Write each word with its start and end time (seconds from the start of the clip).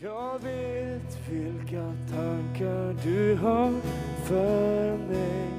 Jag 0.00 0.38
vet 0.42 1.18
vilka 1.30 1.92
tankar 2.10 2.96
du 3.04 3.34
har 3.34 3.72
för 4.24 4.96
mig. 4.96 5.50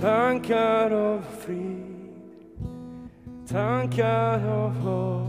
Tankar 0.00 0.90
av 0.90 1.22
frid, 1.38 1.84
tankar 3.48 4.48
av 4.48 4.70
hopp. 4.70 5.28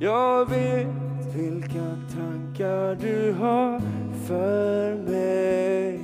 Jag 0.00 0.50
vet 0.50 1.34
vilka 1.36 1.96
tankar 2.14 2.94
du 3.00 3.32
har 3.32 3.80
för 4.26 4.94
mig. 4.96 6.00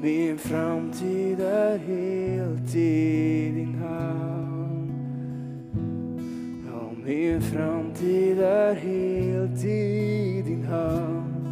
Min 0.00 0.38
framtid 0.38 1.40
är 1.40 1.78
helt 1.78 2.74
i 2.74 3.50
din 3.54 3.74
hand. 3.74 4.35
Min 7.06 7.40
framtid 7.40 8.40
är 8.40 8.74
helt 8.74 9.64
i 9.64 10.42
din 10.46 10.64
hand. 10.64 11.46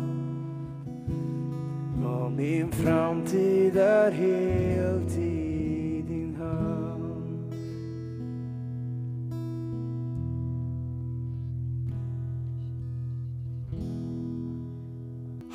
Ja, 2.03 2.29
min 2.29 2.73
framtid 2.73 3.77
är 3.77 4.11
helt 4.11 5.14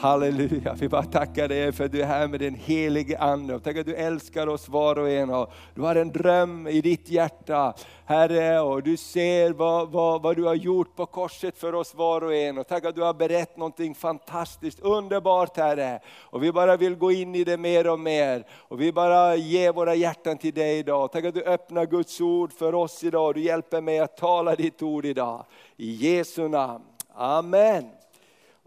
Halleluja, 0.01 0.73
vi 0.73 0.89
bara 0.89 1.03
tackar 1.03 1.47
dig 1.47 1.71
för 1.71 1.85
att 1.85 1.91
du 1.91 2.01
är 2.01 2.05
här 2.05 2.27
med 2.27 2.39
den 2.39 2.55
helige 2.55 3.17
Ande. 3.17 3.59
Tack 3.59 3.77
att 3.77 3.85
du 3.85 3.95
älskar 3.95 4.47
oss 4.47 4.69
var 4.69 4.99
och 4.99 5.09
en. 5.09 5.29
Och 5.29 5.53
du 5.75 5.81
har 5.81 5.95
en 5.95 6.11
dröm 6.11 6.67
i 6.67 6.81
ditt 6.81 7.09
hjärta, 7.09 7.73
Herre, 8.05 8.59
och 8.59 8.83
du 8.83 8.97
ser 8.97 9.53
vad, 9.53 9.91
vad, 9.91 10.21
vad 10.21 10.35
du 10.35 10.43
har 10.43 10.55
gjort 10.55 10.95
på 10.95 11.05
korset 11.05 11.57
för 11.57 11.75
oss 11.75 11.95
var 11.95 12.23
och 12.23 12.35
en. 12.35 12.57
Och 12.57 12.67
tack 12.67 12.85
att 12.85 12.95
du 12.95 13.01
har 13.01 13.13
berättat 13.13 13.57
någonting 13.57 13.95
fantastiskt, 13.95 14.79
underbart 14.79 15.57
Herre. 15.57 15.99
Och 16.19 16.43
vi 16.43 16.51
bara 16.51 16.77
vill 16.77 16.95
gå 16.95 17.11
in 17.11 17.35
i 17.35 17.43
det 17.43 17.57
mer 17.57 17.87
och 17.87 17.99
mer. 17.99 18.45
Och 18.51 18.81
vi 18.81 18.93
bara 18.93 19.35
ger 19.35 19.73
våra 19.73 19.95
hjärtan 19.95 20.37
till 20.37 20.53
dig 20.53 20.79
idag. 20.79 21.11
Tack 21.11 21.25
att 21.25 21.33
du 21.33 21.43
öppnar 21.43 21.85
Guds 21.85 22.21
ord 22.21 22.53
för 22.53 22.75
oss 22.75 23.03
idag. 23.03 23.35
Du 23.35 23.41
hjälper 23.41 23.81
mig 23.81 23.99
att 23.99 24.17
tala 24.17 24.55
ditt 24.55 24.81
ord 24.81 25.05
idag. 25.05 25.45
I 25.77 25.91
Jesu 25.91 26.47
namn. 26.47 26.83
Amen. 27.15 27.98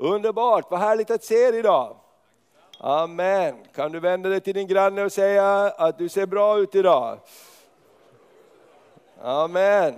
Underbart, 0.02 0.70
vad 0.70 0.80
härligt 0.80 1.10
att 1.10 1.24
se 1.24 1.34
er 1.34 1.52
idag. 1.52 1.96
Amen. 2.78 3.66
Kan 3.74 3.92
du 3.92 4.00
vända 4.00 4.28
dig 4.28 4.40
till 4.40 4.54
din 4.54 4.66
granne 4.66 5.04
och 5.04 5.12
säga 5.12 5.46
att 5.78 5.98
du 5.98 6.08
ser 6.08 6.26
bra 6.26 6.58
ut 6.58 6.74
idag? 6.74 7.18
Amen. 9.20 9.94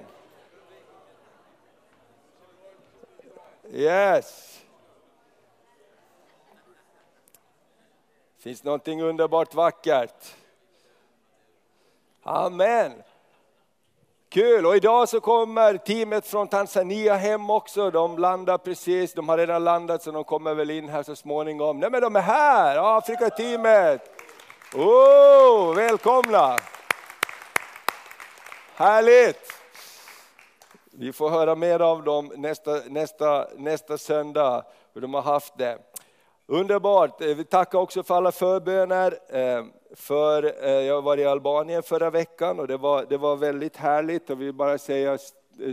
Yes. 3.71 4.61
Finns 8.39 8.65
någonting 8.65 9.03
underbart 9.03 9.55
vackert? 9.55 10.35
Amen. 12.23 13.03
Kul! 14.35 14.67
Och 14.67 14.77
idag 14.77 15.09
så 15.09 15.21
kommer 15.21 15.77
teamet 15.77 16.27
från 16.27 16.49
Tanzania 16.49 17.15
hem 17.15 17.51
också. 17.51 17.91
De 17.91 18.19
landar 18.19 18.59
precis, 18.59 19.13
de 19.13 19.29
har 19.29 19.39
redan 19.39 19.65
landat 19.65 20.03
så 20.03 20.11
de 20.11 20.25
kommer 20.25 20.55
väl 20.55 20.71
in 20.71 20.89
här 20.89 21.03
så 21.03 21.17
småningom. 21.17 21.81
Nej 21.81 21.91
men 21.91 22.03
de 22.03 22.17
är 22.17 22.21
här, 22.21 22.99
Afrika-teamet! 22.99 24.01
Oh, 24.75 25.75
välkomna! 25.75 26.59
Härligt! 28.75 29.53
Vi 30.93 31.13
får 31.13 31.31
höra 31.31 31.55
mer 31.55 31.81
av 31.81 32.05
dem 32.05 32.33
nästa, 32.37 32.81
nästa, 32.87 33.47
nästa 33.57 33.99
söndag, 33.99 34.65
hur 34.95 35.01
de 35.01 35.15
har 35.15 35.23
haft 35.23 35.59
det. 35.59 35.79
Underbart! 36.47 37.21
Eh, 37.21 37.27
vi 37.27 37.45
tackar 37.45 37.79
också 37.79 38.03
för 38.03 38.15
alla 38.15 38.33
förböner. 38.33 39.19
Eh, 39.29 39.65
för, 39.95 40.65
eh, 40.65 40.71
jag 40.71 41.03
var 41.03 41.17
i 41.17 41.25
Albanien 41.25 41.83
förra 41.83 42.11
veckan 42.11 42.61
och 42.61 42.67
det 42.67 42.77
var, 42.77 43.07
det 43.09 43.17
var 43.17 43.37
väldigt 43.37 43.77
härligt 43.77 44.31
och 44.31 44.41
vi 44.41 44.53
bara 44.53 44.79
säga 44.79 45.19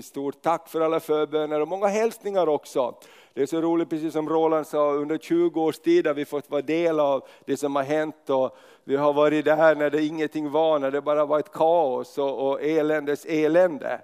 stort 0.03 0.41
tack 0.41 0.69
för 0.69 0.81
alla 0.81 0.99
förböner 0.99 1.61
och 1.61 1.67
många 1.67 1.87
hälsningar 1.87 2.49
också. 2.49 2.95
Det 3.33 3.41
är 3.41 3.45
så 3.45 3.61
roligt, 3.61 3.89
precis 3.89 4.13
som 4.13 4.29
Roland 4.29 4.67
sa, 4.67 4.91
under 4.91 5.17
20 5.17 5.61
års 5.61 5.79
tid 5.79 6.07
har 6.07 6.13
vi 6.13 6.25
fått 6.25 6.49
vara 6.49 6.61
del 6.61 6.99
av 6.99 7.27
det 7.45 7.57
som 7.57 7.75
har 7.75 7.83
hänt. 7.83 8.29
Och 8.29 8.57
vi 8.83 8.95
har 8.95 9.13
varit 9.13 9.45
där 9.45 9.75
när 9.75 9.89
det 9.89 10.03
ingenting 10.03 10.51
var, 10.51 10.79
när 10.79 10.91
det 10.91 11.01
bara 11.01 11.25
var 11.25 11.39
ett 11.39 11.51
kaos 11.51 12.17
och, 12.17 12.47
och 12.47 12.61
eländes 12.61 13.25
elände 13.25 14.01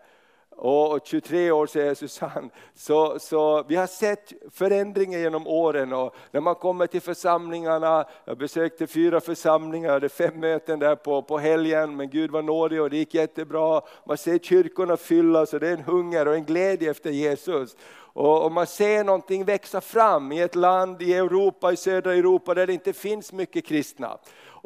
och 0.58 1.00
23 1.04 1.52
år 1.52 1.68
säger 1.68 1.96
Susanne. 1.96 2.50
Så, 2.76 3.20
så 3.20 3.64
vi 3.68 3.76
har 3.76 3.88
sett 3.88 4.34
förändringar 4.52 5.20
genom 5.20 5.48
åren 5.48 5.94
och 5.94 6.16
när 6.32 6.42
man 6.42 6.56
kommer 6.56 6.88
till 6.88 7.02
församlingarna, 7.02 8.06
jag 8.26 8.38
besökte 8.38 8.88
fyra 8.88 9.20
församlingar, 9.20 9.92
hade 9.92 10.10
fem 10.10 10.40
möten 10.40 10.80
där 10.80 10.96
på, 10.96 11.22
på 11.22 11.38
helgen, 11.38 11.96
men 11.96 12.10
Gud 12.10 12.32
var 12.32 12.42
nådig 12.42 12.82
och 12.82 12.90
det 12.90 12.98
gick 12.98 13.14
jättebra. 13.14 13.82
Man 14.06 14.18
ser 14.18 14.38
kyrkorna 14.38 14.98
fyllas 14.98 15.54
och 15.54 15.60
det 15.60 15.68
är 15.68 15.74
en 15.74 15.84
hunger 15.84 16.28
och 16.28 16.36
en 16.36 16.46
glädje 16.46 16.92
efter 16.92 17.10
Jesus. 17.10 17.76
Och, 18.18 18.46
och 18.46 18.52
man 18.52 18.68
ser 18.68 19.04
någonting 19.04 19.46
växa 19.46 19.82
fram 19.82 20.32
i 20.32 20.42
ett 20.42 20.56
land 20.56 21.02
i 21.02 21.14
Europa, 21.14 21.72
i 21.72 21.78
södra 21.78 22.14
Europa 22.14 22.54
där 22.54 22.68
det 22.68 22.74
inte 22.74 22.94
finns 22.94 23.34
mycket 23.34 23.66
kristna. 23.66 24.18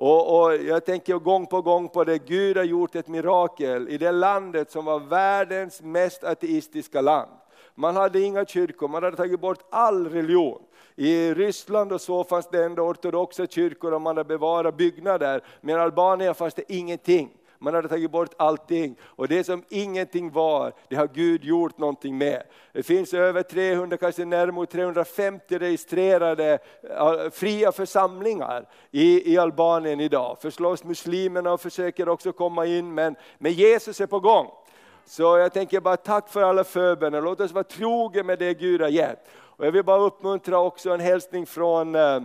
Och, 0.03 0.41
och, 0.41 0.56
jag 0.56 0.85
tänker 0.85 1.16
gång 1.16 1.47
på 1.47 1.62
gång 1.62 1.89
på 1.89 2.03
det, 2.03 2.17
Gud 2.17 2.57
har 2.57 2.63
gjort 2.63 2.95
ett 2.95 3.07
mirakel 3.07 3.89
i 3.89 3.97
det 3.97 4.12
landet 4.12 4.72
som 4.72 4.85
var 4.85 5.00
världens 5.00 5.81
mest 5.81 6.23
ateistiska 6.23 7.01
land. 7.01 7.31
Man 7.75 7.95
hade 7.95 8.22
inga 8.22 8.45
kyrkor, 8.45 8.88
man 8.88 9.03
hade 9.03 9.17
tagit 9.17 9.39
bort 9.39 9.66
all 9.69 10.09
religion. 10.09 10.62
I 10.95 11.34
Ryssland 11.34 11.94
och 11.94 12.01
så 12.01 12.23
fanns 12.23 12.50
det 12.50 12.63
ändå 12.63 12.84
ortodoxa 12.84 13.47
kyrkor 13.47 13.94
och 13.94 14.01
man 14.01 14.17
hade 14.17 14.28
bevarat 14.28 14.78
byggnader, 14.78 15.44
men 15.62 15.75
i 15.75 15.79
Albanien 15.79 16.35
fanns 16.35 16.53
det 16.53 16.73
ingenting. 16.73 17.29
Man 17.63 17.73
hade 17.73 17.88
tagit 17.88 18.11
bort 18.11 18.33
allting 18.38 18.95
och 19.03 19.27
det 19.27 19.44
som 19.44 19.63
ingenting 19.69 20.31
var, 20.31 20.73
det 20.88 20.95
har 20.95 21.07
Gud 21.07 21.44
gjort 21.44 21.77
någonting 21.77 22.17
med. 22.17 22.44
Det 22.73 22.83
finns 22.83 23.13
över 23.13 23.44
300, 23.44 23.97
kanske 23.97 24.25
närmare 24.25 24.66
350 24.66 25.57
registrerade 25.57 26.59
fria 27.31 27.71
församlingar 27.71 28.69
i, 28.91 29.33
i 29.33 29.38
Albanien 29.38 30.00
idag. 30.00 30.38
Förslås 30.41 30.83
muslimerna 30.83 31.53
och 31.53 31.61
försöker 31.61 32.09
också 32.09 32.31
komma 32.31 32.66
in, 32.66 32.94
men, 32.94 33.16
men 33.38 33.51
Jesus 33.51 34.01
är 34.01 34.07
på 34.07 34.19
gång. 34.19 34.47
Så 35.05 35.38
jag 35.38 35.53
tänker 35.53 35.79
bara 35.79 35.97
tack 35.97 36.29
för 36.29 36.41
alla 36.41 36.63
förböner, 36.63 37.21
låt 37.21 37.39
oss 37.39 37.51
vara 37.51 37.63
trogen 37.63 38.25
med 38.25 38.39
det 38.39 38.53
Gud 38.53 38.81
har 38.81 38.89
gett. 38.89 39.27
Och 39.38 39.66
jag 39.66 39.71
vill 39.71 39.83
bara 39.83 40.01
uppmuntra 40.01 40.59
också 40.59 40.89
en 40.89 41.00
hälsning 41.00 41.45
från 41.45 41.95
eh, 41.95 42.21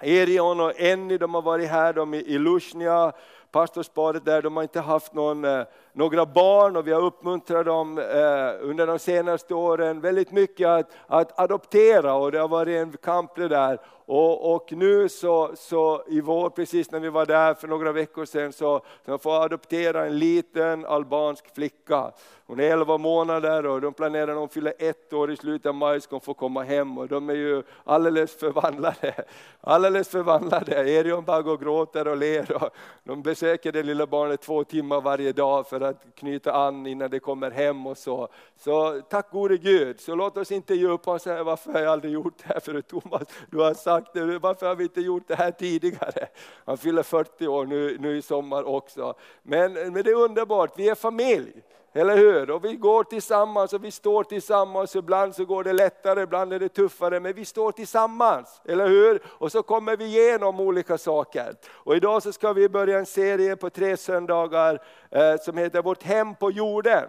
Erion 0.00 0.60
och 0.60 0.80
Enny, 0.80 1.18
de 1.18 1.34
har 1.34 1.42
varit 1.42 1.68
här 1.68 1.92
de 1.92 2.14
i, 2.14 2.18
i 2.18 2.38
Lushnja 2.38 3.12
pastorsparet 3.52 4.24
där, 4.24 4.42
de 4.42 4.56
har 4.56 4.62
inte 4.62 4.80
haft 4.80 5.14
någon, 5.14 5.44
eh, 5.44 5.64
några 5.98 6.26
barn 6.26 6.76
och 6.76 6.86
vi 6.86 6.92
har 6.92 7.00
uppmuntrat 7.00 7.66
dem 7.66 7.98
eh, 7.98 8.68
under 8.68 8.86
de 8.86 8.98
senaste 8.98 9.54
åren 9.54 10.00
väldigt 10.00 10.32
mycket 10.32 10.68
att, 10.68 10.90
att 11.06 11.40
adoptera 11.40 12.14
och 12.14 12.32
det 12.32 12.38
har 12.38 12.48
varit 12.48 12.76
en 12.76 12.96
kamp 13.02 13.34
det 13.36 13.48
där. 13.48 13.78
Och, 14.06 14.54
och, 14.54 14.72
nu 14.72 15.08
så, 15.08 15.50
så 15.56 16.02
i 16.08 16.20
vår, 16.20 16.50
precis 16.50 16.90
när 16.90 17.00
vi 17.00 17.08
var 17.08 17.26
där 17.26 17.54
för 17.54 17.68
några 17.68 17.92
veckor 17.92 18.24
sedan, 18.24 18.52
så, 18.52 18.80
så 19.06 19.18
får 19.18 19.44
adoptera 19.44 20.06
en 20.06 20.18
liten 20.18 20.86
albansk 20.86 21.54
flicka. 21.54 22.12
Hon 22.46 22.60
är 22.60 22.72
11 22.72 22.98
månader 22.98 23.66
och 23.66 23.80
de 23.80 23.92
planerar 23.92 24.32
att 24.32 24.38
hon 24.38 24.48
fyller 24.48 24.74
ett 24.78 25.12
år 25.12 25.30
i 25.30 25.36
slutet 25.36 25.66
av 25.66 25.74
maj 25.74 26.00
ska 26.00 26.14
hon 26.14 26.20
få 26.20 26.34
komma 26.34 26.62
hem 26.62 26.98
och 26.98 27.08
de 27.08 27.30
är 27.30 27.34
ju 27.34 27.62
alldeles 27.84 28.36
förvandlade. 28.36 29.14
Alldeles 29.60 30.08
förvandlade. 30.08 30.90
Erion 30.90 31.24
bara 31.24 31.42
går 31.42 31.52
och 31.52 31.60
gråter 31.60 32.08
och 32.08 32.16
ler 32.16 32.62
och 32.62 32.70
de 33.04 33.22
besöker 33.22 33.72
det 33.72 33.82
lilla 33.82 34.06
barnet 34.06 34.40
två 34.40 34.64
timmar 34.64 35.00
varje 35.00 35.32
dag 35.32 35.68
för 35.68 35.80
att 35.88 36.14
knyta 36.14 36.52
an 36.52 36.86
innan 36.86 37.10
det 37.10 37.20
kommer 37.20 37.50
hem 37.50 37.86
och 37.86 37.98
så. 37.98 38.28
Så 38.56 39.00
tack 39.00 39.30
gode 39.30 39.56
Gud, 39.56 40.00
så 40.00 40.14
låt 40.14 40.36
oss 40.36 40.52
inte 40.52 40.74
ge 40.74 40.86
upp 40.86 41.08
och 41.08 41.20
säga 41.20 41.44
varför 41.44 41.72
har 41.72 41.80
jag 41.80 41.92
aldrig 41.92 42.12
gjort 42.12 42.34
det 42.38 42.52
här 42.52 42.60
förut 42.60 42.88
Thomas? 42.88 43.22
Du 43.50 43.58
har 43.58 43.74
sagt 43.74 44.12
det, 44.14 44.38
varför 44.38 44.66
har 44.66 44.74
vi 44.74 44.84
inte 44.84 45.00
gjort 45.00 45.28
det 45.28 45.34
här 45.34 45.50
tidigare? 45.50 46.28
Han 46.64 46.78
fyller 46.78 47.02
40 47.02 47.46
år 47.46 47.66
nu, 47.66 47.96
nu 48.00 48.16
i 48.16 48.22
sommar 48.22 48.62
också. 48.62 49.14
Men, 49.42 49.72
men 49.72 49.92
det 49.92 50.10
är 50.10 50.24
underbart, 50.24 50.72
vi 50.76 50.88
är 50.88 50.94
familj. 50.94 51.62
Eller 51.92 52.16
hur? 52.16 52.50
Och 52.50 52.64
vi 52.64 52.76
går 52.76 53.04
tillsammans 53.04 53.72
och 53.72 53.84
vi 53.84 53.90
står 53.90 54.24
tillsammans. 54.24 54.96
Ibland 54.96 55.34
så 55.34 55.44
går 55.44 55.64
det 55.64 55.72
lättare, 55.72 56.22
ibland 56.22 56.52
är 56.52 56.58
det 56.58 56.68
tuffare, 56.68 57.20
men 57.20 57.34
vi 57.34 57.44
står 57.44 57.72
tillsammans. 57.72 58.60
Eller 58.64 58.88
hur? 58.88 59.22
Och 59.26 59.52
så 59.52 59.62
kommer 59.62 59.96
vi 59.96 60.04
igenom 60.04 60.60
olika 60.60 60.98
saker. 60.98 61.54
Och 61.70 61.96
idag 61.96 62.22
så 62.22 62.32
ska 62.32 62.52
vi 62.52 62.68
börja 62.68 62.98
en 62.98 63.06
serie 63.06 63.56
på 63.56 63.70
tre 63.70 63.96
söndagar 63.96 64.82
eh, 65.10 65.36
som 65.40 65.56
heter 65.56 65.82
Vårt 65.82 66.02
hem 66.02 66.34
på 66.34 66.50
jorden. 66.50 67.04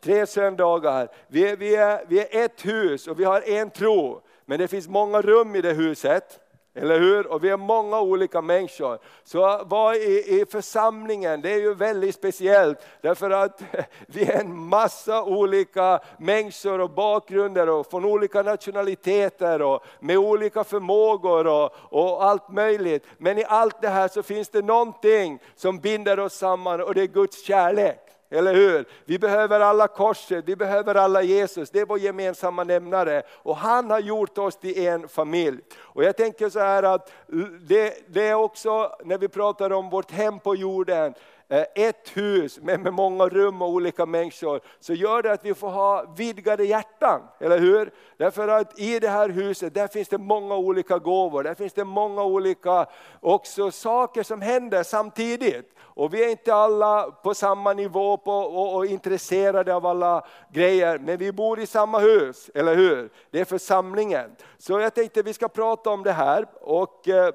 Tre 0.00 0.26
söndagar. 0.26 1.08
Vi 1.28 1.48
är, 1.48 1.56
vi, 1.56 1.76
är, 1.76 2.04
vi 2.08 2.20
är 2.20 2.44
ett 2.44 2.66
hus 2.66 3.08
och 3.08 3.20
vi 3.20 3.24
har 3.24 3.48
en 3.48 3.70
tro. 3.70 4.20
Men 4.44 4.58
det 4.58 4.68
finns 4.68 4.88
många 4.88 5.22
rum 5.22 5.56
i 5.56 5.60
det 5.60 5.72
huset. 5.72 6.40
Eller 6.76 7.00
hur? 7.00 7.26
Och 7.26 7.44
vi 7.44 7.50
är 7.50 7.56
många 7.56 8.00
olika 8.00 8.42
människor. 8.42 8.98
Så 9.24 9.44
att 9.44 9.70
vara 9.70 9.96
i, 9.96 10.40
i 10.40 10.46
församlingen, 10.50 11.40
det 11.40 11.52
är 11.52 11.58
ju 11.58 11.74
väldigt 11.74 12.14
speciellt. 12.14 12.78
Därför 13.00 13.30
att 13.30 13.62
vi 14.06 14.24
är 14.24 14.40
en 14.40 14.56
massa 14.56 15.22
olika 15.22 16.00
människor 16.18 16.80
och 16.80 16.90
bakgrunder 16.90 17.68
och 17.68 17.90
från 17.90 18.04
olika 18.04 18.42
nationaliteter 18.42 19.62
och 19.62 19.84
med 20.00 20.18
olika 20.18 20.64
förmågor 20.64 21.46
och, 21.46 21.70
och 21.74 22.24
allt 22.24 22.48
möjligt. 22.48 23.06
Men 23.18 23.38
i 23.38 23.44
allt 23.44 23.82
det 23.82 23.88
här 23.88 24.08
så 24.08 24.22
finns 24.22 24.48
det 24.48 24.62
någonting 24.62 25.38
som 25.54 25.78
binder 25.78 26.20
oss 26.20 26.34
samman 26.34 26.80
och 26.80 26.94
det 26.94 27.02
är 27.02 27.06
Guds 27.06 27.44
kärlek. 27.46 28.03
Eller 28.30 28.54
hur? 28.54 28.84
Vi 29.04 29.18
behöver 29.18 29.60
alla 29.60 29.88
korset, 29.88 30.44
vi 30.46 30.56
behöver 30.56 30.94
alla 30.94 31.22
Jesus, 31.22 31.70
det 31.70 31.80
är 31.80 31.86
vår 31.86 31.98
gemensamma 31.98 32.64
nämnare. 32.64 33.22
Och 33.28 33.56
han 33.56 33.90
har 33.90 34.00
gjort 34.00 34.38
oss 34.38 34.56
till 34.56 34.86
en 34.86 35.08
familj. 35.08 35.58
Och 35.76 36.04
jag 36.04 36.16
tänker 36.16 36.48
så 36.48 36.58
här 36.58 36.82
att 36.82 37.12
det, 37.60 37.94
det 38.08 38.28
är 38.28 38.34
också 38.34 38.96
när 39.04 39.18
vi 39.18 39.28
pratar 39.28 39.72
om 39.72 39.90
vårt 39.90 40.10
hem 40.10 40.38
på 40.38 40.56
jorden, 40.56 41.14
Eh, 41.48 41.64
ett 41.74 42.16
hus 42.16 42.60
med, 42.60 42.80
med 42.80 42.92
många 42.92 43.28
rum 43.28 43.62
och 43.62 43.68
olika 43.68 44.06
människor, 44.06 44.60
så 44.80 44.94
gör 44.94 45.22
det 45.22 45.32
att 45.32 45.44
vi 45.44 45.54
får 45.54 45.68
ha 45.68 46.14
vidgade 46.16 46.64
hjärtan, 46.64 47.22
eller 47.40 47.58
hur? 47.58 47.92
Därför 48.16 48.48
att 48.48 48.78
i 48.78 48.98
det 48.98 49.08
här 49.08 49.28
huset, 49.28 49.74
där 49.74 49.88
finns 49.88 50.08
det 50.08 50.18
många 50.18 50.56
olika 50.56 50.98
gåvor, 50.98 51.42
där 51.42 51.54
finns 51.54 51.72
det 51.72 51.84
många 51.84 52.24
olika 52.24 52.86
också 53.20 53.70
saker 53.70 54.22
som 54.22 54.40
händer 54.40 54.82
samtidigt. 54.82 55.74
Och 55.80 56.14
vi 56.14 56.24
är 56.24 56.30
inte 56.30 56.54
alla 56.54 57.10
på 57.10 57.34
samma 57.34 57.72
nivå 57.72 58.16
på, 58.16 58.32
och, 58.32 58.76
och, 58.76 58.86
intresserade 58.86 59.74
av 59.74 59.86
alla 59.86 60.26
grejer, 60.52 60.98
men 60.98 61.16
vi 61.16 61.32
bor 61.32 61.60
i 61.60 61.66
samma 61.66 61.98
hus, 61.98 62.50
eller 62.54 62.74
hur? 62.74 63.10
Det 63.30 63.40
är 63.40 63.44
församlingen. 63.44 64.36
Så 64.58 64.80
jag 64.80 64.94
tänkte 64.94 65.22
vi 65.22 65.32
ska 65.32 65.48
prata 65.48 65.90
om 65.90 66.02
det 66.02 66.12
här. 66.12 66.46
Och, 66.60 67.08
eh, 67.08 67.34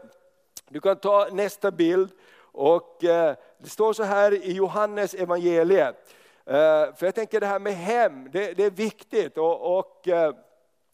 du 0.70 0.80
kan 0.80 0.96
ta 0.96 1.28
nästa 1.32 1.72
bild. 1.72 2.10
Och, 2.52 3.04
eh, 3.04 3.36
det 3.58 3.70
står 3.70 3.94
så 3.94 4.04
här 4.04 4.34
i 4.34 4.52
Johannes 4.52 5.14
evangeliet. 5.14 6.16
Eh, 6.46 6.96
för 6.96 7.06
jag 7.06 7.16
tänker 7.16 7.40
det 7.40 7.46
här 7.46 7.60
med 7.60 7.74
hem, 7.74 8.30
det, 8.32 8.54
det 8.54 8.64
är 8.64 8.72
viktigt. 8.72 9.38
och, 9.38 9.80
och 9.80 10.08
eh, 10.08 10.34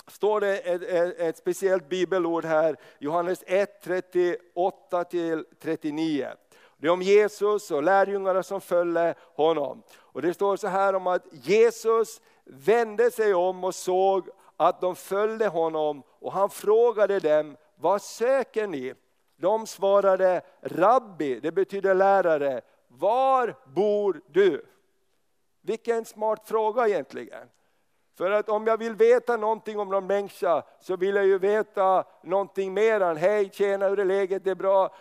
står 0.08 0.42
det 0.42 0.58
ett, 0.58 0.82
ett, 0.82 1.20
ett, 1.20 1.38
speciellt 1.38 1.90
bibelord 1.90 2.46
här, 2.46 2.76
Johannes 3.00 3.44
1, 3.48 3.82
38 3.84 5.04
39. 5.62 6.28
Det 6.78 6.88
är 6.88 6.92
om 6.92 7.02
Jesus 7.02 7.72
och 7.72 7.84
lärjungarna 7.84 8.44
som 8.44 8.62
följde 8.62 9.16
honom. 9.36 9.84
Och 9.98 10.22
det 10.22 10.34
står 10.34 10.58
så 10.58 10.68
här 10.68 10.96
om 10.96 11.08
att 11.08 11.26
Jesus 11.32 12.22
vände 12.44 13.12
sig 13.12 13.34
om 13.34 13.64
och 13.64 13.76
såg 13.76 14.30
att 14.58 14.82
de 14.82 14.96
följde 14.96 15.48
honom 15.48 16.04
och 16.10 16.34
han 16.34 16.50
frågade 16.50 17.20
dem, 17.20 17.58
vad 17.76 18.02
söker 18.02 18.68
ni? 18.68 18.94
De 19.38 19.68
svarade, 19.68 20.42
rabbi, 20.62 21.40
det 21.40 21.52
betyder 21.52 21.96
lärare, 21.96 22.62
var 22.88 23.56
bor 23.66 24.22
du? 24.28 24.66
Vilken 25.62 26.06
smart 26.06 26.48
fråga 26.48 26.88
egentligen. 26.88 27.50
För 28.18 28.32
att 28.32 28.50
om 28.50 28.68
jag 28.68 28.78
vill 28.78 28.96
veta 28.96 29.38
någonting 29.38 29.80
om 29.80 29.90
någon 29.90 30.08
människa 30.08 30.64
så 30.80 30.96
vill 30.96 31.16
jag 31.16 31.26
ju 31.26 31.38
veta 31.38 32.04
någonting 32.24 32.74
mer 32.74 33.02
än 33.02 33.18
hej, 33.18 33.50
tjena, 33.54 33.88
hur 33.88 34.00
är 34.00 34.06
läget, 34.06 34.44
det 34.44 34.52
är 34.52 34.56
bra. 34.56 34.96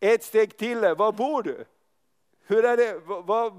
Ett 0.00 0.22
steg 0.24 0.56
till, 0.56 0.80
var 0.80 1.12
bor 1.12 1.42
du? 1.42 1.64
Hur 2.46 2.64
är 2.64 2.76
det, 2.76 2.92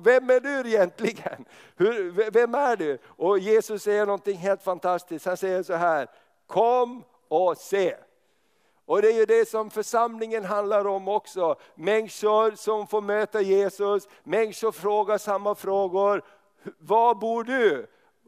vem 0.03 0.29
är 0.29 0.39
du 0.39 0.69
egentligen? 0.69 1.45
Hur, 1.75 2.11
vem 2.31 2.55
är 2.55 2.75
du? 2.75 2.97
Och 3.05 3.39
Jesus 3.39 3.83
säger 3.83 4.05
någonting 4.05 4.37
helt 4.37 4.63
fantastiskt, 4.63 5.25
han 5.25 5.37
säger 5.37 5.63
så 5.63 5.73
här, 5.73 6.07
kom 6.47 7.03
och 7.27 7.57
se. 7.57 7.95
Och 8.85 9.01
det 9.01 9.07
är 9.07 9.17
ju 9.19 9.25
det 9.25 9.49
som 9.49 9.69
församlingen 9.69 10.45
handlar 10.45 10.87
om 10.87 11.07
också. 11.07 11.55
Människor 11.75 12.51
som 12.55 12.87
får 12.87 13.01
möta 13.01 13.41
Jesus, 13.41 14.07
människor 14.23 14.71
frågar 14.71 15.17
samma 15.17 15.55
frågor. 15.55 16.21
Var 16.79 17.15
bor 17.15 17.43
du? 17.43 17.87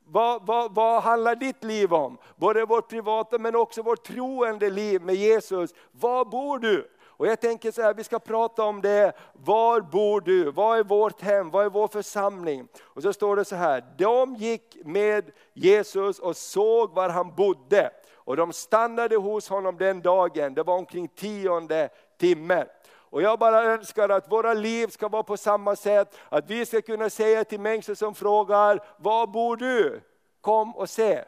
Vad, 0.09 0.45
vad, 0.45 0.75
vad, 0.75 1.03
handlar 1.03 1.35
ditt 1.35 1.63
liv 1.63 1.93
om? 1.93 2.17
Både 2.35 2.65
vårt 2.65 2.89
privata 2.89 3.37
men 3.37 3.55
också 3.55 3.81
vårt 3.81 4.03
troende 4.03 4.69
liv 4.69 5.01
med 5.01 5.15
Jesus. 5.15 5.73
Var 5.91 6.25
bor 6.25 6.59
du? 6.59 6.89
Och 7.17 7.27
jag 7.27 7.41
tänker 7.41 7.71
så 7.71 7.81
här, 7.81 7.93
vi 7.93 8.03
ska 8.03 8.19
prata 8.19 8.63
om 8.63 8.81
det. 8.81 9.13
Var 9.33 9.81
bor 9.81 10.21
du? 10.21 10.51
Vad 10.51 10.79
är 10.79 10.83
vårt 10.83 11.21
hem? 11.21 11.49
Vad 11.49 11.65
är 11.65 11.69
vår 11.69 11.87
församling? 11.87 12.67
Och 12.81 13.01
så 13.03 13.13
står 13.13 13.35
det 13.35 13.45
så 13.45 13.55
här, 13.55 13.85
de 13.97 14.35
gick 14.35 14.77
med 14.85 15.31
Jesus 15.53 16.19
och 16.19 16.37
såg 16.37 16.93
var 16.93 17.09
han 17.09 17.35
bodde. 17.35 17.91
Och 18.27 18.37
de 18.37 18.53
stannade 18.53 19.15
hos 19.15 19.49
honom 19.49 19.77
den 19.77 20.01
dagen, 20.01 20.53
det 20.53 20.63
var 20.63 20.77
omkring 20.77 21.07
tionde 21.07 21.89
timmen. 22.17 22.67
Och 22.93 23.21
jag 23.21 23.39
bara 23.39 23.63
önskar 23.63 24.09
att 24.09 24.31
våra 24.31 24.53
liv 24.53 24.87
ska 24.87 25.07
vara 25.07 25.23
på 25.23 25.37
samma 25.37 25.75
sätt, 25.75 26.17
att 26.29 26.49
vi 26.49 26.65
ska 26.65 26.81
kunna 26.81 27.09
säga 27.09 27.43
till 27.43 27.59
människor 27.59 27.93
som 27.93 28.15
frågar, 28.15 28.79
var 28.97 29.27
bor 29.27 29.57
du? 29.57 30.01
Kom 30.41 30.75
och 30.75 30.89
se. 30.89 31.23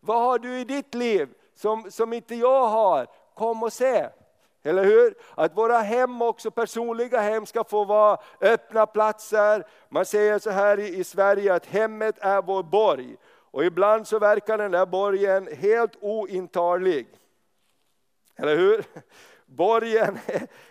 Vad 0.00 0.20
har 0.20 0.38
du 0.38 0.58
i 0.58 0.64
ditt 0.64 0.94
liv 0.94 1.28
som, 1.54 1.90
som 1.90 2.12
inte 2.12 2.34
jag 2.34 2.66
har? 2.66 3.06
Kom 3.34 3.62
och 3.62 3.72
se. 3.72 4.08
Eller 4.62 4.84
hur? 4.84 5.14
Att 5.34 5.56
våra 5.56 5.78
hem 5.78 6.22
också, 6.22 6.50
personliga 6.50 7.20
hem, 7.20 7.46
ska 7.46 7.64
få 7.64 7.84
vara 7.84 8.18
öppna 8.40 8.86
platser. 8.86 9.66
Man 9.88 10.04
säger 10.04 10.38
så 10.38 10.50
här 10.50 10.78
i, 10.78 10.96
i 10.96 11.04
Sverige 11.04 11.54
att 11.54 11.66
hemmet 11.66 12.18
är 12.20 12.42
vår 12.42 12.62
borg. 12.62 13.16
Och 13.56 13.64
ibland 13.64 14.06
så 14.06 14.18
verkar 14.18 14.58
den 14.58 14.70
där 14.70 14.86
borgen 14.86 15.48
helt 15.56 15.92
ointaglig. 16.00 17.06
Eller 18.36 18.56
hur? 18.56 18.84
Borgen 19.46 20.18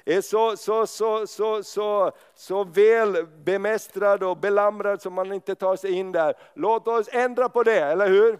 är 0.06 0.22
så, 0.22 0.58
så, 0.58 0.88
så, 0.88 1.28
så, 1.28 1.64
så, 1.64 2.12
så 2.36 2.64
väl 2.64 3.28
bemästrad 3.28 4.24
och 4.24 4.38
belamrad 4.38 5.02
som 5.02 5.14
man 5.14 5.34
inte 5.34 5.56
tar 5.56 5.76
sig 5.76 5.92
in 5.92 6.12
där. 6.12 6.34
Låt 6.54 6.88
oss 6.88 7.10
ändra 7.12 7.50
på 7.50 7.64
det, 7.64 7.80
eller 7.80 8.10
hur? 8.10 8.40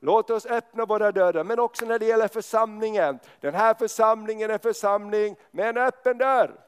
Låt 0.00 0.30
oss 0.30 0.46
öppna 0.46 0.84
våra 0.84 1.12
dörrar, 1.12 1.44
men 1.44 1.58
också 1.58 1.86
när 1.86 1.98
det 1.98 2.06
gäller 2.06 2.28
församlingen. 2.28 3.18
Den 3.40 3.54
här 3.54 3.74
församlingen 3.74 4.50
är 4.50 4.54
en 4.54 4.60
församling 4.60 5.36
med 5.50 5.68
en 5.68 5.78
öppen 5.78 6.18
dörr. 6.18 6.60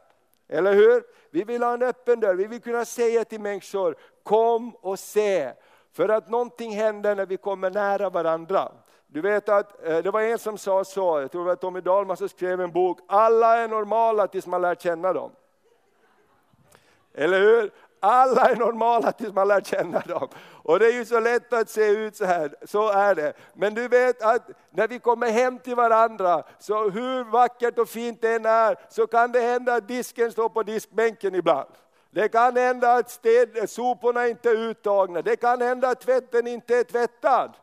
Eller 0.48 0.74
hur? 0.74 1.02
Vi 1.30 1.44
vill 1.44 1.62
ha 1.62 1.74
en 1.74 1.82
öppen 1.82 2.20
dörr, 2.20 2.34
vi 2.34 2.46
vill 2.46 2.62
kunna 2.62 2.84
säga 2.84 3.24
till 3.24 3.40
människor, 3.40 3.96
kom 4.22 4.74
och 4.74 4.98
se. 4.98 5.52
För 5.96 6.08
att 6.08 6.28
någonting 6.28 6.76
händer 6.76 7.14
när 7.14 7.26
vi 7.26 7.36
kommer 7.36 7.70
nära 7.70 8.10
varandra. 8.10 8.72
Du 9.06 9.20
vet 9.20 9.48
att 9.48 9.84
eh, 9.86 9.98
det 9.98 10.10
var 10.10 10.20
en 10.20 10.38
som 10.38 10.58
sa 10.58 10.84
så, 10.84 11.20
jag 11.20 11.32
tror 11.32 11.42
det 11.42 11.48
var 11.48 11.56
Tommy 11.56 11.80
Dahlman 11.80 12.16
som 12.16 12.28
skrev 12.28 12.60
en 12.60 12.72
bok, 12.72 12.98
alla 13.06 13.56
är 13.56 13.68
normala 13.68 14.26
tills 14.26 14.46
man 14.46 14.62
lär 14.62 14.74
känna 14.74 15.12
dem. 15.12 15.30
Eller 17.14 17.40
hur? 17.40 17.70
Alla 18.00 18.50
är 18.50 18.56
normala 18.56 19.12
tills 19.12 19.32
man 19.32 19.48
lär 19.48 19.60
känna 19.60 20.00
dem. 20.00 20.28
Och 20.62 20.78
det 20.78 20.86
är 20.86 20.92
ju 20.92 21.04
så 21.04 21.20
lätt 21.20 21.52
att 21.52 21.70
se 21.70 21.88
ut 21.88 22.16
så 22.16 22.24
här, 22.24 22.54
så 22.64 22.88
är 22.88 23.14
det. 23.14 23.32
Men 23.54 23.74
du 23.74 23.88
vet 23.88 24.22
att 24.22 24.50
när 24.70 24.88
vi 24.88 24.98
kommer 24.98 25.30
hem 25.30 25.58
till 25.58 25.74
varandra, 25.74 26.42
så 26.58 26.90
hur 26.90 27.24
vackert 27.24 27.78
och 27.78 27.88
fint 27.88 28.22
det 28.22 28.34
än 28.34 28.46
är, 28.46 28.76
så 28.88 29.06
kan 29.06 29.32
det 29.32 29.40
hända 29.40 29.74
att 29.74 29.88
disken 29.88 30.32
står 30.32 30.48
på 30.48 30.62
diskbänken 30.62 31.34
ibland. 31.34 31.68
Det 32.16 32.28
kan 32.28 32.56
hända 32.56 32.92
att 32.92 33.10
sted, 33.10 33.70
soporna 33.70 34.28
inte 34.28 34.50
är 34.50 34.54
uttagna, 34.54 35.22
det 35.22 35.36
kan 35.36 35.60
hända 35.60 35.88
att 35.88 36.00
tvätten 36.00 36.46
inte 36.46 36.76
är 36.76 36.84
tvättad. 36.84 37.56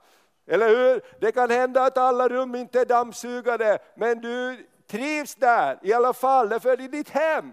Eller 0.48 0.70
hur? 0.70 1.02
Det 1.20 1.32
kan 1.32 1.50
hända 1.50 1.84
att 1.84 1.98
alla 1.98 2.30
rum 2.30 2.56
inte 2.56 2.80
är 2.80 2.86
dammsugade, 2.86 3.80
men 3.96 4.22
du 4.22 4.68
trivs 4.88 5.36
där 5.36 5.80
i 5.82 5.94
alla 5.94 6.14
fall, 6.14 6.50
därför 6.50 6.70
är 6.70 6.78
det 6.78 6.88
ditt 6.88 7.10
hem. 7.10 7.52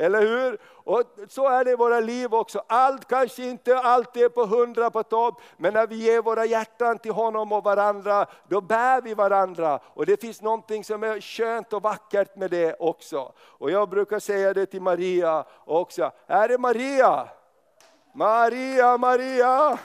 Eller 0.00 0.20
hur? 0.20 0.58
Och 0.64 1.02
så 1.28 1.48
är 1.48 1.64
det 1.64 1.70
i 1.70 1.76
våra 1.76 2.00
liv 2.00 2.34
också. 2.34 2.62
Allt 2.66 3.08
kanske 3.08 3.44
inte 3.44 3.78
alltid 3.78 4.22
är 4.22 4.28
på 4.28 4.44
hundra 4.44 4.90
på 4.90 5.02
topp, 5.02 5.40
men 5.56 5.74
när 5.74 5.86
vi 5.86 5.96
ger 5.96 6.22
våra 6.22 6.44
hjärtan 6.44 6.98
till 6.98 7.12
honom 7.12 7.52
och 7.52 7.64
varandra, 7.64 8.26
då 8.48 8.60
bär 8.60 9.00
vi 9.00 9.14
varandra. 9.14 9.80
Och 9.84 10.06
det 10.06 10.20
finns 10.20 10.42
någonting 10.42 10.84
som 10.84 11.02
är 11.02 11.20
skönt 11.20 11.72
och 11.72 11.82
vackert 11.82 12.36
med 12.36 12.50
det 12.50 12.76
också. 12.78 13.32
Och 13.38 13.70
jag 13.70 13.88
brukar 13.88 14.18
säga 14.18 14.54
det 14.54 14.66
till 14.66 14.82
Maria 14.82 15.44
också. 15.64 16.12
Här 16.26 16.48
är 16.48 16.58
Maria! 16.58 17.28
Maria, 18.14 18.98
Maria! 18.98 19.78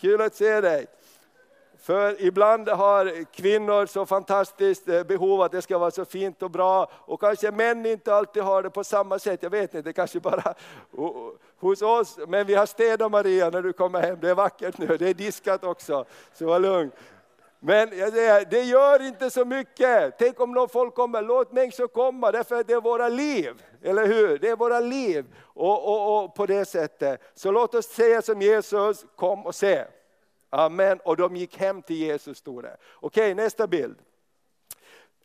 Kul 0.00 0.20
att 0.20 0.34
se 0.34 0.60
dig. 0.60 0.86
För 1.84 2.22
ibland 2.22 2.68
har 2.68 3.24
kvinnor 3.24 3.86
så 3.86 4.06
fantastiskt 4.06 4.88
eh, 4.88 5.02
behov 5.02 5.42
att 5.42 5.52
det 5.52 5.62
ska 5.62 5.78
vara 5.78 5.90
så 5.90 6.04
fint 6.04 6.42
och 6.42 6.50
bra 6.50 6.90
och 6.92 7.20
kanske 7.20 7.50
män 7.50 7.86
inte 7.86 8.14
alltid 8.14 8.42
har 8.42 8.62
det 8.62 8.70
på 8.70 8.84
samma 8.84 9.18
sätt. 9.18 9.42
Jag 9.42 9.50
vet 9.50 9.74
inte, 9.74 9.88
det 9.88 9.92
kanske 9.92 10.20
bara 10.20 10.54
hos 11.58 11.82
oss. 11.82 12.18
Men 12.28 12.46
vi 12.46 12.54
har 12.54 12.66
städat 12.66 13.10
Maria 13.10 13.50
när 13.50 13.62
du 13.62 13.72
kommer 13.72 14.00
hem, 14.00 14.18
det 14.20 14.30
är 14.30 14.34
vackert 14.34 14.78
nu, 14.78 14.96
det 14.96 15.08
är 15.08 15.14
diskat 15.14 15.64
också. 15.64 16.04
Så 16.32 16.46
var 16.46 16.58
lugn. 16.58 16.90
Men 17.60 17.90
det 18.50 18.62
gör 18.62 19.06
inte 19.06 19.30
så 19.30 19.44
mycket. 19.44 20.14
Tänk 20.18 20.40
om 20.40 20.52
någon 20.52 20.68
folk 20.68 20.94
kommer, 20.94 21.22
låt 21.22 21.52
människor 21.52 21.86
komma, 21.86 22.32
därför 22.32 22.60
att 22.60 22.66
det 22.66 22.72
är 22.72 22.80
våra 22.80 23.08
liv. 23.08 23.62
Eller 23.82 24.06
hur? 24.06 24.38
Det 24.38 24.48
är 24.48 24.56
våra 24.56 24.80
liv. 24.80 25.24
Och, 25.42 25.88
och, 25.88 26.24
och 26.24 26.34
på 26.34 26.46
det 26.46 26.64
sättet. 26.64 27.20
Så 27.34 27.50
låt 27.50 27.74
oss 27.74 27.86
säga 27.86 28.22
som 28.22 28.42
Jesus, 28.42 29.04
kom 29.16 29.46
och 29.46 29.54
se. 29.54 29.84
Amen. 30.54 31.00
Och 31.04 31.16
de 31.16 31.36
gick 31.36 31.56
hem 31.56 31.82
till 31.82 31.96
Jesus, 31.96 32.38
stod 32.38 32.62
det. 32.62 32.76
Okej, 32.94 33.34
nästa 33.34 33.66
bild. 33.66 33.96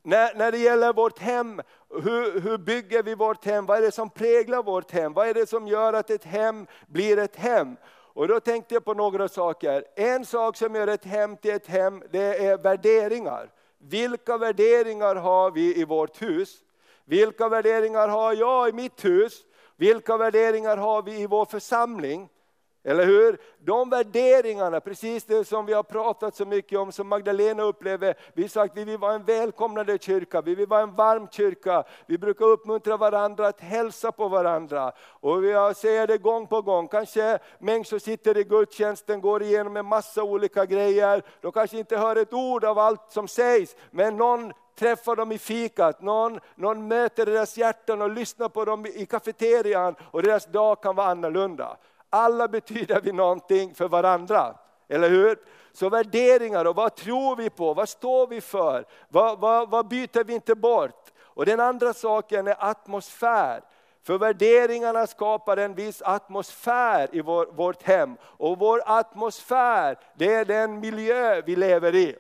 när, 0.04 0.36
när 0.36 0.52
det 0.52 0.58
gäller 0.58 0.94
vårt 0.94 1.20
hem, 1.20 1.62
hur, 1.90 2.40
hur 2.40 2.58
bygger 2.58 3.04
vi 3.04 3.16
vårt 3.16 3.46
hem? 3.46 3.66
Vad 3.66 3.78
är 3.78 3.82
det 3.82 3.92
som 3.92 4.10
präglar 4.10 4.64
vårt 4.64 4.92
hem? 4.92 5.14
Vad 5.14 5.28
är 5.28 5.34
det 5.34 5.50
som 5.50 5.68
gör 5.68 5.94
att 5.94 6.10
ett 6.10 6.24
hem 6.24 6.68
blir 6.88 7.18
ett 7.18 7.36
hem? 7.36 7.78
Och 8.14 8.28
då 8.28 8.40
tänkte 8.40 8.74
jag 8.74 8.86
på 8.86 8.94
några 8.94 9.28
saker. 9.28 9.84
En 9.96 10.26
sak 10.26 10.58
som 10.58 10.76
gör 10.76 10.88
ett 10.88 11.06
hem 11.06 11.38
till 11.38 11.52
ett 11.52 11.68
hem, 11.68 12.04
det 12.12 12.46
är 12.46 12.58
värderingar. 12.58 13.50
Vilka 13.78 14.38
värderingar 14.38 15.16
har 15.16 15.52
vi 15.52 15.80
i 15.80 15.86
vårt 15.86 16.22
hus? 16.22 16.58
Vilka 17.06 17.50
värderingar 17.50 18.08
har 18.08 18.34
jag 18.34 18.70
i 18.70 18.72
mitt 18.72 19.06
hus? 19.06 19.42
Vilka 19.76 20.18
värderingar 20.18 20.78
har 20.78 21.02
vi 21.02 21.22
i 21.22 21.28
vår 21.28 21.46
församling? 21.46 22.30
Eller 22.84 23.06
hur? 23.06 23.38
De 23.60 23.90
värderingarna, 23.90 24.80
precis 24.80 25.26
det 25.26 25.46
som 25.46 25.66
vi 25.66 25.74
har 25.74 25.84
pratat 25.84 26.36
så 26.36 26.46
mycket 26.46 26.80
om, 26.80 26.92
som 26.92 27.08
Magdalena 27.08 27.64
upplever. 27.64 28.16
Vi 28.34 28.42
har 28.42 28.50
sagt 28.50 28.72
att 28.72 28.78
vi 28.78 28.84
vill 28.84 28.98
vara 28.98 29.14
en 29.14 29.24
välkomnande 29.24 29.98
kyrka, 29.98 30.42
vi 30.42 30.56
vill 30.56 30.68
vara 30.68 30.82
en 30.82 30.96
varm 30.96 31.28
kyrka. 31.32 31.84
Vi 32.06 32.18
brukar 32.18 32.46
uppmuntra 32.46 32.98
varandra 32.98 33.48
att 33.48 33.60
hälsa 33.60 34.12
på 34.12 34.28
varandra. 34.28 34.92
Och 35.00 35.44
vi 35.44 35.74
säger 35.76 36.08
det 36.08 36.18
gång 36.18 36.48
på 36.48 36.62
gång, 36.62 36.88
kanske 36.88 37.40
människor 37.60 38.00
sitter 38.00 38.38
i 38.38 38.44
gudstjänsten, 38.44 39.22
går 39.22 39.44
igenom 39.44 39.78
en 39.78 39.86
massa 39.86 40.24
olika 40.24 40.66
grejer. 40.66 41.24
De 41.42 41.52
kanske 41.52 41.78
inte 41.78 41.98
hör 41.98 42.16
ett 42.16 42.34
ord 42.34 42.66
av 42.66 42.80
allt 42.80 43.02
som 43.10 43.28
sägs, 43.28 43.76
men 43.92 44.18
någon 44.18 44.54
träffar 44.80 45.16
dem 45.16 45.32
i 45.32 45.38
fikat, 45.38 46.02
någon, 46.02 46.40
någon 46.56 46.88
möter 46.88 47.26
deras 47.26 47.58
hjärtan 47.58 48.02
och 48.02 48.10
lyssnar 48.10 48.50
på 48.50 48.66
dem 48.66 48.86
i 48.86 49.06
kafeterian 49.06 49.96
och 50.12 50.24
deras 50.24 50.46
dag 50.46 50.82
kan 50.82 50.96
vara 50.96 51.08
annorlunda. 51.08 51.78
Alla 52.10 52.48
betyder 52.48 53.02
vi 53.02 53.12
någonting 53.12 53.76
för 53.76 53.88
varandra, 53.88 54.56
eller 54.88 55.10
hur? 55.10 55.40
Så 55.74 55.90
värderingar 55.90 56.66
och 56.66 56.76
vad 56.76 56.96
tror 56.96 57.36
vi 57.36 57.50
på, 57.50 57.74
vad 57.74 57.90
står 57.90 58.28
vi 58.28 58.42
för, 58.42 58.86
vad, 59.10 59.40
vad, 59.40 59.70
vad 59.70 59.88
byter 59.88 60.24
vi 60.24 60.34
inte 60.34 60.56
bort? 60.56 61.12
Och 61.22 61.46
den 61.46 61.60
andra 61.60 61.94
saken 61.94 62.48
är 62.48 62.56
atmosfär. 62.60 63.62
För 64.04 64.18
värderingarna 64.18 65.08
skapar 65.08 65.58
en 65.58 65.76
viss 65.76 66.02
atmosfär 66.02 67.16
i 67.16 67.22
vår, 67.22 67.46
vårt 67.46 67.84
hem. 67.84 68.18
Och 68.22 68.60
vår 68.60 68.82
atmosfär, 68.86 69.98
det 70.16 70.34
är 70.34 70.46
den 70.46 70.80
miljö 70.80 71.42
vi 71.42 71.56
lever 71.56 71.96
i. 71.96 72.16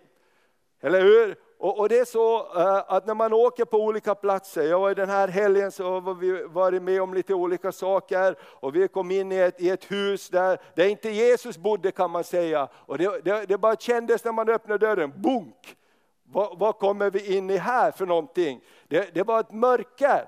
Eller 0.81 1.01
hur? 1.01 1.35
Och, 1.61 1.79
och, 1.79 1.89
det 1.89 1.99
är 1.99 2.05
så 2.05 2.39
uh, 2.39 2.83
att 2.87 3.05
när 3.07 3.13
man 3.13 3.33
åker 3.33 3.65
på 3.65 3.77
olika 3.77 4.15
platser, 4.15 4.63
jag 4.63 4.79
var 4.79 4.91
i 4.91 4.93
den 4.93 5.09
här 5.09 5.27
helgen 5.27 5.71
så 5.71 5.99
har 5.99 6.13
vi 6.13 6.43
varit 6.43 6.81
med 6.81 7.01
om 7.01 7.13
lite 7.13 7.33
olika 7.33 7.71
saker 7.71 8.35
och 8.41 8.75
vi 8.75 8.87
kom 8.87 9.11
in 9.11 9.31
i 9.31 9.37
ett, 9.37 9.61
i 9.61 9.69
ett 9.69 9.91
hus 9.91 10.29
där, 10.29 10.61
där 10.75 10.87
inte 10.87 11.09
Jesus 11.09 11.57
bodde 11.57 11.91
kan 11.91 12.11
man 12.11 12.23
säga. 12.23 12.67
Och 12.73 12.97
det, 12.97 13.21
det, 13.23 13.45
det 13.45 13.57
bara 13.57 13.75
kändes 13.75 14.23
när 14.23 14.31
man 14.31 14.49
öppnade 14.49 14.87
dörren, 14.87 15.13
bunk! 15.15 15.77
Vad, 16.23 16.59
vad 16.59 16.77
kommer 16.77 17.09
vi 17.09 17.35
in 17.35 17.49
i 17.49 17.57
här 17.57 17.91
för 17.91 18.05
någonting? 18.05 18.61
Det, 18.87 19.13
det 19.13 19.23
var 19.23 19.39
ett 19.39 19.51
mörker. 19.51 20.25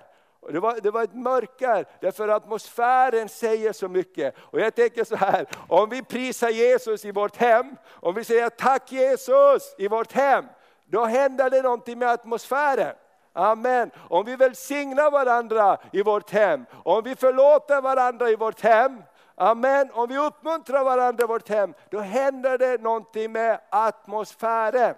Det 0.51 0.59
var, 0.59 0.79
det 0.81 0.91
var 0.91 1.03
ett 1.03 1.15
mörker, 1.15 1.85
därför 2.01 2.27
atmosfären 2.27 3.29
säger 3.29 3.73
så 3.73 3.87
mycket. 3.87 4.35
Och 4.39 4.59
jag 4.59 4.75
tänker 4.75 5.03
så 5.03 5.15
här, 5.15 5.45
om 5.67 5.89
vi 5.89 6.03
prisar 6.03 6.49
Jesus 6.49 7.05
i 7.05 7.11
vårt 7.11 7.35
hem, 7.35 7.75
om 7.89 8.15
vi 8.15 8.23
säger 8.23 8.49
tack 8.49 8.91
Jesus 8.91 9.75
i 9.77 9.87
vårt 9.87 10.11
hem, 10.11 10.45
då 10.91 11.05
händer 11.05 11.49
det 11.49 11.61
någonting 11.61 11.99
med 11.99 12.09
atmosfären. 12.09 12.95
Amen. 13.33 13.91
Om 14.09 14.25
vi 14.25 14.35
välsignar 14.35 15.11
varandra 15.11 15.77
i 15.91 16.03
vårt 16.03 16.31
hem, 16.31 16.65
om 16.83 17.03
vi 17.03 17.15
förlåter 17.15 17.81
varandra 17.81 18.29
i 18.29 18.35
vårt 18.35 18.61
hem, 18.61 19.03
Amen. 19.35 19.89
Om 19.93 20.09
vi 20.09 20.17
uppmuntrar 20.17 20.83
varandra 20.83 21.23
i 21.23 21.27
vårt 21.27 21.49
hem, 21.49 21.73
då 21.89 21.99
händer 21.99 22.57
det 22.57 22.81
någonting 22.81 23.31
med 23.31 23.59
atmosfären. 23.69 24.95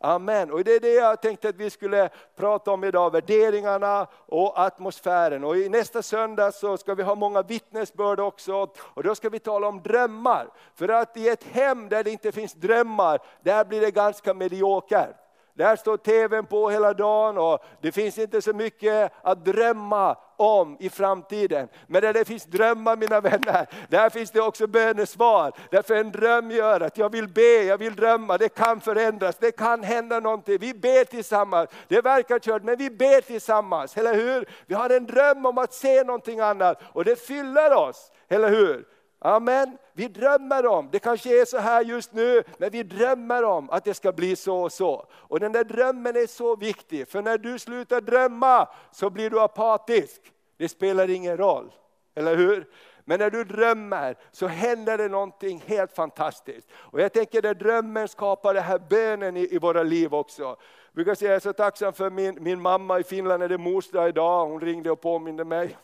Amen. 0.00 0.52
Och 0.52 0.64
det 0.64 0.72
är 0.72 0.80
det 0.80 0.94
jag 0.94 1.22
tänkte 1.22 1.48
att 1.48 1.56
vi 1.56 1.70
skulle 1.70 2.08
prata 2.36 2.70
om 2.70 2.84
idag, 2.84 3.12
värderingarna 3.12 4.06
och 4.26 4.60
atmosfären. 4.60 5.44
Och 5.44 5.56
i 5.56 5.68
nästa 5.68 6.02
söndag 6.02 6.52
så 6.52 6.76
ska 6.76 6.94
vi 6.94 7.02
ha 7.02 7.14
många 7.14 7.42
vittnesbörd 7.42 8.20
också, 8.20 8.68
och 8.78 9.02
då 9.02 9.14
ska 9.14 9.28
vi 9.28 9.38
tala 9.38 9.68
om 9.68 9.82
drömmar. 9.82 10.48
För 10.74 10.88
att 10.88 11.16
i 11.16 11.28
ett 11.28 11.44
hem 11.44 11.88
där 11.88 12.04
det 12.04 12.10
inte 12.10 12.32
finns 12.32 12.54
drömmar, 12.54 13.18
där 13.42 13.64
blir 13.64 13.80
det 13.80 13.90
ganska 13.90 14.34
mediokert. 14.34 15.25
Där 15.56 15.76
står 15.76 15.96
tvn 15.96 16.46
på 16.46 16.70
hela 16.70 16.94
dagen 16.94 17.38
och 17.38 17.64
det 17.80 17.92
finns 17.92 18.18
inte 18.18 18.42
så 18.42 18.52
mycket 18.52 19.12
att 19.22 19.44
drömma 19.44 20.16
om 20.36 20.76
i 20.80 20.90
framtiden. 20.90 21.68
Men 21.86 22.02
där 22.02 22.12
det 22.12 22.24
finns 22.24 22.44
drömmar 22.44 22.96
mina 22.96 23.20
vänner, 23.20 23.66
där 23.88 24.10
finns 24.10 24.30
det 24.30 24.40
också 24.40 24.66
bönesvar. 24.66 25.52
Därför 25.70 25.94
en 25.94 26.12
dröm 26.12 26.50
gör 26.50 26.80
att 26.80 26.98
jag 26.98 27.12
vill 27.12 27.28
be, 27.28 27.62
jag 27.62 27.78
vill 27.78 27.96
drömma, 27.96 28.38
det 28.38 28.48
kan 28.48 28.80
förändras, 28.80 29.36
det 29.36 29.52
kan 29.52 29.82
hända 29.82 30.20
någonting. 30.20 30.58
Vi 30.60 30.74
ber 30.74 31.04
tillsammans, 31.04 31.70
det 31.88 32.00
verkar 32.00 32.38
kört 32.38 32.62
men 32.62 32.76
vi 32.76 32.90
ber 32.90 33.20
tillsammans, 33.20 33.96
eller 33.96 34.14
hur? 34.14 34.48
Vi 34.66 34.74
har 34.74 34.90
en 34.90 35.06
dröm 35.06 35.46
om 35.46 35.58
att 35.58 35.74
se 35.74 36.04
någonting 36.04 36.40
annat 36.40 36.82
och 36.92 37.04
det 37.04 37.26
fyller 37.26 37.74
oss, 37.74 38.12
eller 38.28 38.48
hur? 38.50 38.95
Amen. 39.18 39.78
Vi 39.92 40.08
drömmer 40.08 40.66
om, 40.66 40.88
det 40.92 40.98
kanske 40.98 41.40
är 41.40 41.44
så 41.44 41.58
här 41.58 41.82
just 41.82 42.12
nu, 42.12 42.42
men 42.58 42.70
vi 42.70 42.82
drömmer 42.82 43.42
om 43.44 43.70
att 43.70 43.84
det 43.84 43.94
ska 43.94 44.12
bli 44.12 44.36
så 44.36 44.62
och 44.62 44.72
så. 44.72 45.06
Och 45.12 45.40
den 45.40 45.52
där 45.52 45.64
drömmen 45.64 46.16
är 46.16 46.26
så 46.26 46.56
viktig, 46.56 47.08
för 47.08 47.22
när 47.22 47.38
du 47.38 47.58
slutar 47.58 48.00
drömma 48.00 48.68
så 48.92 49.10
blir 49.10 49.30
du 49.30 49.40
apatisk. 49.40 50.20
Det 50.56 50.68
spelar 50.68 51.10
ingen 51.10 51.36
roll, 51.36 51.72
eller 52.14 52.36
hur? 52.36 52.66
Men 53.08 53.18
när 53.18 53.30
du 53.30 53.44
drömmer 53.44 54.16
så 54.32 54.46
händer 54.46 54.98
det 54.98 55.08
någonting 55.08 55.62
helt 55.66 55.92
fantastiskt. 55.92 56.68
Och 56.74 57.00
jag 57.00 57.12
tänker 57.12 57.50
att 57.50 57.58
drömmen 57.58 58.08
skapar 58.08 58.54
den 58.54 58.62
här 58.62 58.78
bönen 58.78 59.36
i, 59.36 59.54
i 59.54 59.58
våra 59.58 59.82
liv 59.82 60.14
också. 60.14 60.42
Jag 60.42 60.58
brukar 60.92 61.14
säga 61.14 61.30
jag 61.30 61.36
är 61.36 61.40
så 61.40 61.52
tacksam 61.52 61.92
för 61.92 62.10
min, 62.10 62.42
min 62.42 62.60
mamma 62.60 63.00
i 63.00 63.04
Finland, 63.04 63.42
är 63.42 63.48
det 63.48 63.58
mors 63.58 63.94
idag, 63.94 64.46
hon 64.46 64.60
ringde 64.60 64.90
och 64.90 65.00
påminde 65.00 65.44
mig. 65.44 65.76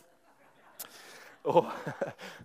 Och, 1.43 1.65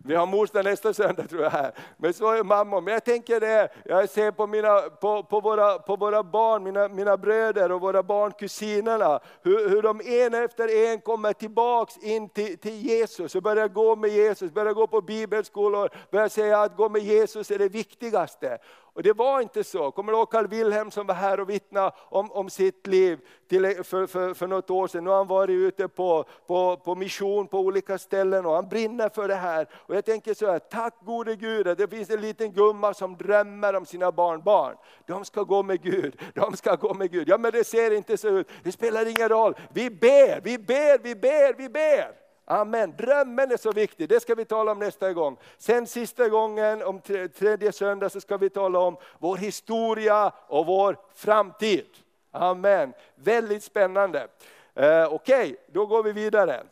vi 0.05 0.14
har 0.14 0.26
morsdag 0.26 0.64
nästa 0.64 0.95
söndag 0.95 1.26
tror 1.26 1.43
jag 1.43 1.50
här. 1.50 1.73
Men 1.97 2.14
så 2.14 2.33
är 2.33 2.45
mamma. 2.45 2.81
Men 2.81 2.95
jag 2.95 3.05
tänker 3.05 3.40
det, 3.40 3.69
jag 3.85 4.09
ser 4.09 4.31
på, 4.31 4.47
mina, 4.47 4.81
på, 4.81 5.23
på, 5.23 5.40
våra, 5.40 5.78
på 5.78 5.97
våra 5.97 6.23
barn, 6.23 6.62
mina, 6.62 6.88
mina 6.88 7.17
bröder 7.17 7.73
och 7.73 7.81
våra 7.81 8.02
barn, 8.02 8.33
kusinerna, 8.33 9.21
hur, 9.43 9.69
hur 9.69 9.83
de 9.83 10.00
en 10.00 10.35
efter 10.35 10.90
en 10.93 11.00
kommer 11.00 11.33
tillbaks 11.33 11.99
in 11.99 12.28
till, 12.28 12.59
till 12.59 12.75
Jesus 12.75 13.35
och 13.35 13.43
börjar 13.43 13.69
gå 13.69 13.97
med 13.97 14.11
Jesus, 14.11 14.52
börjar 14.52 14.73
gå 14.73 14.87
på 14.87 15.00
bibelskolor, 15.00 15.90
börjar 16.11 16.28
säga 16.28 16.61
att 16.61 16.76
gå 16.76 16.88
med 16.88 17.02
Jesus 17.02 17.50
är 17.50 17.59
det 17.59 17.69
viktigaste. 17.69 18.59
Och 18.99 19.05
det 19.05 19.12
var 19.12 19.40
inte 19.40 19.64
så. 19.64 19.90
Kommer 19.90 20.12
du 20.12 20.19
ihåg 20.19 20.31
Carl 20.31 20.47
Wilhelm 20.47 20.90
som 20.90 21.07
var 21.07 21.14
här 21.14 21.40
och 21.40 21.50
vittnade 21.50 21.93
om, 22.09 22.33
om 22.33 22.50
sitt 22.50 22.87
liv 22.87 23.19
till, 23.49 23.85
för, 23.85 24.07
för, 24.07 24.35
för 24.35 24.47
något 24.47 24.71
år 24.71 24.87
sedan. 24.88 25.05
Nu 25.05 25.11
har 25.11 25.17
han 25.17 25.26
varit 25.26 25.50
ute 25.50 25.88
på, 25.88 26.25
på, 26.47 26.76
på 26.76 26.95
mission 26.95 27.49
på 27.49 27.59
olika 27.59 27.99
ställen 27.99 28.47
och 28.47 28.55
han 28.55 28.69
brinner 28.69 29.09
för 29.09 29.28
det 29.28 29.35
här. 29.35 29.69
Och 29.73 29.97
jag 29.97 30.05
tänker 30.05 30.35
så 30.35 30.47
här, 30.47 30.59
tack 30.59 30.95
gode 31.05 31.37
Gud 31.37 31.69
att 31.69 31.78
det 31.78 31.88
finns 31.88 32.11
en 32.11 32.21
liten 32.21 32.52
gumma 32.52 32.95
som 32.95 33.17
drömmer 33.17 33.75
om 33.76 33.87
sina 33.87 34.12
barnbarn. 34.12 34.76
De 35.07 35.25
ska 35.25 35.43
gå 35.43 35.62
med 35.62 35.83
Gud, 35.83 36.21
de 36.35 36.57
ska 36.57 36.75
gå 36.75 36.95
med 36.95 37.11
Gud. 37.11 37.28
Ja 37.28 37.38
men 37.38 37.52
det 37.52 37.64
ser 37.64 37.90
inte 37.90 38.17
så 38.17 38.28
ut, 38.28 38.49
det 38.62 38.73
spelar 38.73 39.07
ingen 39.07 39.28
roll. 39.28 39.55
Vi 39.73 39.90
ber, 39.90 40.40
vi 40.40 40.59
ber, 40.59 41.02
vi 41.02 41.14
ber, 41.14 41.55
vi 41.59 41.69
ber. 41.69 42.27
Amen. 42.50 42.95
Drömmen 42.99 43.50
är 43.50 43.57
så 43.57 43.73
viktig, 43.73 44.09
det 44.09 44.21
ska 44.21 44.35
vi 44.35 44.45
tala 44.45 44.73
om 44.73 44.78
nästa 44.78 45.12
gång. 45.12 45.37
Sen 45.59 45.87
sista 45.87 46.28
gången, 46.28 46.83
om 46.83 47.00
tredje 47.38 47.73
söndag, 47.73 48.09
så 48.09 48.21
ska 48.21 48.37
vi 48.37 48.50
tala 48.50 48.78
om 48.78 48.97
vår 49.19 49.37
historia 49.37 50.33
och 50.47 50.67
vår 50.67 50.97
framtid. 51.14 51.87
Amen. 52.31 52.93
Väldigt 53.14 53.64
spännande. 53.64 54.28
Eh, 54.75 55.12
Okej, 55.12 55.45
okay, 55.45 55.57
då 55.67 55.87
går 55.87 56.02
vi 56.02 56.12
vidare. 56.12 56.62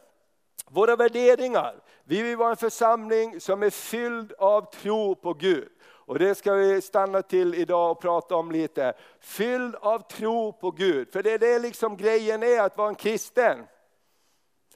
Våra 0.70 0.96
värderingar. 0.96 1.74
Vi 2.04 2.22
vill 2.22 2.36
vara 2.36 2.50
en 2.50 2.56
församling 2.56 3.40
som 3.40 3.62
är 3.62 3.70
fylld 3.70 4.32
av 4.38 4.70
tro 4.70 5.14
på 5.14 5.34
Gud. 5.34 5.68
Och 5.82 6.18
det 6.18 6.34
ska 6.34 6.54
vi 6.54 6.80
stanna 6.80 7.22
till 7.22 7.54
idag 7.54 7.90
och 7.90 8.00
prata 8.00 8.36
om 8.36 8.50
lite. 8.50 8.94
Fylld 9.20 9.74
av 9.74 9.98
tro 9.98 10.52
på 10.52 10.70
Gud. 10.70 11.12
För 11.12 11.22
det 11.22 11.32
är 11.32 11.38
det 11.38 11.58
liksom 11.58 11.96
grejen 11.96 12.42
är 12.42 12.60
att 12.60 12.76
vara 12.76 12.88
en 12.88 12.94
kristen. 12.94 13.66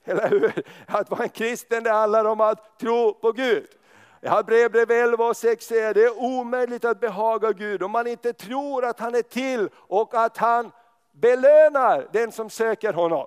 Eller 0.05 0.29
hur? 0.29 0.63
Att 0.87 1.11
vara 1.11 1.23
en 1.23 1.29
kristen 1.29 1.83
det 1.83 1.91
handlar 1.91 2.25
om 2.25 2.41
att 2.41 2.79
tro 2.79 3.15
på 3.15 3.33
Gud. 3.33 3.69
Hebreerbrevet 4.23 4.91
11 4.91 5.25
och 5.25 5.37
6 5.37 5.67
säger 5.67 5.95
det 5.95 6.05
är 6.05 6.19
omöjligt 6.19 6.85
att 6.85 7.01
behaga 7.01 7.53
Gud 7.53 7.83
om 7.83 7.91
man 7.91 8.07
inte 8.07 8.33
tror 8.33 8.85
att 8.85 9.01
han 9.01 9.15
är 9.15 9.23
till 9.23 9.69
och 9.75 10.15
att 10.15 10.37
han 10.37 10.71
belönar 11.13 12.09
den 12.13 12.33
som 12.33 12.51
söker 12.51 12.93
honom. 12.93 13.27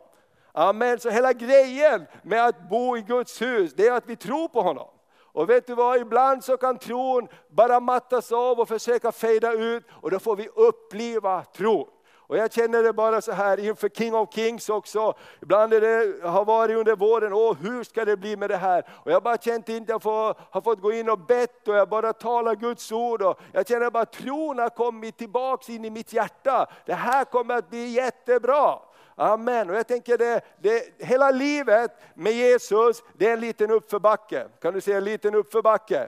Amen. 0.51 0.99
Så 0.99 1.09
hela 1.09 1.33
grejen 1.33 2.05
med 2.21 2.45
att 2.45 2.69
bo 2.69 2.97
i 2.97 3.01
Guds 3.01 3.41
hus, 3.41 3.73
det 3.73 3.87
är 3.87 3.91
att 3.91 4.07
vi 4.07 4.15
tror 4.15 4.47
på 4.47 4.61
honom. 4.61 4.87
Och 5.33 5.49
vet 5.49 5.67
du 5.67 5.75
vad, 5.75 5.99
ibland 5.99 6.43
så 6.43 6.57
kan 6.57 6.77
tron 6.77 7.27
bara 7.49 7.79
mattas 7.79 8.31
av 8.31 8.59
och 8.59 8.67
försöka 8.67 9.11
fejda 9.11 9.53
ut 9.53 9.83
och 9.91 10.11
då 10.11 10.19
får 10.19 10.35
vi 10.35 10.47
uppliva 10.47 11.43
tron. 11.43 11.87
Och 12.33 12.39
jag 12.39 12.53
känner 12.53 12.83
det 12.83 12.93
bara 12.93 13.21
så 13.21 13.31
här 13.31 13.59
inför 13.59 13.89
King 13.89 14.15
of 14.15 14.33
Kings 14.33 14.69
också. 14.69 15.13
Ibland 15.41 15.73
är 15.73 15.81
det, 15.81 16.27
har 16.27 16.45
varit 16.45 16.77
under 16.77 16.95
våren, 16.95 17.33
åh 17.33 17.57
hur 17.61 17.83
ska 17.83 18.05
det 18.05 18.17
bli 18.17 18.37
med 18.37 18.49
det 18.49 18.57
här? 18.57 18.87
Och 18.89 19.11
jag 19.11 19.15
har 19.15 19.21
bara 19.21 19.37
känt 19.37 19.69
att 19.69 19.89
jag 19.89 20.01
får, 20.01 20.35
har 20.51 20.61
fått 20.61 20.81
gå 20.81 20.91
in 20.93 21.09
och 21.09 21.19
bett 21.19 21.67
och 21.67 21.75
jag 21.75 21.89
bara 21.89 22.13
talar 22.13 22.55
Guds 22.55 22.91
ord. 22.91 23.21
Och 23.21 23.39
jag 23.51 23.67
känner 23.67 23.89
bara 23.89 24.03
att 24.03 24.11
tron 24.11 24.59
har 24.59 24.69
kommit 24.69 25.17
tillbaks 25.17 25.69
in 25.69 25.85
i 25.85 25.89
mitt 25.89 26.13
hjärta. 26.13 26.67
Det 26.85 26.93
här 26.93 27.25
kommer 27.25 27.55
att 27.55 27.69
bli 27.69 27.87
jättebra. 27.87 28.79
Amen. 29.15 29.69
Och 29.69 29.75
jag 29.75 29.87
tänker 29.87 30.17
det, 30.17 30.41
det, 30.61 31.05
hela 31.05 31.31
livet 31.31 31.91
med 32.13 32.33
Jesus, 32.33 33.03
det 33.13 33.27
är 33.27 33.33
en 33.33 33.39
liten 33.39 33.71
uppförbacke. 33.71 34.47
Kan 34.61 34.73
du 34.73 34.81
säga 34.81 34.97
en 34.97 35.03
liten 35.03 35.35
uppförbacke? 35.35 36.07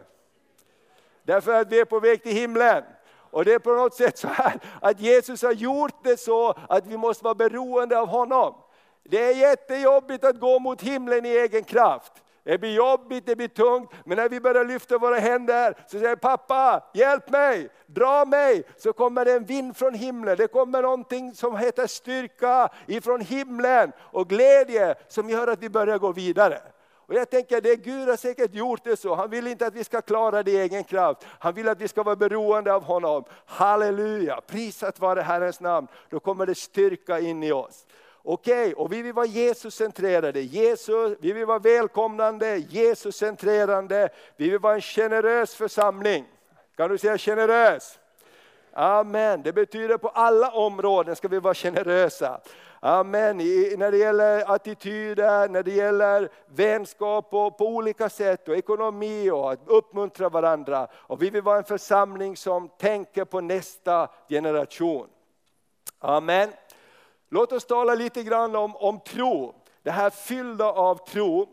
Därför 1.24 1.54
att 1.54 1.72
vi 1.72 1.80
är 1.80 1.86
på 1.86 2.00
väg 2.00 2.24
till 2.24 2.34
himlen. 2.34 2.84
Och 3.36 3.46
det 3.46 3.54
är 3.54 3.60
på 3.60 3.74
något 3.74 3.94
sätt 3.94 4.18
så 4.18 4.28
här 4.28 4.60
att 4.82 5.00
Jesus 5.00 5.42
har 5.42 5.52
gjort 5.52 6.04
det 6.04 6.20
så 6.20 6.54
att 6.70 6.88
vi 6.88 6.98
måste 6.98 7.24
vara 7.24 7.36
beroende 7.36 8.00
av 8.00 8.08
honom. 8.08 8.54
Det 9.04 9.24
är 9.24 9.36
jättejobbigt 9.36 10.24
att 10.24 10.40
gå 10.40 10.60
mot 10.60 10.82
himlen 10.82 11.26
i 11.26 11.30
egen 11.30 11.64
kraft. 11.64 12.14
Det 12.44 12.58
blir 12.58 12.74
jobbigt, 12.74 13.26
det 13.26 13.36
blir 13.36 13.48
tungt, 13.48 13.92
men 14.06 14.18
när 14.18 14.30
vi 14.30 14.40
börjar 14.40 14.66
lyfta 14.66 14.98
våra 14.98 15.20
händer 15.20 15.78
så 15.88 16.00
säger 16.00 16.16
pappa, 16.16 16.84
hjälp 16.94 17.30
mig, 17.30 17.70
dra 17.86 18.26
mig, 18.26 18.64
så 18.78 18.94
kommer 18.94 19.26
det 19.26 19.34
en 19.34 19.46
vind 19.46 19.78
från 19.78 19.94
himlen. 19.94 20.38
Det 20.38 20.48
kommer 20.48 20.82
någonting 20.82 21.36
som 21.36 21.58
heter 21.58 21.88
styrka 21.88 22.70
ifrån 22.88 23.22
himlen 23.22 23.92
och 24.00 24.30
glädje 24.30 24.96
som 25.08 25.30
gör 25.30 25.48
att 25.48 25.64
vi 25.64 25.70
börjar 25.70 25.98
gå 25.98 26.12
vidare. 26.12 26.62
Och 27.08 27.14
jag 27.14 27.30
tänker 27.30 27.62
det 27.62 27.76
Gud 27.76 28.10
har 28.10 28.18
säkert 28.18 28.54
gjort 28.54 28.84
det 28.84 28.98
så. 28.98 29.16
Han 29.16 29.30
vill 29.30 29.48
inte 29.48 29.68
att 29.68 29.76
vi 29.76 29.84
ska 29.84 30.02
klara 30.02 30.44
det 30.44 30.52
i 30.52 30.58
egen 30.58 30.84
kraft. 30.84 31.26
Han 31.40 31.54
vill 31.54 31.70
att 31.70 31.82
vi 31.82 31.88
ska 31.88 32.04
vara 32.04 32.16
beroende 32.16 32.74
av 32.74 32.84
honom. 32.84 33.24
Halleluja, 33.46 34.42
prisat 34.48 35.00
vare 35.00 35.22
Herrens 35.22 35.60
namn. 35.60 35.88
Då 36.10 36.20
kommer 36.20 36.46
det 36.46 36.56
styrka 36.56 37.20
in 37.20 37.44
i 37.44 37.52
oss. 37.52 37.86
Okej, 38.28 38.62
okay, 38.62 38.74
och 38.74 38.94
vi 38.94 39.02
vill 39.02 39.14
vara 39.14 39.26
Jesus-centrerade, 39.26 40.42
Jesus, 40.42 41.18
vi 41.22 41.32
vill 41.32 41.46
vara 41.46 41.60
välkomnande, 41.60 42.58
Jesus-centrerande, 42.58 44.10
vi 44.38 44.50
vill 44.50 44.60
vara 44.60 44.76
en 44.76 44.82
generös 44.82 45.56
församling. 45.56 46.26
Kan 46.76 46.90
du 46.90 46.98
säga 46.98 47.18
generös? 47.18 48.00
Amen, 48.74 49.42
det 49.44 49.54
betyder 49.54 49.98
på 49.98 50.10
alla 50.10 50.52
områden 50.52 51.16
ska 51.16 51.28
vi 51.28 51.40
vara 51.40 51.54
generösa. 51.54 52.42
Amen. 52.88 53.38
när 53.78 53.92
det 53.92 53.98
gäller 53.98 54.54
attityder, 54.56 55.50
när 55.50 55.64
det 55.64 55.72
gäller 55.72 56.30
vänskap 56.46 57.34
och 57.34 57.58
på 57.58 57.68
olika 57.68 58.10
sätt 58.10 58.48
och 58.48 58.56
ekonomi 58.56 59.30
och 59.32 59.52
att 59.52 59.60
uppmuntra 59.66 60.30
varandra. 60.30 60.88
Och 60.94 61.22
vi 61.22 61.30
vill 61.30 61.42
vara 61.42 61.58
en 61.58 61.64
församling 61.64 62.38
som 62.38 62.70
tänker 62.70 63.26
på 63.26 63.42
nästa 63.42 64.10
generation. 64.30 65.08
Amen. 66.00 66.50
Låt 67.30 67.52
oss 67.52 67.66
tala 67.66 67.96
lite 67.96 68.24
grann 68.24 68.56
om, 68.56 68.76
om 68.76 69.00
tro, 69.00 69.56
det 69.84 69.92
här 69.92 70.10
fyllda 70.10 70.66
av 70.66 71.08
tro. 71.08 71.48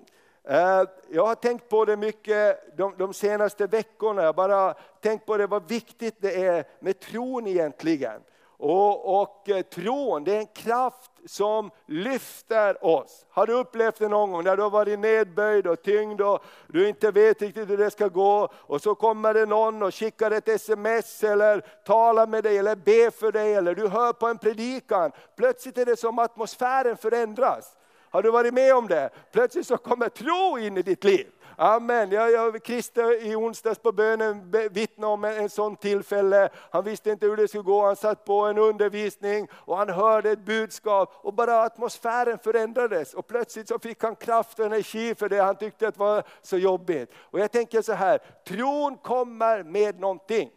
Eh, 0.44 0.82
jag 1.10 1.26
har 1.26 1.34
tänkt 1.34 1.68
på 1.68 1.84
det 1.84 1.96
mycket 1.96 2.76
de, 2.76 2.94
de 2.98 3.14
senaste 3.14 3.66
veckorna, 3.66 4.22
jag 4.22 4.34
bara 4.34 4.74
tänkt 5.00 5.26
på 5.26 5.36
det 5.36 5.46
vad 5.46 5.68
viktigt 5.68 6.16
det 6.18 6.44
är 6.44 6.64
med 6.80 7.00
tron 7.00 7.46
egentligen. 7.46 8.20
Och, 8.62 9.22
och 9.22 9.48
eh, 9.48 9.62
tron, 9.62 10.24
det 10.24 10.34
är 10.34 10.38
en 10.38 10.46
kraft 10.46 11.11
som 11.26 11.70
lyfter 11.86 12.84
oss. 12.84 13.26
Har 13.30 13.46
du 13.46 13.52
upplevt 13.52 13.98
det 13.98 14.08
någon 14.08 14.32
gång 14.32 14.44
när 14.44 14.56
du 14.56 14.62
har 14.62 14.70
varit 14.70 14.98
nedböjd 14.98 15.66
och 15.66 15.82
tyngd 15.82 16.20
och 16.20 16.44
du 16.66 16.88
inte 16.88 17.10
vet 17.10 17.42
riktigt 17.42 17.70
hur 17.70 17.76
det 17.76 17.90
ska 17.90 18.08
gå 18.08 18.48
och 18.54 18.82
så 18.82 18.94
kommer 18.94 19.34
det 19.34 19.46
någon 19.46 19.82
och 19.82 19.94
skickar 19.94 20.30
ett 20.30 20.48
sms 20.48 21.24
eller 21.24 21.60
talar 21.86 22.26
med 22.26 22.44
dig 22.44 22.58
eller 22.58 22.76
ber 22.76 23.10
för 23.10 23.32
dig 23.32 23.54
eller 23.54 23.74
du 23.74 23.88
hör 23.88 24.12
på 24.12 24.26
en 24.26 24.38
predikan. 24.38 25.12
Plötsligt 25.36 25.78
är 25.78 25.86
det 25.86 25.96
som 25.96 26.18
atmosfären 26.18 26.96
förändras. 26.96 27.76
Har 28.10 28.22
du 28.22 28.30
varit 28.30 28.54
med 28.54 28.74
om 28.74 28.88
det? 28.88 29.10
Plötsligt 29.32 29.66
så 29.66 29.76
kommer 29.76 30.08
tro 30.08 30.58
in 30.58 30.76
i 30.76 30.82
ditt 30.82 31.04
liv. 31.04 31.26
Amen. 31.56 32.10
Jag, 32.10 32.32
jag, 32.32 32.66
Christer 32.66 33.26
i 33.26 33.36
onsdags 33.36 33.78
på 33.78 33.92
bönen 33.92 34.50
vittnade 34.70 35.12
om 35.12 35.24
en, 35.24 35.32
en 35.32 35.50
sån 35.50 35.76
tillfälle. 35.76 36.48
Han 36.70 36.84
visste 36.84 37.10
inte 37.10 37.26
hur 37.26 37.36
det 37.36 37.48
skulle 37.48 37.62
gå, 37.62 37.86
han 37.86 37.96
satt 37.96 38.24
på 38.24 38.40
en 38.40 38.58
undervisning 38.58 39.48
och 39.52 39.76
han 39.76 39.88
hörde 39.88 40.30
ett 40.30 40.44
budskap 40.44 41.12
och 41.14 41.34
bara 41.34 41.62
atmosfären 41.62 42.38
förändrades 42.38 43.14
och 43.14 43.26
plötsligt 43.26 43.68
så 43.68 43.78
fick 43.78 44.02
han 44.02 44.16
kraft 44.16 44.58
och 44.58 44.66
energi 44.66 45.14
för 45.14 45.28
det 45.28 45.42
han 45.42 45.56
tyckte 45.56 45.88
att 45.88 45.96
var 45.96 46.22
så 46.42 46.58
jobbigt. 46.58 47.12
Och 47.16 47.40
jag 47.40 47.52
tänker 47.52 47.82
så 47.82 47.92
här, 47.92 48.18
tron 48.46 48.96
kommer 48.96 49.62
med 49.62 50.00
någonting. 50.00 50.50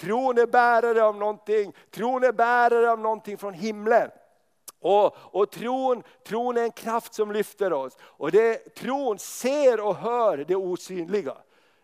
Tron 0.00 0.38
är 0.38 0.46
bärare 0.46 1.04
av 1.04 1.16
någonting, 1.16 1.72
tron 1.90 2.24
är 2.24 2.32
bärare 2.32 2.90
av 2.90 2.98
någonting 2.98 3.38
från 3.38 3.54
himlen. 3.54 4.10
Och, 4.80 5.16
och 5.16 5.50
tron, 5.50 6.02
tron 6.26 6.56
är 6.56 6.62
en 6.62 6.72
kraft 6.72 7.14
som 7.14 7.32
lyfter 7.32 7.72
oss. 7.72 7.96
Och 8.02 8.30
det, 8.30 8.74
tron 8.74 9.18
ser 9.18 9.80
och 9.80 9.96
hör 9.96 10.36
det 10.36 10.56
osynliga. 10.56 11.36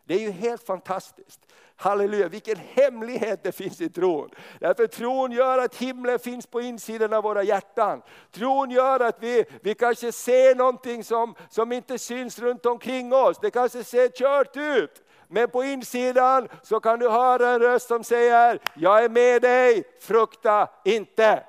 Det 0.04 0.14
är 0.14 0.20
ju 0.20 0.30
helt 0.30 0.66
fantastiskt. 0.66 1.40
Halleluja, 1.76 2.28
vilken 2.28 2.56
hemlighet 2.56 3.42
det 3.42 3.52
finns 3.52 3.80
i 3.80 3.88
tron. 3.88 4.30
Därför 4.60 4.86
tron 4.86 5.32
gör 5.32 5.58
att 5.58 5.76
himlen 5.76 6.18
finns 6.18 6.46
på 6.46 6.60
insidan 6.60 7.12
av 7.12 7.22
våra 7.22 7.42
hjärtan. 7.42 8.02
Tron 8.30 8.70
gör 8.70 9.00
att 9.00 9.22
vi, 9.22 9.44
vi 9.62 9.74
kanske 9.74 10.12
ser 10.12 10.54
någonting 10.54 11.04
som, 11.04 11.34
som 11.50 11.72
inte 11.72 11.98
syns 11.98 12.38
runt 12.38 12.66
omkring 12.66 13.12
oss. 13.12 13.38
Det 13.42 13.50
kanske 13.50 13.84
ser 13.84 14.08
kört 14.08 14.56
ut. 14.56 15.02
Men 15.28 15.50
på 15.50 15.64
insidan 15.64 16.48
så 16.62 16.80
kan 16.80 16.98
du 16.98 17.08
höra 17.08 17.48
en 17.48 17.60
röst 17.60 17.88
som 17.88 18.04
säger, 18.04 18.58
jag 18.74 19.04
är 19.04 19.08
med 19.08 19.42
dig, 19.42 19.84
frukta 20.00 20.68
inte. 20.84 21.44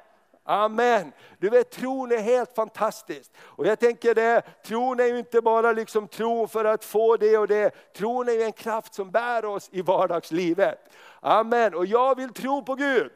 Amen. 0.50 1.12
Du 1.40 1.50
vet 1.50 1.70
tron 1.70 2.12
är 2.12 2.18
helt 2.18 2.56
fantastisk. 2.56 3.32
Och 3.40 3.68
jag 3.68 3.80
tänker 3.80 4.16
det, 4.16 4.42
tron 4.64 5.00
är 5.00 5.06
ju 5.06 5.20
inte 5.20 5.42
bara 5.42 5.72
liksom 5.72 6.08
tro 6.08 6.48
för 6.48 6.66
att 6.66 6.86
få 6.86 7.18
det 7.18 7.38
och 7.38 7.48
det. 7.48 7.94
Tron 7.94 8.30
är 8.30 8.34
ju 8.34 8.44
en 8.44 8.52
kraft 8.52 8.94
som 8.94 9.12
bär 9.12 9.46
oss 9.46 9.70
i 9.72 9.82
vardagslivet. 9.82 10.80
Amen. 11.20 11.74
Och 11.74 11.86
jag 11.86 12.16
vill 12.16 12.34
tro 12.34 12.64
på 12.64 12.76
Gud. 12.76 13.12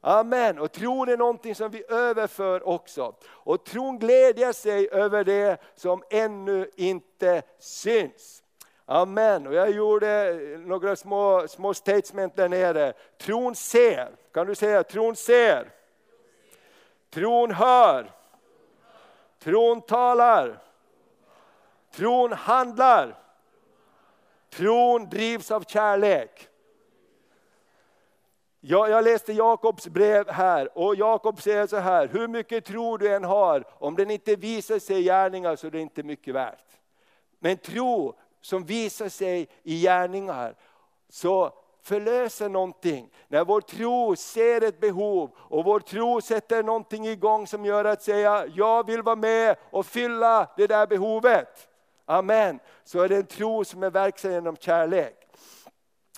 Amen. 0.00 0.58
Och 0.58 0.72
tron 0.72 1.08
är 1.08 1.16
någonting 1.16 1.54
som 1.54 1.70
vi 1.70 1.84
överför 1.88 2.68
också. 2.68 3.14
Och 3.26 3.64
tron 3.64 3.98
glädjer 3.98 4.52
sig 4.52 4.88
över 4.92 5.24
det 5.24 5.60
som 5.74 6.02
ännu 6.10 6.70
inte 6.76 7.42
syns. 7.58 8.42
Amen. 8.86 9.46
Och 9.46 9.54
jag 9.54 9.70
gjorde 9.70 10.34
några 10.58 10.96
små, 10.96 11.48
små 11.48 11.74
statement 11.74 12.36
där 12.36 12.48
nere. 12.48 12.92
Tron 13.18 13.54
ser. 13.54 14.08
Kan 14.34 14.46
du 14.46 14.54
säga 14.54 14.82
tron 14.82 15.16
ser? 15.16 15.77
Tron 17.10 17.50
hör. 17.50 18.10
Tron 19.38 19.80
talar. 19.80 20.62
Tron 21.92 22.32
handlar. 22.32 23.18
Tron 24.50 25.08
drivs 25.08 25.50
av 25.50 25.64
kärlek. 25.64 26.48
Jag, 28.60 28.90
jag 28.90 29.04
läste 29.04 29.32
Jakobs 29.32 29.88
brev 29.88 30.30
här 30.30 30.78
och 30.78 30.96
Jakob 30.96 31.42
säger 31.42 31.66
så 31.66 31.76
här, 31.76 32.08
hur 32.08 32.28
mycket 32.28 32.64
tro 32.64 32.96
du 32.96 33.14
än 33.14 33.24
har, 33.24 33.64
om 33.78 33.96
den 33.96 34.10
inte 34.10 34.36
visar 34.36 34.78
sig 34.78 34.98
i 34.98 35.02
gärningar 35.02 35.56
så 35.56 35.66
är 35.66 35.70
det 35.70 35.80
inte 35.80 36.02
mycket 36.02 36.34
värt. 36.34 36.64
Men 37.38 37.56
tro 37.56 38.14
som 38.40 38.64
visar 38.64 39.08
sig 39.08 39.48
i 39.62 39.82
gärningar, 39.82 40.54
så 41.08 41.52
förlöser 41.82 42.48
någonting. 42.48 43.10
När 43.28 43.44
vår 43.44 43.60
tro 43.60 44.16
ser 44.16 44.64
ett 44.64 44.80
behov 44.80 45.30
och 45.36 45.64
vår 45.64 45.80
tro 45.80 46.20
sätter 46.20 46.62
någonting 46.62 47.06
igång 47.06 47.46
som 47.46 47.64
gör 47.64 47.84
att 47.84 48.02
säga, 48.02 48.46
jag 48.46 48.86
vill 48.86 49.02
vara 49.02 49.16
med 49.16 49.56
och 49.70 49.86
fylla 49.86 50.50
det 50.56 50.66
där 50.66 50.86
behovet. 50.86 51.68
Amen. 52.06 52.60
Så 52.84 53.00
är 53.00 53.08
det 53.08 53.16
en 53.16 53.26
tro 53.26 53.64
som 53.64 53.82
är 53.82 53.90
verksam 53.90 54.32
genom 54.32 54.56
kärlek. 54.56 55.14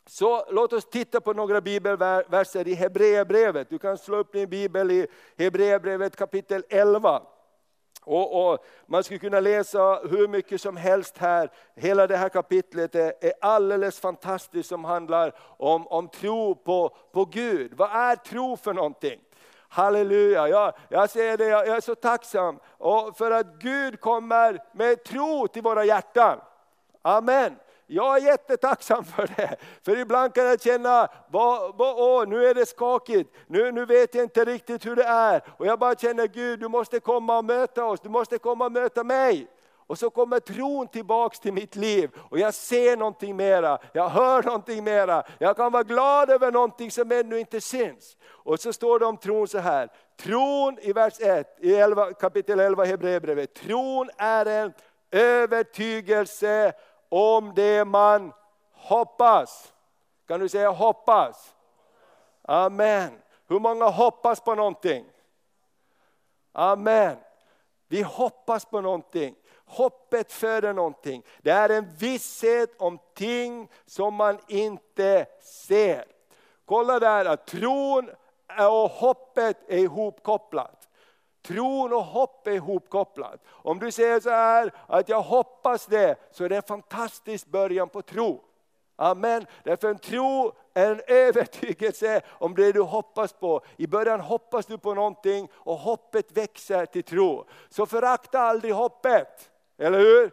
Så 0.06 0.44
låt 0.50 0.72
oss 0.72 0.90
titta 0.90 1.20
på 1.20 1.32
några 1.32 1.60
bibelverser 1.60 2.68
i 2.68 2.74
Hebreerbrevet. 2.74 3.70
Du 3.70 3.78
kan 3.78 3.98
slå 3.98 4.16
upp 4.16 4.32
din 4.32 4.48
bibel 4.48 4.90
i 4.90 5.06
Hebreerbrevet 5.38 6.16
kapitel 6.16 6.64
11. 6.68 7.22
Och, 8.04 8.52
och, 8.52 8.64
man 8.86 9.04
skulle 9.04 9.18
kunna 9.18 9.40
läsa 9.40 10.00
hur 10.10 10.28
mycket 10.28 10.60
som 10.60 10.76
helst 10.76 11.18
här. 11.18 11.50
Hela 11.74 12.06
det 12.06 12.16
här 12.16 12.28
kapitlet 12.28 12.94
är, 12.94 13.12
är 13.20 13.32
alldeles 13.40 14.00
fantastiskt 14.00 14.68
som 14.68 14.84
handlar 14.84 15.32
om, 15.56 15.86
om 15.86 16.08
tro 16.08 16.54
på, 16.54 16.96
på 17.12 17.24
Gud. 17.24 17.72
Vad 17.74 17.90
är 17.90 18.16
tro 18.16 18.56
för 18.56 18.72
någonting? 18.72 19.20
Halleluja, 19.68 20.48
jag, 20.48 20.72
jag 20.88 21.10
säger 21.10 21.36
det, 21.36 21.44
jag, 21.44 21.66
jag 21.66 21.76
är 21.76 21.80
så 21.80 21.94
tacksam 21.94 22.58
och 22.78 23.16
för 23.16 23.30
att 23.30 23.46
Gud 23.46 24.00
kommer 24.00 24.62
med 24.72 25.04
tro 25.04 25.48
till 25.48 25.62
våra 25.62 25.84
hjärtan. 25.84 26.40
Amen. 27.02 27.56
Jag 27.92 28.16
är 28.16 28.26
jättetacksam 28.26 29.04
för 29.04 29.26
det. 29.36 29.56
För 29.84 29.98
ibland 29.98 30.34
kan 30.34 30.44
jag 30.44 30.62
känna, 30.62 31.08
vad, 31.30 31.76
vad, 31.76 31.94
åh, 31.98 32.28
nu 32.28 32.46
är 32.46 32.54
det 32.54 32.66
skakigt, 32.66 33.34
nu, 33.46 33.72
nu 33.72 33.84
vet 33.84 34.14
jag 34.14 34.24
inte 34.24 34.44
riktigt 34.44 34.86
hur 34.86 34.96
det 34.96 35.04
är. 35.04 35.42
Och 35.58 35.66
jag 35.66 35.78
bara 35.78 35.94
känner, 35.94 36.26
Gud 36.26 36.60
du 36.60 36.68
måste 36.68 37.00
komma 37.00 37.38
och 37.38 37.44
möta 37.44 37.84
oss, 37.84 38.00
du 38.00 38.08
måste 38.08 38.38
komma 38.38 38.64
och 38.64 38.72
möta 38.72 39.04
mig. 39.04 39.48
Och 39.86 39.98
så 39.98 40.10
kommer 40.10 40.40
tron 40.40 40.88
tillbaks 40.88 41.40
till 41.40 41.52
mitt 41.52 41.76
liv 41.76 42.10
och 42.30 42.38
jag 42.38 42.54
ser 42.54 42.96
någonting 42.96 43.36
mera, 43.36 43.78
jag 43.92 44.08
hör 44.08 44.42
någonting 44.42 44.84
mera, 44.84 45.22
jag 45.38 45.56
kan 45.56 45.72
vara 45.72 45.82
glad 45.82 46.30
över 46.30 46.52
någonting 46.52 46.90
som 46.90 47.12
ännu 47.12 47.38
inte 47.40 47.60
syns. 47.60 48.16
Och 48.28 48.60
så 48.60 48.72
står 48.72 48.98
det 48.98 49.06
om 49.06 49.16
tron 49.16 49.48
så 49.48 49.58
här, 49.58 49.88
tron 50.20 50.78
i 50.80 50.92
vers 50.92 51.20
1, 51.20 51.56
i 51.60 51.74
11, 51.74 52.12
kapitel 52.12 52.60
11 52.60 52.84
Hebreerbrevet, 52.84 53.54
tron 53.54 54.10
är 54.16 54.46
en 54.46 54.72
övertygelse 55.10 56.72
om 57.10 57.52
det 57.54 57.84
man 57.84 58.32
hoppas. 58.72 59.72
Kan 60.26 60.40
du 60.40 60.48
säga 60.48 60.70
hoppas? 60.70 61.54
Amen. 62.42 63.22
Hur 63.48 63.60
många 63.60 63.84
hoppas 63.84 64.40
på 64.40 64.54
någonting? 64.54 65.04
Amen. 66.52 67.16
Vi 67.88 68.02
hoppas 68.02 68.64
på 68.64 68.80
någonting. 68.80 69.34
Hoppet 69.64 70.32
föder 70.32 70.72
någonting. 70.72 71.22
Det 71.38 71.50
är 71.50 71.68
en 71.68 71.94
visshet 71.96 72.70
om 72.78 72.98
ting 73.14 73.68
som 73.86 74.14
man 74.14 74.38
inte 74.48 75.26
ser. 75.40 76.04
Kolla 76.64 76.98
där 76.98 77.24
att 77.24 77.46
tron 77.46 78.10
och 78.58 78.90
hoppet 78.90 79.56
är 79.68 79.78
ihopkopplat. 79.78 80.79
Tron 81.42 81.92
och 81.92 82.04
hopp 82.04 82.46
är 82.46 82.52
ihopkopplat. 82.52 83.40
Om 83.48 83.78
du 83.78 83.92
säger 83.92 84.20
så 84.20 84.30
här 84.30 84.72
att 84.86 85.08
jag 85.08 85.22
hoppas 85.22 85.86
det, 85.86 86.16
så 86.30 86.44
är 86.44 86.48
det 86.48 86.56
en 86.56 86.62
fantastisk 86.62 87.46
början 87.46 87.88
på 87.88 88.02
tro. 88.02 88.44
Amen. 88.96 89.46
Därför 89.64 89.90
en 89.90 89.98
tro 89.98 90.52
är 90.74 90.90
en 90.90 91.00
övertygelse 91.06 92.20
om 92.28 92.54
det 92.54 92.72
du 92.72 92.80
hoppas 92.80 93.32
på. 93.32 93.60
I 93.76 93.86
början 93.86 94.20
hoppas 94.20 94.66
du 94.66 94.78
på 94.78 94.94
någonting 94.94 95.48
och 95.54 95.76
hoppet 95.76 96.32
växer 96.32 96.86
till 96.86 97.02
tro. 97.02 97.44
Så 97.68 97.86
förakta 97.86 98.40
aldrig 98.40 98.74
hoppet, 98.74 99.50
eller 99.78 99.98
hur? 99.98 100.30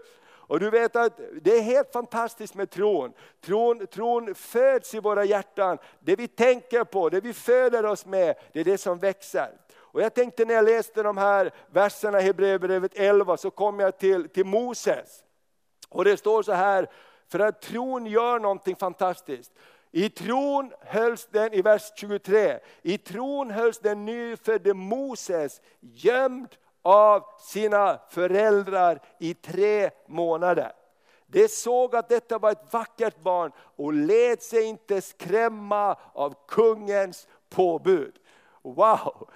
Och 0.48 0.60
du 0.60 0.70
vet 0.70 0.96
att 0.96 1.20
det 1.41 1.58
är 1.58 1.62
helt 1.62 1.93
fantastiskt 1.93 2.56
med 2.56 2.70
tron. 2.70 3.13
Tron, 3.41 3.88
tron 3.88 4.36
föds 4.36 4.93
i 4.93 5.00
våra 5.00 5.26
hjärtan. 5.26 5.78
Det 6.00 6.15
vi 6.15 6.28
tänker 6.28 6.84
på, 6.84 7.10
det 7.10 7.22
vi 7.22 7.34
föder 7.34 7.86
oss 7.86 8.06
med, 8.06 8.36
det 8.54 8.60
är 8.60 8.63
det 8.63 8.78
som 8.78 9.00
växer. 9.00 9.52
Och 9.97 10.03
jag 10.03 10.13
tänkte 10.13 10.45
när 10.45 10.53
jag 10.53 10.65
läste 10.65 11.03
de 11.03 11.17
här 11.17 11.51
verserna 11.71 12.19
i 12.19 12.23
Hebreerbrevet 12.23 12.91
11 12.95 13.38
så 13.38 13.51
kom 13.51 13.79
jag 13.79 13.97
till, 13.97 14.29
till 14.29 14.45
Moses. 14.45 15.23
Och 15.89 16.05
det 16.05 16.17
står 16.17 16.43
så 16.43 16.51
här, 16.51 16.89
för 17.27 17.39
att 17.39 17.62
tron 17.62 18.05
gör 18.05 18.39
någonting 18.39 18.75
fantastiskt. 18.75 19.51
I 19.91 20.10
tron 20.10 20.73
hölls 20.81 21.27
den, 21.31 21.53
i 21.53 21.62
vers 21.62 21.91
23, 21.95 22.60
i 22.81 22.97
tron 22.97 23.51
hölls 23.51 23.79
den 23.79 24.05
nyfödde 24.05 24.73
Moses 24.73 25.62
gömd 25.79 26.55
av 26.81 27.23
sina 27.39 27.99
föräldrar 28.10 29.01
i 29.19 29.33
tre 29.33 29.89
månader. 30.07 30.71
De 31.27 31.47
såg 31.47 31.95
att 31.95 32.10
detta 32.10 32.38
var 32.38 32.51
ett 32.51 32.73
vackert 32.73 33.19
barn 33.19 33.51
och 33.57 33.93
lät 33.93 34.43
sig 34.43 34.63
inte 34.63 35.01
skrämma 35.01 35.97
av 36.13 36.36
kungens 36.47 37.27
påbud. 37.49 38.13
Wow! 38.62 39.29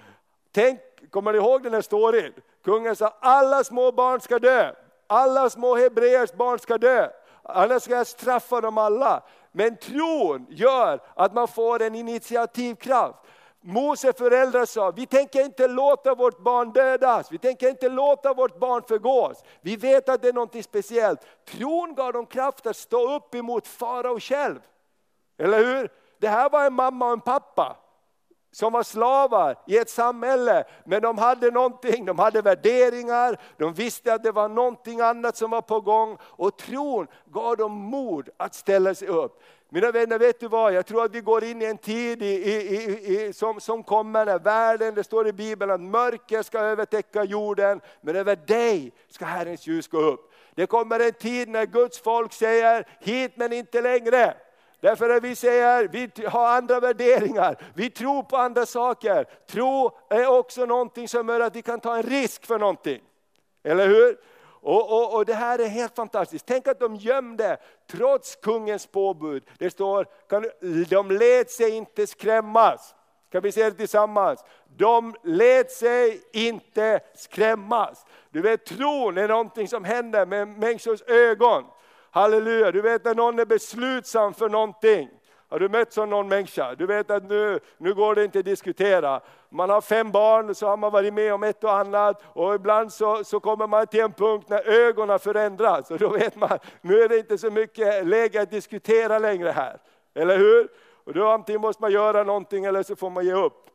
Tänk, 0.52 0.80
kommer 1.10 1.32
ni 1.32 1.38
ihåg 1.38 1.62
den 1.62 1.74
här 1.74 1.80
storyn? 1.80 2.32
Kungen 2.64 2.96
sa 2.96 3.14
alla 3.20 3.64
små 3.64 3.92
barn 3.92 4.20
ska 4.20 4.38
dö. 4.38 4.72
Alla 5.06 5.50
små 5.50 5.76
hebreers 5.76 6.32
barn 6.32 6.58
ska 6.58 6.78
dö. 6.78 7.08
Annars 7.42 7.82
ska 7.82 7.94
jag 7.94 8.06
straffa 8.06 8.60
dem 8.60 8.78
alla. 8.78 9.22
Men 9.52 9.76
tron 9.76 10.46
gör 10.50 11.00
att 11.14 11.34
man 11.34 11.48
får 11.48 11.82
en 11.82 11.94
initiativkraft. 11.94 13.18
Mose 13.60 14.12
föräldrar 14.12 14.64
sa, 14.64 14.90
vi 14.90 15.06
tänker 15.06 15.44
inte 15.44 15.68
låta 15.68 16.14
vårt 16.14 16.38
barn 16.38 16.72
dödas, 16.72 17.32
vi 17.32 17.38
tänker 17.38 17.68
inte 17.68 17.88
låta 17.88 18.34
vårt 18.34 18.58
barn 18.58 18.82
förgås. 18.88 19.44
Vi 19.60 19.76
vet 19.76 20.08
att 20.08 20.22
det 20.22 20.28
är 20.28 20.32
något 20.32 20.64
speciellt. 20.64 21.20
Tron 21.48 21.94
gav 21.94 22.12
dem 22.12 22.26
kraft 22.26 22.66
att 22.66 22.76
stå 22.76 23.16
upp 23.16 23.34
emot 23.34 23.66
farao 23.66 24.20
själv. 24.20 24.60
Eller 25.38 25.64
hur? 25.64 25.90
Det 26.18 26.28
här 26.28 26.50
var 26.50 26.64
en 26.64 26.72
mamma 26.72 27.06
och 27.06 27.12
en 27.12 27.20
pappa 27.20 27.76
som 28.52 28.72
var 28.72 28.82
slavar 28.82 29.56
i 29.66 29.78
ett 29.78 29.90
samhälle, 29.90 30.64
men 30.84 31.02
de 31.02 31.18
hade 31.18 31.50
någonting, 31.50 32.04
de 32.04 32.18
hade 32.18 32.42
värderingar, 32.42 33.40
de 33.56 33.74
visste 33.74 34.14
att 34.14 34.22
det 34.22 34.32
var 34.32 34.48
någonting 34.48 35.00
annat 35.00 35.36
som 35.36 35.50
var 35.50 35.62
på 35.62 35.80
gång 35.80 36.18
och 36.22 36.58
tron 36.58 37.06
gav 37.26 37.56
dem 37.56 37.72
mod 37.72 38.28
att 38.36 38.54
ställa 38.54 38.94
sig 38.94 39.08
upp. 39.08 39.42
Mina 39.68 39.90
vänner, 39.90 40.18
vet 40.18 40.40
du 40.40 40.48
vad? 40.48 40.72
Jag 40.72 40.86
tror 40.86 41.04
att 41.04 41.14
vi 41.14 41.20
går 41.20 41.44
in 41.44 41.62
i 41.62 41.64
en 41.64 41.78
tid 41.78 42.22
i, 42.22 42.26
i, 42.26 43.26
i, 43.26 43.32
som, 43.32 43.60
som 43.60 43.82
kommer 43.82 44.26
när 44.26 44.38
världen, 44.38 44.94
det 44.94 45.04
står 45.04 45.28
i 45.28 45.32
Bibeln 45.32 45.70
att 45.70 45.80
mörker 45.80 46.42
ska 46.42 46.58
övertäcka 46.58 47.24
jorden, 47.24 47.80
men 48.00 48.16
över 48.16 48.36
dig 48.36 48.92
ska 49.08 49.24
Herrens 49.24 49.66
ljus 49.66 49.88
gå 49.88 49.98
upp. 49.98 50.32
Det 50.54 50.66
kommer 50.66 51.00
en 51.00 51.12
tid 51.12 51.48
när 51.48 51.66
Guds 51.66 52.00
folk 52.00 52.32
säger, 52.32 52.88
hit 53.00 53.32
men 53.34 53.52
inte 53.52 53.80
längre. 53.80 54.34
Därför 54.82 55.10
att 55.10 55.22
vi 55.22 55.36
säger, 55.36 55.88
vi 55.88 56.26
har 56.26 56.48
andra 56.48 56.80
värderingar, 56.80 57.56
vi 57.74 57.90
tror 57.90 58.22
på 58.22 58.36
andra 58.36 58.66
saker. 58.66 59.26
Tro 59.46 59.98
är 60.10 60.26
också 60.26 60.66
någonting 60.66 61.08
som 61.08 61.28
gör 61.28 61.40
att 61.40 61.56
vi 61.56 61.62
kan 61.62 61.80
ta 61.80 61.96
en 61.96 62.02
risk 62.02 62.46
för 62.46 62.58
någonting. 62.58 63.00
Eller 63.62 63.88
hur? 63.88 64.16
Och, 64.44 64.92
och, 64.92 65.14
och, 65.14 65.24
Det 65.24 65.34
här 65.34 65.58
är 65.58 65.66
helt 65.66 65.96
fantastiskt. 65.96 66.46
Tänk 66.46 66.68
att 66.68 66.80
de 66.80 66.96
gömde 66.96 67.56
trots 67.90 68.36
kungens 68.36 68.86
påbud. 68.86 69.44
Det 69.58 69.70
står, 69.70 70.06
kan, 70.28 70.50
de 70.88 71.10
lät 71.10 71.50
sig 71.50 71.70
inte 71.70 72.06
skrämmas. 72.06 72.94
Kan 73.32 73.42
vi 73.42 73.52
säga 73.52 73.70
det 73.70 73.76
tillsammans? 73.76 74.44
De 74.76 75.14
lät 75.22 75.70
sig 75.70 76.22
inte 76.32 77.00
skrämmas. 77.14 78.06
Du 78.30 78.40
vet 78.42 78.66
tron 78.66 79.18
är 79.18 79.28
någonting 79.28 79.68
som 79.68 79.84
händer 79.84 80.26
med 80.26 80.48
människors 80.48 81.02
ögon. 81.02 81.64
Halleluja, 82.14 82.72
du 82.72 82.80
vet 82.80 83.04
när 83.04 83.14
någon 83.14 83.38
är 83.38 83.44
beslutsam 83.44 84.34
för 84.34 84.48
någonting. 84.48 85.08
Har 85.48 85.58
du 85.58 85.68
mött 85.68 85.92
sån 85.92 86.10
någon 86.10 86.28
människa? 86.28 86.74
Du 86.74 86.86
vet 86.86 87.10
att 87.10 87.28
nu, 87.28 87.60
nu 87.78 87.94
går 87.94 88.14
det 88.14 88.24
inte 88.24 88.38
att 88.38 88.44
diskutera. 88.44 89.20
Man 89.48 89.70
har 89.70 89.80
fem 89.80 90.10
barn, 90.10 90.54
så 90.54 90.66
har 90.66 90.76
man 90.76 90.92
varit 90.92 91.14
med 91.14 91.34
om 91.34 91.42
ett 91.42 91.64
och 91.64 91.78
annat 91.78 92.22
och 92.26 92.54
ibland 92.54 92.92
så, 92.92 93.24
så 93.24 93.40
kommer 93.40 93.66
man 93.66 93.86
till 93.86 94.00
en 94.00 94.12
punkt 94.12 94.48
när 94.48 94.68
ögonen 94.68 95.18
förändras 95.18 95.90
och 95.90 95.98
då 95.98 96.08
vet 96.08 96.36
man, 96.36 96.58
nu 96.80 97.02
är 97.02 97.08
det 97.08 97.18
inte 97.18 97.38
så 97.38 97.50
mycket 97.50 98.06
läge 98.06 98.42
att 98.42 98.50
diskutera 98.50 99.18
längre 99.18 99.50
här. 99.50 99.78
Eller 100.14 100.38
hur? 100.38 100.68
Och 101.04 101.12
då 101.12 101.28
antingen 101.28 101.60
måste 101.60 101.82
man 101.82 101.92
göra 101.92 102.22
någonting 102.22 102.64
eller 102.64 102.82
så 102.82 102.96
får 102.96 103.10
man 103.10 103.26
ge 103.26 103.32
upp. 103.32 103.70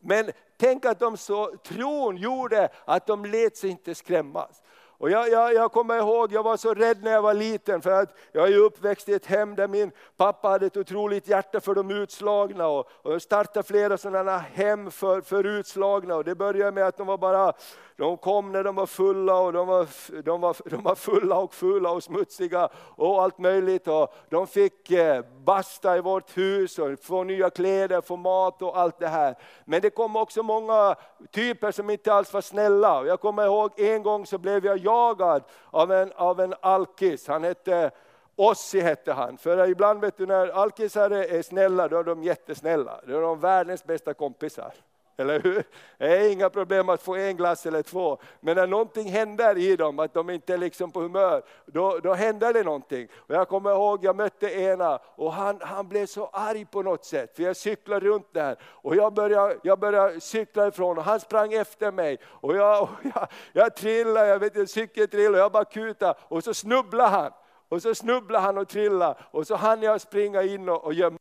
Men 0.00 0.30
tänk 0.56 0.84
att 0.84 0.98
de 0.98 1.16
så, 1.16 1.56
tron 1.56 2.16
gjorde 2.16 2.68
att 2.84 3.06
de 3.06 3.24
lät 3.24 3.56
sig 3.56 3.70
inte 3.70 3.94
skrämmas. 3.94 4.62
Och 4.98 5.10
jag, 5.10 5.28
jag, 5.28 5.54
jag 5.54 5.72
kommer 5.72 5.98
ihåg, 5.98 6.32
jag 6.32 6.42
var 6.42 6.56
så 6.56 6.74
rädd 6.74 7.02
när 7.02 7.12
jag 7.12 7.22
var 7.22 7.34
liten 7.34 7.82
för 7.82 7.90
att 7.90 8.16
jag 8.32 8.48
är 8.48 8.56
uppväxt 8.56 9.08
i 9.08 9.12
ett 9.12 9.26
hem 9.26 9.54
där 9.54 9.68
min 9.68 9.90
pappa 10.16 10.48
hade 10.48 10.66
ett 10.66 10.76
otroligt 10.76 11.28
hjärta 11.28 11.60
för 11.60 11.74
de 11.74 11.90
utslagna 11.90 12.66
och, 12.66 12.88
och 13.02 13.22
startade 13.22 13.66
flera 13.66 13.98
sådana 13.98 14.38
hem 14.38 14.90
för, 14.90 15.20
för 15.20 15.46
utslagna. 15.46 16.16
Och 16.16 16.24
det 16.24 16.34
började 16.34 16.72
med 16.72 16.86
att 16.86 16.96
de 16.96 17.06
var 17.06 17.18
bara 17.18 17.52
de 17.96 18.16
kom 18.16 18.52
när 18.52 18.64
de 18.64 18.74
var 18.74 18.86
fulla 18.86 19.38
och 19.38 19.52
de 19.52 19.66
var, 19.66 19.86
de 20.22 20.40
var, 20.40 20.56
de 20.70 20.82
var 20.82 20.94
fulla 20.94 21.36
och 21.38 21.54
fulla 21.54 21.90
och 21.90 22.02
smutsiga 22.02 22.68
och 22.96 23.22
allt 23.22 23.38
möjligt. 23.38 23.88
Och 23.88 24.14
de 24.30 24.46
fick 24.46 24.90
eh, 24.90 25.24
basta 25.44 25.96
i 25.96 26.00
vårt 26.00 26.36
hus 26.36 26.78
och 26.78 26.98
få 27.02 27.24
nya 27.24 27.50
kläder, 27.50 28.00
få 28.00 28.16
mat 28.16 28.62
och 28.62 28.78
allt 28.78 28.98
det 28.98 29.08
här. 29.08 29.34
Men 29.64 29.80
det 29.80 29.90
kom 29.90 30.16
också 30.16 30.42
många 30.42 30.96
typer 31.30 31.72
som 31.72 31.90
inte 31.90 32.12
alls 32.12 32.32
var 32.32 32.40
snälla. 32.40 33.04
Jag 33.04 33.20
kommer 33.20 33.44
ihåg 33.44 33.80
en 33.80 34.02
gång 34.02 34.26
så 34.26 34.38
blev 34.38 34.66
jag 34.66 34.78
jagad 34.84 35.42
av 35.70 35.92
en, 35.92 36.12
av 36.12 36.40
en 36.40 36.54
alkis. 36.60 37.28
Han 37.28 37.44
hette 37.44 37.90
Ossi 38.36 38.80
hette 38.80 39.12
han. 39.12 39.38
För 39.38 39.68
ibland 39.68 40.00
vet 40.00 40.16
du 40.16 40.26
när 40.26 40.48
alkisar 40.48 41.10
är 41.10 41.42
snälla, 41.42 41.88
då 41.88 41.98
är 41.98 42.04
de 42.04 42.22
jättesnälla. 42.22 43.00
Då 43.06 43.16
är 43.16 43.20
de 43.20 43.40
världens 43.40 43.84
bästa 43.84 44.14
kompisar. 44.14 44.72
Eller 45.16 45.40
hur? 45.40 45.64
Det 45.98 46.06
är 46.06 46.32
inga 46.32 46.50
problem 46.50 46.88
att 46.88 47.02
få 47.02 47.14
en 47.16 47.36
glass 47.36 47.66
eller 47.66 47.82
två. 47.82 48.18
Men 48.40 48.56
när 48.56 48.66
någonting 48.66 49.10
händer 49.10 49.58
i 49.58 49.76
dem, 49.76 49.98
att 49.98 50.14
de 50.14 50.30
inte 50.30 50.54
är 50.54 50.58
liksom 50.58 50.90
på 50.90 51.00
humör, 51.00 51.42
då, 51.66 51.98
då 51.98 52.14
händer 52.14 52.52
det 52.52 52.62
någonting. 52.62 53.08
Och 53.16 53.34
jag 53.34 53.48
kommer 53.48 53.70
ihåg, 53.70 54.04
jag 54.04 54.16
mötte 54.16 54.46
ena 54.46 54.98
och 55.16 55.32
han, 55.32 55.60
han 55.62 55.88
blev 55.88 56.06
så 56.06 56.26
arg 56.26 56.64
på 56.64 56.82
något 56.82 57.04
sätt. 57.04 57.36
För 57.36 57.42
jag 57.42 57.56
cyklade 57.56 58.06
runt 58.06 58.34
där 58.34 58.56
och 58.62 58.96
jag 58.96 59.14
började, 59.14 59.56
jag 59.62 59.78
började 59.78 60.20
cykla 60.20 60.66
ifrån 60.66 60.98
och 60.98 61.04
han 61.04 61.20
sprang 61.20 61.52
efter 61.52 61.92
mig. 61.92 62.18
Och 62.24 62.56
jag, 62.56 62.82
och 62.82 62.88
jag, 63.14 63.28
jag 63.52 63.76
trillade, 63.76 64.28
jag 64.28 64.38
vet 64.38 64.56
inte, 64.56 65.28
och 65.28 65.38
jag 65.38 65.52
bara 65.52 65.64
kutade 65.64 66.14
och 66.20 66.44
så 66.44 66.54
snubblade 66.54 67.10
han. 67.10 67.32
Och 67.68 67.82
så 67.82 67.94
snubblade 67.94 68.44
han 68.44 68.58
och 68.58 68.68
trillade 68.68 69.14
och 69.30 69.46
så 69.46 69.56
hann 69.56 69.82
jag 69.82 70.00
springa 70.00 70.42
in 70.42 70.68
och, 70.68 70.84
och 70.84 70.94
gömma 70.94 71.18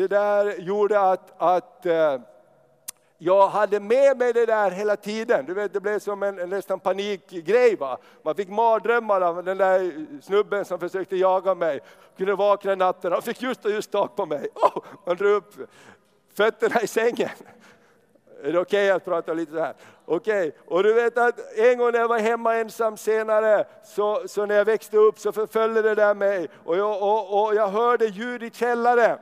det 0.00 0.08
där 0.08 0.54
gjorde 0.58 1.00
att, 1.00 1.32
att 1.36 1.86
eh, 1.86 2.18
jag 3.18 3.48
hade 3.48 3.80
med 3.80 4.18
mig 4.18 4.32
det 4.32 4.46
där 4.46 4.70
hela 4.70 4.96
tiden. 4.96 5.46
Du 5.46 5.54
vet, 5.54 5.72
det 5.72 5.80
blev 5.80 5.98
som 5.98 6.22
en, 6.22 6.38
en 6.38 6.48
nästan 6.48 6.80
panikgrej. 6.80 7.76
Va? 7.76 7.98
Man 8.22 8.34
fick 8.34 8.48
mardrömmar 8.48 9.20
av 9.20 9.44
den 9.44 9.58
där 9.58 10.06
snubben 10.22 10.64
som 10.64 10.78
försökte 10.78 11.16
jaga 11.16 11.54
mig. 11.54 11.80
Kunde 12.16 12.34
vakna 12.34 12.74
natten, 12.74 13.12
han 13.12 13.22
fick 13.22 13.42
just 13.42 13.64
och 13.64 13.70
just 13.70 13.90
tag 13.90 14.16
på 14.16 14.26
mig. 14.26 14.48
Oh, 14.54 14.84
man 15.06 15.16
drog 15.16 15.32
upp 15.32 15.54
fötterna 16.34 16.82
i 16.82 16.86
sängen. 16.86 17.28
Är 18.42 18.52
det 18.52 18.58
okej 18.58 18.86
okay 18.86 18.90
att 18.90 19.04
prata 19.04 19.34
lite 19.34 19.52
så 19.52 19.58
här? 19.58 19.74
Okej, 20.04 20.48
okay. 20.48 20.60
och 20.66 20.82
du 20.82 20.92
vet 20.92 21.18
att 21.18 21.58
en 21.58 21.78
gång 21.78 21.92
när 21.92 21.98
jag 21.98 22.08
var 22.08 22.18
hemma 22.18 22.56
ensam 22.56 22.96
senare, 22.96 23.64
så, 23.84 24.22
så 24.26 24.46
när 24.46 24.54
jag 24.54 24.64
växte 24.64 24.96
upp 24.96 25.18
så 25.18 25.32
förföljde 25.32 25.82
det 25.82 25.94
där 25.94 26.14
mig. 26.14 26.48
Och 26.64 26.76
jag, 26.76 27.02
och, 27.02 27.42
och 27.42 27.54
jag 27.54 27.68
hörde 27.68 28.06
ljud 28.06 28.42
i 28.42 28.50
källaren. 28.50 29.18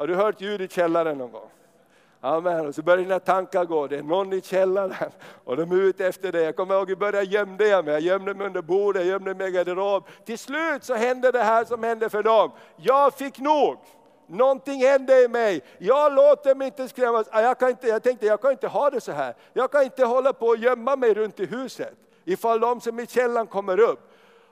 Har 0.00 0.06
du 0.06 0.14
hört 0.14 0.40
ljud 0.40 0.60
i 0.60 0.68
källaren 0.68 1.18
någon 1.18 1.32
gång? 1.32 1.50
Amen. 2.20 2.66
Och 2.66 2.74
så 2.74 2.82
börjar 2.82 2.98
dina 2.98 3.18
tankar 3.18 3.64
gå, 3.64 3.86
det 3.86 3.96
är 3.96 4.02
någon 4.02 4.32
i 4.32 4.40
källaren 4.40 5.10
och 5.44 5.56
de 5.56 5.72
är 5.72 5.76
ute 5.76 6.06
efter 6.06 6.32
dig. 6.32 6.44
Jag 6.44 6.56
kommer 6.56 6.74
ihåg 6.74 6.90
i 6.90 6.96
början 6.96 7.24
gömde 7.24 7.68
jag 7.68 7.84
mig, 7.84 7.94
jag 7.94 8.02
gömde 8.02 8.34
mig 8.34 8.46
under 8.46 8.62
bordet, 8.62 9.02
jag 9.02 9.08
gömde 9.10 9.34
mig 9.34 9.48
i 9.48 9.50
garderob. 9.50 10.04
Till 10.24 10.38
slut 10.38 10.84
så 10.84 10.94
hände 10.94 11.32
det 11.32 11.42
här 11.42 11.64
som 11.64 11.82
hände 11.82 12.10
för 12.10 12.22
dem. 12.22 12.50
Jag 12.76 13.14
fick 13.14 13.38
nog. 13.38 13.76
Någonting 14.26 14.80
hände 14.80 15.22
i 15.24 15.28
mig. 15.28 15.62
Jag 15.78 16.14
låter 16.14 16.54
mig 16.54 16.66
inte 16.66 16.88
skrämmas. 16.88 17.28
Ah, 17.30 17.40
jag, 17.40 17.58
kan 17.58 17.70
inte, 17.70 17.88
jag 17.88 18.02
tänkte 18.02 18.26
jag 18.26 18.40
kan 18.40 18.50
inte 18.50 18.68
ha 18.68 18.90
det 18.90 19.00
så 19.00 19.12
här. 19.12 19.34
Jag 19.52 19.70
kan 19.70 19.82
inte 19.82 20.04
hålla 20.04 20.32
på 20.32 20.46
och 20.46 20.56
gömma 20.56 20.96
mig 20.96 21.14
runt 21.14 21.40
i 21.40 21.46
huset. 21.46 21.94
Ifall 22.24 22.60
de 22.60 22.80
som 22.80 22.98
är 22.98 23.02
i 23.02 23.06
källaren 23.06 23.46
kommer 23.46 23.80
upp. 23.80 24.09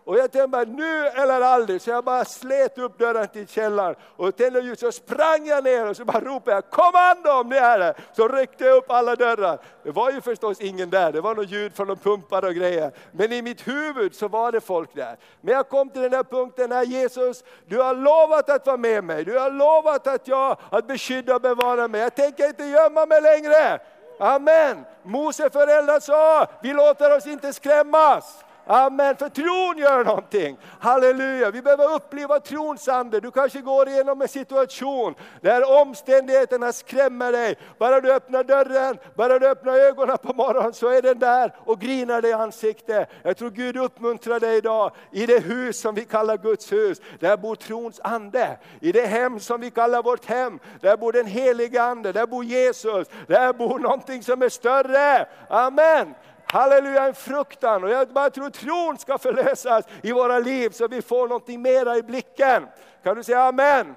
Och 0.09 0.19
jag 0.19 0.33
tänkte 0.33 0.49
bara, 0.49 0.65
nu 0.65 1.07
eller 1.07 1.41
aldrig, 1.41 1.83
så 1.83 1.91
jag 1.91 2.05
bara 2.05 2.25
slet 2.25 2.79
upp 2.79 2.99
dörren 2.99 3.29
till 3.29 3.49
källaren 3.49 3.95
och 4.17 4.37
tände 4.37 4.61
ljus 4.61 4.81
så 4.81 4.93
sprang 4.93 5.47
jag 5.47 5.65
ner 5.65 5.87
och 5.87 5.97
så 5.97 6.05
bara 6.05 6.21
ropade 6.21 6.57
jag, 6.57 6.71
kom 6.71 6.93
om 7.41 7.49
ni 7.49 7.57
är 7.57 7.61
här! 7.61 7.95
Så 8.13 8.29
ryckte 8.29 8.65
jag 8.65 8.77
upp 8.77 8.91
alla 8.91 9.17
dörrar. 9.17 9.59
Det 9.83 9.91
var 9.91 10.11
ju 10.11 10.21
förstås 10.21 10.61
ingen 10.61 10.91
där, 10.91 11.13
det 11.13 11.21
var 11.21 11.35
något 11.35 11.51
ljud 11.51 11.77
från 11.77 11.87
de 11.87 11.97
pumpar 11.97 12.45
och 12.45 12.55
grejer. 12.55 12.93
Men 13.13 13.33
i 13.33 13.43
mitt 13.43 13.69
huvud 13.69 14.15
så 14.15 14.29
var 14.29 14.53
det 14.53 14.61
folk 14.61 14.95
där. 14.95 15.17
Men 15.41 15.55
jag 15.55 15.69
kom 15.69 15.91
till 15.91 16.03
den 16.03 16.13
här 16.13 16.25
punkten 16.25 16.71
när 16.71 16.83
Jesus, 16.83 17.45
du 17.67 17.79
har 17.81 17.95
lovat 17.95 18.51
att 18.51 18.67
vara 18.67 18.77
med 18.77 19.05
mig, 19.05 19.25
du 19.25 19.39
har 19.39 19.51
lovat 19.51 20.07
att 20.07 20.29
jag, 20.29 20.57
att 20.71 20.87
beskydda 20.87 21.35
och 21.35 21.41
bevara 21.41 21.89
mig. 21.89 22.01
Jag 22.01 22.15
tänker 22.15 22.47
inte 22.47 22.65
gömma 22.65 23.07
mig 23.07 23.21
längre. 23.21 23.81
Amen! 24.21 24.85
Mose 25.03 25.51
föräldrar 25.51 26.01
sa, 26.01 26.47
vi 26.63 26.73
låter 26.73 27.17
oss 27.17 27.27
inte 27.27 27.53
skrämmas. 27.53 28.45
Amen, 28.71 29.17
för 29.17 29.29
tron 29.29 29.79
gör 29.79 30.05
någonting. 30.05 30.59
Halleluja, 30.81 31.51
vi 31.51 31.63
behöver 31.63 31.95
uppleva 31.95 32.41
trons 32.41 32.89
ande. 32.89 33.21
Du 33.21 33.31
kanske 33.31 33.61
går 33.61 33.89
igenom 33.89 34.23
en 34.23 34.29
situation 34.29 35.15
där 35.41 35.81
omständigheterna 35.81 36.73
skrämmer 36.73 37.33
dig. 37.33 37.57
Bara 37.79 38.01
du 38.01 38.13
öppnar 38.13 38.45
dörren, 38.45 38.99
bara 39.15 39.39
du 39.39 39.49
öppnar 39.49 39.73
ögonen 39.73 40.19
på 40.23 40.33
morgonen 40.35 40.73
så 40.73 40.89
är 40.89 41.03
den 41.03 41.19
där 41.19 41.55
och 41.65 41.81
grinar 41.81 42.23
dig 42.23 42.31
i 42.31 42.35
ansiktet. 42.35 43.09
Jag 43.23 43.37
tror 43.37 43.51
Gud 43.51 43.77
uppmuntrar 43.77 44.41
dig 44.41 44.57
idag 44.57 44.93
i 45.13 45.27
det 45.27 45.45
hus 45.45 45.81
som 45.81 45.95
vi 45.95 46.05
kallar 46.05 46.37
Guds 46.37 46.73
hus. 46.73 47.01
Där 47.21 47.37
bor 47.37 47.55
trons 47.55 48.01
ande. 48.05 48.59
I 48.81 48.93
det 48.93 49.07
hem 49.07 49.41
som 49.41 49.61
vi 49.61 49.71
kallar 49.71 50.03
vårt 50.03 50.25
hem, 50.25 50.59
där 50.81 50.97
bor 50.97 51.13
den 51.13 51.27
heliga 51.27 51.83
ande, 51.83 52.13
där 52.13 52.27
bor 52.27 52.45
Jesus. 52.45 53.09
Där 53.27 53.53
bor 53.53 53.79
någonting 53.79 54.23
som 54.23 54.43
är 54.43 54.49
större. 54.49 55.27
Amen. 55.49 56.15
Halleluja, 56.53 57.07
en 57.07 57.15
fruktan. 57.15 57.85
Och 57.85 57.91
jag 57.91 58.09
bara 58.09 58.31
tror 58.31 58.51
tron 58.51 58.99
ska 58.99 59.19
förlösas 59.19 59.85
i 60.03 60.13
våra 60.13 60.39
liv 60.39 60.71
så 60.71 60.89
vi 60.89 61.03
får 61.03 61.29
någonting 61.29 61.63
mera 61.63 61.97
i 61.97 62.03
blicken. 62.03 62.67
Kan 63.03 63.17
du 63.17 63.23
säga 63.23 63.43
amen? 63.43 63.95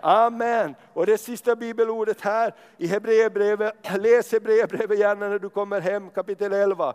Amen. 0.00 0.74
Och 0.92 1.06
det 1.06 1.18
sista 1.18 1.56
bibelordet 1.56 2.20
här 2.20 2.54
i 2.76 2.86
Hebreerbrevet, 2.86 3.74
läs 3.98 4.32
Hebreerbrevet 4.32 4.98
gärna 4.98 5.28
när 5.28 5.38
du 5.38 5.50
kommer 5.50 5.80
hem, 5.80 6.10
kapitel 6.10 6.52
11. 6.52 6.94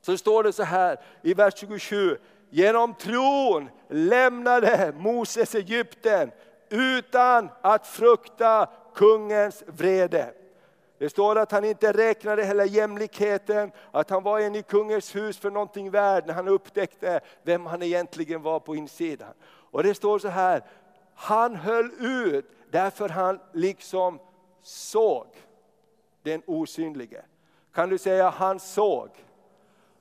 Så 0.00 0.16
står 0.16 0.42
det 0.42 0.52
så 0.52 0.62
här 0.62 1.00
i 1.22 1.34
vers 1.34 1.54
27. 1.56 2.16
Genom 2.50 2.94
tron 2.94 3.70
lämnade 3.88 4.92
Moses 4.96 5.54
Egypten 5.54 6.30
utan 6.68 7.48
att 7.60 7.86
frukta 7.86 8.68
kungens 8.94 9.64
vrede. 9.66 10.32
Det 10.98 11.10
står 11.10 11.38
att 11.38 11.52
han 11.52 11.64
inte 11.64 11.92
räknade 11.92 12.44
heller 12.44 12.64
jämlikheten, 12.64 13.72
att 13.90 14.10
han 14.10 14.22
var 14.22 14.40
en 14.40 14.54
i 14.54 14.62
kungens 14.62 15.16
hus 15.16 15.38
för 15.38 15.50
någonting 15.50 15.90
värd 15.90 16.26
när 16.26 16.34
han 16.34 16.48
upptäckte 16.48 17.20
vem 17.42 17.66
han 17.66 17.82
egentligen 17.82 18.42
var 18.42 18.60
på 18.60 18.76
insidan. 18.76 19.34
Och 19.44 19.82
det 19.82 19.94
står 19.94 20.18
så 20.18 20.28
här, 20.28 20.62
han 21.14 21.56
höll 21.56 21.90
ut 22.00 22.50
därför 22.70 23.08
han 23.08 23.40
liksom 23.52 24.18
såg 24.62 25.26
den 26.22 26.42
osynlige. 26.46 27.22
Kan 27.72 27.88
du 27.88 27.98
säga 27.98 28.30
han 28.30 28.60
såg? 28.60 29.10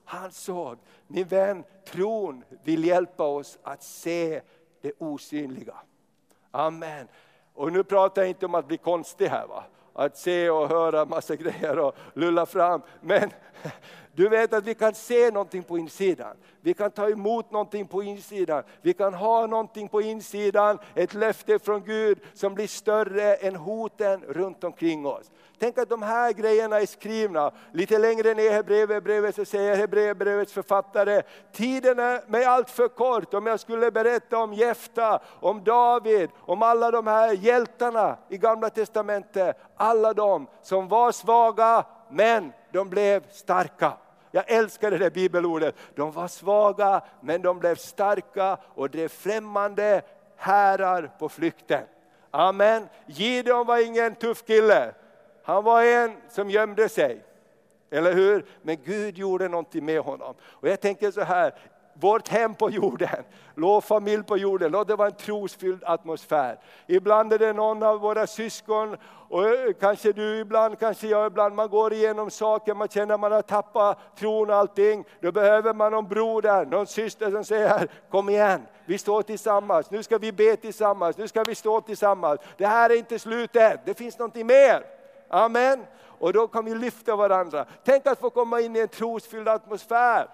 Han 0.05 0.31
såg. 0.31 0.77
Min 1.07 1.27
vän, 1.27 1.63
tron 1.85 2.43
vill 2.63 2.85
hjälpa 2.85 3.23
oss 3.23 3.59
att 3.63 3.83
se 3.83 4.41
det 4.81 4.91
osynliga. 4.97 5.75
Amen. 6.51 7.07
Och 7.53 7.71
nu 7.71 7.83
pratar 7.83 8.21
jag 8.21 8.29
inte 8.29 8.45
om 8.45 8.55
att 8.55 8.67
bli 8.67 8.77
konstig 8.77 9.27
här. 9.27 9.47
Va? 9.47 9.63
Att 9.95 10.17
se 10.17 10.49
och 10.49 10.69
höra 10.69 11.05
massa 11.05 11.35
grejer 11.35 11.79
och 11.79 11.95
lulla 12.13 12.45
fram. 12.45 12.81
Men 13.01 13.29
du 14.15 14.29
vet 14.29 14.53
att 14.53 14.63
vi 14.63 14.75
kan 14.75 14.93
se 14.93 15.31
någonting 15.31 15.63
på 15.63 15.77
insidan. 15.77 16.37
Vi 16.61 16.73
kan 16.73 16.91
ta 16.91 17.09
emot 17.09 17.51
någonting 17.51 17.87
på 17.87 18.03
insidan. 18.03 18.63
Vi 18.81 18.93
kan 18.93 19.13
ha 19.13 19.47
någonting 19.47 19.87
på 19.87 20.01
insidan, 20.01 20.79
ett 20.95 21.13
löfte 21.13 21.59
från 21.59 21.83
Gud 21.83 22.19
som 22.33 22.55
blir 22.55 22.67
större 22.67 23.35
än 23.35 23.55
hoten 23.55 24.21
runt 24.21 24.63
omkring 24.63 25.05
oss. 25.05 25.31
Tänk 25.59 25.77
att 25.77 25.89
de 25.89 26.01
här 26.01 26.33
grejerna 26.33 26.81
är 26.81 26.85
skrivna. 26.85 27.51
Lite 27.71 27.97
längre 27.97 28.33
ner 28.33 28.43
i 28.43 28.49
Hebreerbrevet 28.49 29.35
så 29.35 29.45
säger 29.45 29.75
Hebreerbrevets 29.75 30.53
författare, 30.53 31.21
tiden 31.51 31.99
är 31.99 32.21
mig 32.27 32.45
allt 32.45 32.69
för 32.69 32.87
kort 32.87 33.33
om 33.33 33.47
jag 33.47 33.59
skulle 33.59 33.91
berätta 33.91 34.37
om 34.37 34.53
Jefta, 34.53 35.19
om 35.39 35.63
David, 35.63 36.29
om 36.39 36.63
alla 36.63 36.91
de 36.91 37.07
här 37.07 37.33
hjältarna 37.33 38.17
i 38.29 38.37
Gamla 38.37 38.69
Testamentet. 38.69 39.57
Alla 39.75 40.13
de 40.13 40.47
som 40.61 40.87
var 40.87 41.11
svaga 41.11 41.85
men 42.09 42.53
de 42.71 42.89
blev 42.89 43.31
starka. 43.31 43.93
Jag 44.35 44.51
älskar 44.51 44.91
det 44.91 44.97
där 44.97 45.09
bibelordet. 45.09 45.75
De 45.95 46.11
var 46.11 46.27
svaga 46.27 47.01
men 47.21 47.41
de 47.41 47.59
blev 47.59 47.75
starka 47.75 48.57
och 48.73 48.89
drev 48.89 49.07
främmande 49.07 50.01
härar 50.35 51.11
på 51.19 51.29
flykten. 51.29 51.83
Amen. 52.31 52.87
Gideon 53.05 53.67
var 53.67 53.85
ingen 53.85 54.15
tuff 54.15 54.45
kille. 54.45 54.93
Han 55.43 55.63
var 55.63 55.83
en 55.83 56.17
som 56.29 56.49
gömde 56.49 56.89
sig. 56.89 57.23
Eller 57.91 58.13
hur? 58.13 58.45
Men 58.61 58.77
Gud 58.83 59.17
gjorde 59.17 59.47
någonting 59.47 59.85
med 59.85 59.99
honom. 59.99 60.35
Och 60.41 60.67
jag 60.67 60.81
tänker 60.81 61.11
så 61.11 61.21
här, 61.21 61.53
vårt 61.99 62.27
hem 62.27 62.55
på 62.55 62.69
jorden, 62.69 63.23
låt 63.55 63.85
familj 63.85 64.23
på 64.23 64.37
jorden, 64.37 64.71
låt 64.71 64.87
det 64.87 64.95
vara 64.95 65.07
en 65.07 65.15
trosfylld 65.15 65.83
atmosfär. 65.83 66.59
Ibland 66.87 67.33
är 67.33 67.39
det 67.39 67.53
någon 67.53 67.83
av 67.83 67.99
våra 67.99 68.27
syskon, 68.27 68.97
och 69.29 69.47
eh, 69.47 69.73
kanske 69.79 70.11
du 70.11 70.39
ibland, 70.39 70.79
kanske 70.79 71.07
jag 71.07 71.27
ibland, 71.27 71.55
man 71.55 71.69
går 71.69 71.93
igenom 71.93 72.29
saker, 72.29 72.73
man 72.73 72.87
känner 72.87 73.13
att 73.13 73.19
man 73.19 73.31
har 73.31 73.41
tappat 73.41 74.17
tron 74.17 74.49
och 74.49 74.55
allting. 74.55 75.05
Då 75.21 75.31
behöver 75.31 75.73
man 75.73 75.91
någon 75.91 76.07
broder, 76.07 76.65
någon 76.65 76.87
syster 76.87 77.31
som 77.31 77.43
säger, 77.43 77.87
kom 78.09 78.29
igen, 78.29 78.61
vi 78.85 78.97
står 78.97 79.21
tillsammans, 79.21 79.91
nu 79.91 80.03
ska 80.03 80.17
vi 80.17 80.31
be 80.31 80.55
tillsammans, 80.55 81.17
nu 81.17 81.27
ska 81.27 81.43
vi 81.43 81.55
stå 81.55 81.81
tillsammans. 81.81 82.39
Det 82.57 82.67
här 82.67 82.89
är 82.89 82.95
inte 82.95 83.19
slutet, 83.19 83.81
det 83.85 83.93
finns 83.93 84.19
någonting 84.19 84.47
mer. 84.47 84.83
Amen. 85.29 85.85
Och 86.19 86.33
då 86.33 86.47
kan 86.47 86.65
vi 86.65 86.75
lyfta 86.75 87.15
varandra. 87.15 87.65
Tänk 87.83 88.07
att 88.07 88.19
få 88.19 88.29
komma 88.29 88.61
in 88.61 88.75
i 88.75 88.79
en 88.79 88.87
trosfylld 88.87 89.47
atmosfär. 89.47 90.27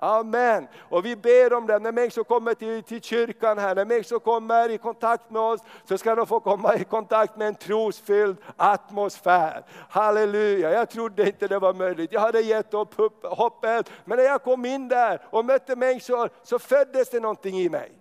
Amen. 0.00 0.68
Och 0.78 1.06
vi 1.06 1.16
ber 1.16 1.52
om 1.52 1.66
det, 1.66 1.78
när 1.78 1.92
människor 1.92 2.24
kommer 2.24 2.54
till, 2.54 2.82
till 2.82 3.02
kyrkan 3.02 3.58
här, 3.58 3.74
när 3.74 3.84
människor 3.84 4.18
kommer 4.18 4.68
i 4.68 4.78
kontakt 4.78 5.30
med 5.30 5.42
oss, 5.42 5.60
så 5.84 5.98
ska 5.98 6.14
de 6.14 6.26
få 6.26 6.40
komma 6.40 6.76
i 6.76 6.84
kontakt 6.84 7.36
med 7.36 7.48
en 7.48 7.54
trosfylld 7.54 8.36
atmosfär. 8.56 9.64
Halleluja, 9.88 10.70
jag 10.70 10.90
trodde 10.90 11.26
inte 11.26 11.48
det 11.48 11.58
var 11.58 11.74
möjligt. 11.74 12.12
Jag 12.12 12.20
hade 12.20 12.40
gett 12.40 12.74
upp 12.74 12.94
hoppet, 13.22 13.90
men 14.04 14.18
när 14.18 14.24
jag 14.24 14.42
kom 14.42 14.64
in 14.64 14.88
där 14.88 15.20
och 15.30 15.44
mötte 15.44 15.76
människor 15.76 16.30
så 16.42 16.58
föddes 16.58 17.10
det 17.10 17.20
någonting 17.20 17.58
i 17.58 17.68
mig. 17.68 17.92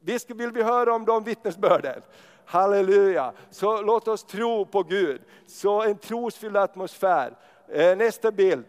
Visst 0.00 0.30
vill 0.30 0.52
vi 0.52 0.62
höra 0.62 0.94
om 0.94 1.04
de 1.04 1.24
vittnesbörden. 1.24 2.02
Halleluja! 2.44 3.32
Så 3.50 3.82
låt 3.82 4.08
oss 4.08 4.24
tro 4.24 4.66
på 4.66 4.82
Gud. 4.82 5.20
Så 5.46 5.82
en 5.82 5.98
trosfylld 5.98 6.56
atmosfär. 6.56 7.32
Eh, 7.68 7.96
nästa 7.96 8.30
bild. 8.30 8.64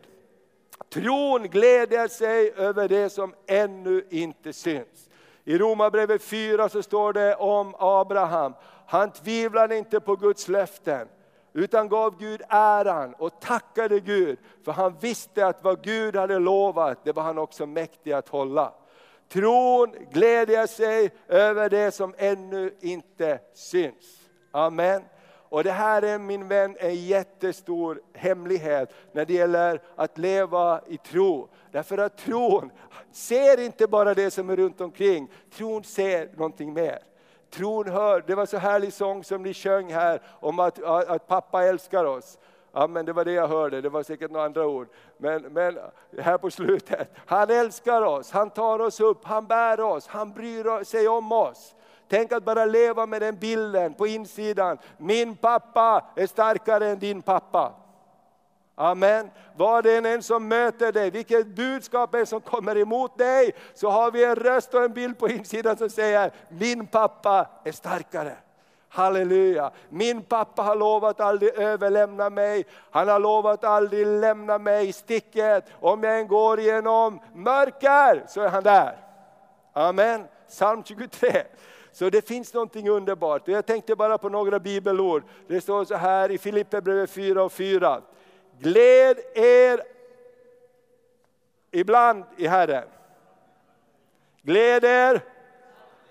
Tron 0.93 1.47
gläder 1.47 2.08
sig 2.08 2.51
över 2.51 2.88
det 2.88 3.10
som 3.10 3.34
ännu 3.47 4.06
inte 4.10 4.54
syns. 4.54 5.10
I 5.43 5.58
Romarbrevet 5.58 6.23
4 6.23 6.69
så 6.69 6.84
står 6.84 7.13
det 7.13 7.36
om 7.36 7.75
Abraham. 7.80 8.54
Han 8.88 9.12
tvivlade 9.12 9.77
inte 9.77 9.99
på 9.99 10.15
Guds 10.15 10.47
löften 10.47 11.08
utan 11.54 11.89
gav 11.89 12.17
Gud 12.19 12.41
äran 12.49 13.13
och 13.13 13.39
tackade 13.39 13.99
Gud 13.99 14.39
för 14.65 14.71
han 14.71 14.97
visste 14.99 15.47
att 15.47 15.63
vad 15.63 15.84
Gud 15.84 16.15
hade 16.15 16.39
lovat 16.39 17.04
det 17.04 17.12
var 17.12 17.23
han 17.23 17.38
också 17.38 17.65
mäktig 17.65 18.12
att 18.12 18.30
hålla. 18.30 18.73
Tron 19.30 19.95
glädjer 20.12 20.67
sig 20.67 21.12
över 21.27 21.69
det 21.69 21.91
som 21.91 22.13
ännu 22.17 22.73
inte 22.82 23.39
syns. 23.54 24.19
Amen. 24.51 25.01
Och 25.52 25.64
det 25.64 25.72
här 25.72 26.02
är 26.02 26.20
min 26.20 26.48
vän 26.48 26.78
en 26.80 26.96
jättestor 26.96 28.02
hemlighet 28.14 28.94
när 29.12 29.26
det 29.26 29.34
gäller 29.34 29.82
att 29.96 30.18
leva 30.18 30.82
i 30.88 30.98
tro. 30.98 31.48
Därför 31.72 31.98
att 31.98 32.18
tron 32.18 32.72
ser 33.12 33.60
inte 33.60 33.88
bara 33.88 34.14
det 34.14 34.32
som 34.32 34.50
är 34.50 34.56
runt 34.56 34.82
omkring, 34.82 35.32
tron 35.54 35.84
ser 35.84 36.30
någonting 36.36 36.74
mer. 36.74 37.00
Tron 37.50 37.90
hör, 37.90 38.24
det 38.28 38.36
var 38.36 38.46
så 38.46 38.58
härlig 38.58 38.94
sång 38.94 39.24
som 39.24 39.44
ni 39.44 39.54
sjöng 39.54 39.94
här 39.94 40.22
om 40.40 40.60
att, 40.60 40.84
att 40.84 41.28
pappa 41.28 41.64
älskar 41.64 42.06
oss. 42.06 42.38
Ja, 42.72 42.88
men 42.88 43.06
det 43.06 43.14
var 43.14 43.26
det 43.26 43.34
jag 43.34 43.48
hörde, 43.48 43.82
det 43.82 43.90
var 43.90 44.04
säkert 44.04 44.32
några 44.32 44.46
andra 44.46 44.68
ord. 44.68 44.88
Men, 45.18 45.42
men 45.42 45.80
här 46.20 46.38
på 46.38 46.52
slutet, 46.52 47.12
han 47.26 47.50
älskar 47.50 48.02
oss, 48.02 48.32
han 48.32 48.50
tar 48.50 48.80
oss 48.80 49.00
upp, 49.00 49.26
han 49.26 49.46
bär 49.46 49.82
oss, 49.82 50.08
han 50.08 50.32
bryr 50.34 50.84
sig 50.84 51.08
om 51.08 51.32
oss. 51.32 51.76
Tänk 52.12 52.32
att 52.32 52.43
bara 52.43 52.65
leva 52.65 53.06
med 53.06 53.21
den 53.21 53.36
bilden 53.36 53.93
på 53.93 54.08
insidan. 54.08 54.78
Min 54.97 55.36
pappa 55.36 56.06
är 56.15 56.28
starkare 56.28 56.88
än 56.88 57.00
din 57.00 57.21
pappa. 57.21 57.74
Amen. 58.76 59.30
Var 59.56 59.82
det 59.82 59.97
än 59.97 60.06
en 60.06 60.24
som 60.24 60.47
möter 60.47 60.91
dig, 60.91 61.12
vilket 61.12 61.47
budskap 61.47 62.15
är 62.15 62.26
som 62.26 62.41
kommer 62.41 62.78
emot 62.78 63.17
dig, 63.17 63.52
så 63.74 63.89
har 63.89 64.12
vi 64.12 64.24
en 64.24 64.36
röst 64.36 64.74
och 64.74 64.84
en 64.84 64.93
bild 64.93 65.17
på 65.17 65.30
insidan 65.30 65.78
som 65.78 65.89
säger, 65.89 66.32
min 66.50 66.88
pappa 66.88 67.47
är 67.63 67.71
starkare. 67.71 68.36
Halleluja. 68.89 69.71
Min 69.89 70.21
pappa 70.21 70.62
har 70.62 70.76
lovat 70.76 71.19
aldrig 71.19 71.54
överlämna 71.54 72.30
mig. 72.30 72.65
Han 72.91 73.08
har 73.08 73.19
lovat 73.19 73.63
aldrig 73.63 74.08
lämna 74.08 74.58
mig 74.58 74.88
i 74.89 74.93
sticket. 74.93 75.65
Om 75.80 76.04
jag 76.04 76.19
än 76.19 76.28
går 76.28 76.60
igenom 76.60 77.19
mörker 77.34 78.24
så 78.28 78.41
är 78.41 78.50
han 78.50 78.63
där. 78.63 78.97
Amen. 79.74 80.28
Psalm 80.47 80.84
23. 80.84 81.43
Så 81.91 82.10
det 82.10 82.27
finns 82.27 82.54
någonting 82.54 82.89
underbart. 82.89 83.47
Jag 83.47 83.65
tänkte 83.65 83.95
bara 83.95 84.17
på 84.17 84.30
några 84.30 84.60
bibelord. 84.60 85.23
Det 85.47 85.62
står 85.62 85.86
så 85.86 85.95
här 85.95 86.32
i 86.32 86.38
Filipperbrevet 86.38 87.10
4 87.10 87.43
och 87.43 87.51
4. 87.51 88.01
Gläd 88.60 89.17
er 89.34 89.82
ibland 91.71 92.23
i 92.38 92.47
Herren. 92.47 92.88
Gläd 94.41 94.84
er 94.84 95.21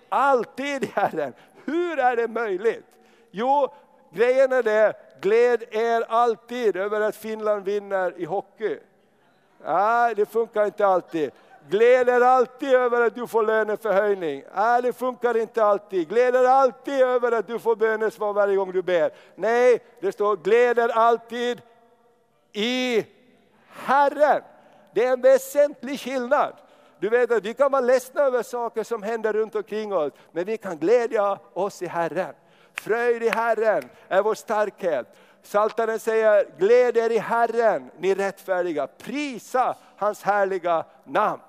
alltid 0.09 0.85
i 0.85 0.93
Herren. 0.95 1.33
Hur 1.65 1.99
är 1.99 2.17
det 2.17 2.29
möjligt? 2.29 2.87
Jo, 3.31 3.69
grejen 4.11 4.53
är 4.53 4.63
det, 4.63 4.95
gläd 5.21 5.65
er 5.71 6.05
alltid 6.09 6.77
över 6.77 7.01
att 7.01 7.17
Finland 7.17 7.65
vinner 7.65 8.15
i 8.17 8.25
hockey. 8.25 8.79
Nej, 9.65 10.15
det 10.15 10.27
funkar 10.27 10.65
inte 10.65 10.87
alltid. 10.87 11.31
Gläd 11.71 12.09
er 12.09 12.21
alltid 12.21 12.75
över 12.75 13.01
att 13.01 13.15
du 13.15 13.27
får 13.27 13.43
löneförhöjning. 13.43 14.45
Nej, 14.55 14.83
det 14.83 14.93
funkar 14.93 15.37
inte 15.37 15.65
alltid. 15.65 16.09
Gläd 16.09 16.37
er 16.37 16.45
alltid 16.45 17.01
över 17.01 17.33
att 17.33 17.47
du 17.47 17.59
får 17.59 17.77
bönesvar 17.77 18.33
varje 18.33 18.57
gång 18.57 18.73
du 18.73 18.83
ber. 18.83 19.11
Nej, 19.35 19.85
det 20.01 20.13
står 20.13 20.37
gläd 20.37 20.79
er 20.79 20.89
alltid 20.89 21.63
i 22.53 23.07
Herren. 23.69 24.43
Det 24.95 25.05
är 25.05 25.13
en 25.13 25.21
väsentlig 25.21 26.01
skillnad. 26.01 26.53
Du 26.99 27.09
vet 27.09 27.33
att 27.33 27.45
vi 27.45 27.55
kan 27.55 27.73
vara 27.73 27.81
ledsna 27.81 28.23
över 28.23 28.43
saker 28.43 28.85
som 28.85 29.03
händer 29.03 29.33
runt 29.33 29.55
omkring 29.55 29.93
oss, 29.93 30.13
men 30.33 30.45
vi 30.45 30.57
kan 30.57 30.79
glädja 30.79 31.39
oss 31.53 31.83
i 31.83 31.87
Herren. 31.87 32.35
Fröjd 32.75 33.23
i 33.23 33.29
Herren 33.29 33.83
är 34.09 34.23
vår 34.23 34.35
starkhet. 34.35 35.07
Saltaren 35.43 35.99
säger, 35.99 36.47
gläd 36.59 36.97
er 36.97 37.11
i 37.11 37.19
Herren, 37.19 37.91
ni 37.99 38.15
rättfärdiga, 38.15 38.87
prisa 38.87 39.77
hans 39.97 40.23
härliga 40.23 40.85
namn. 41.05 41.43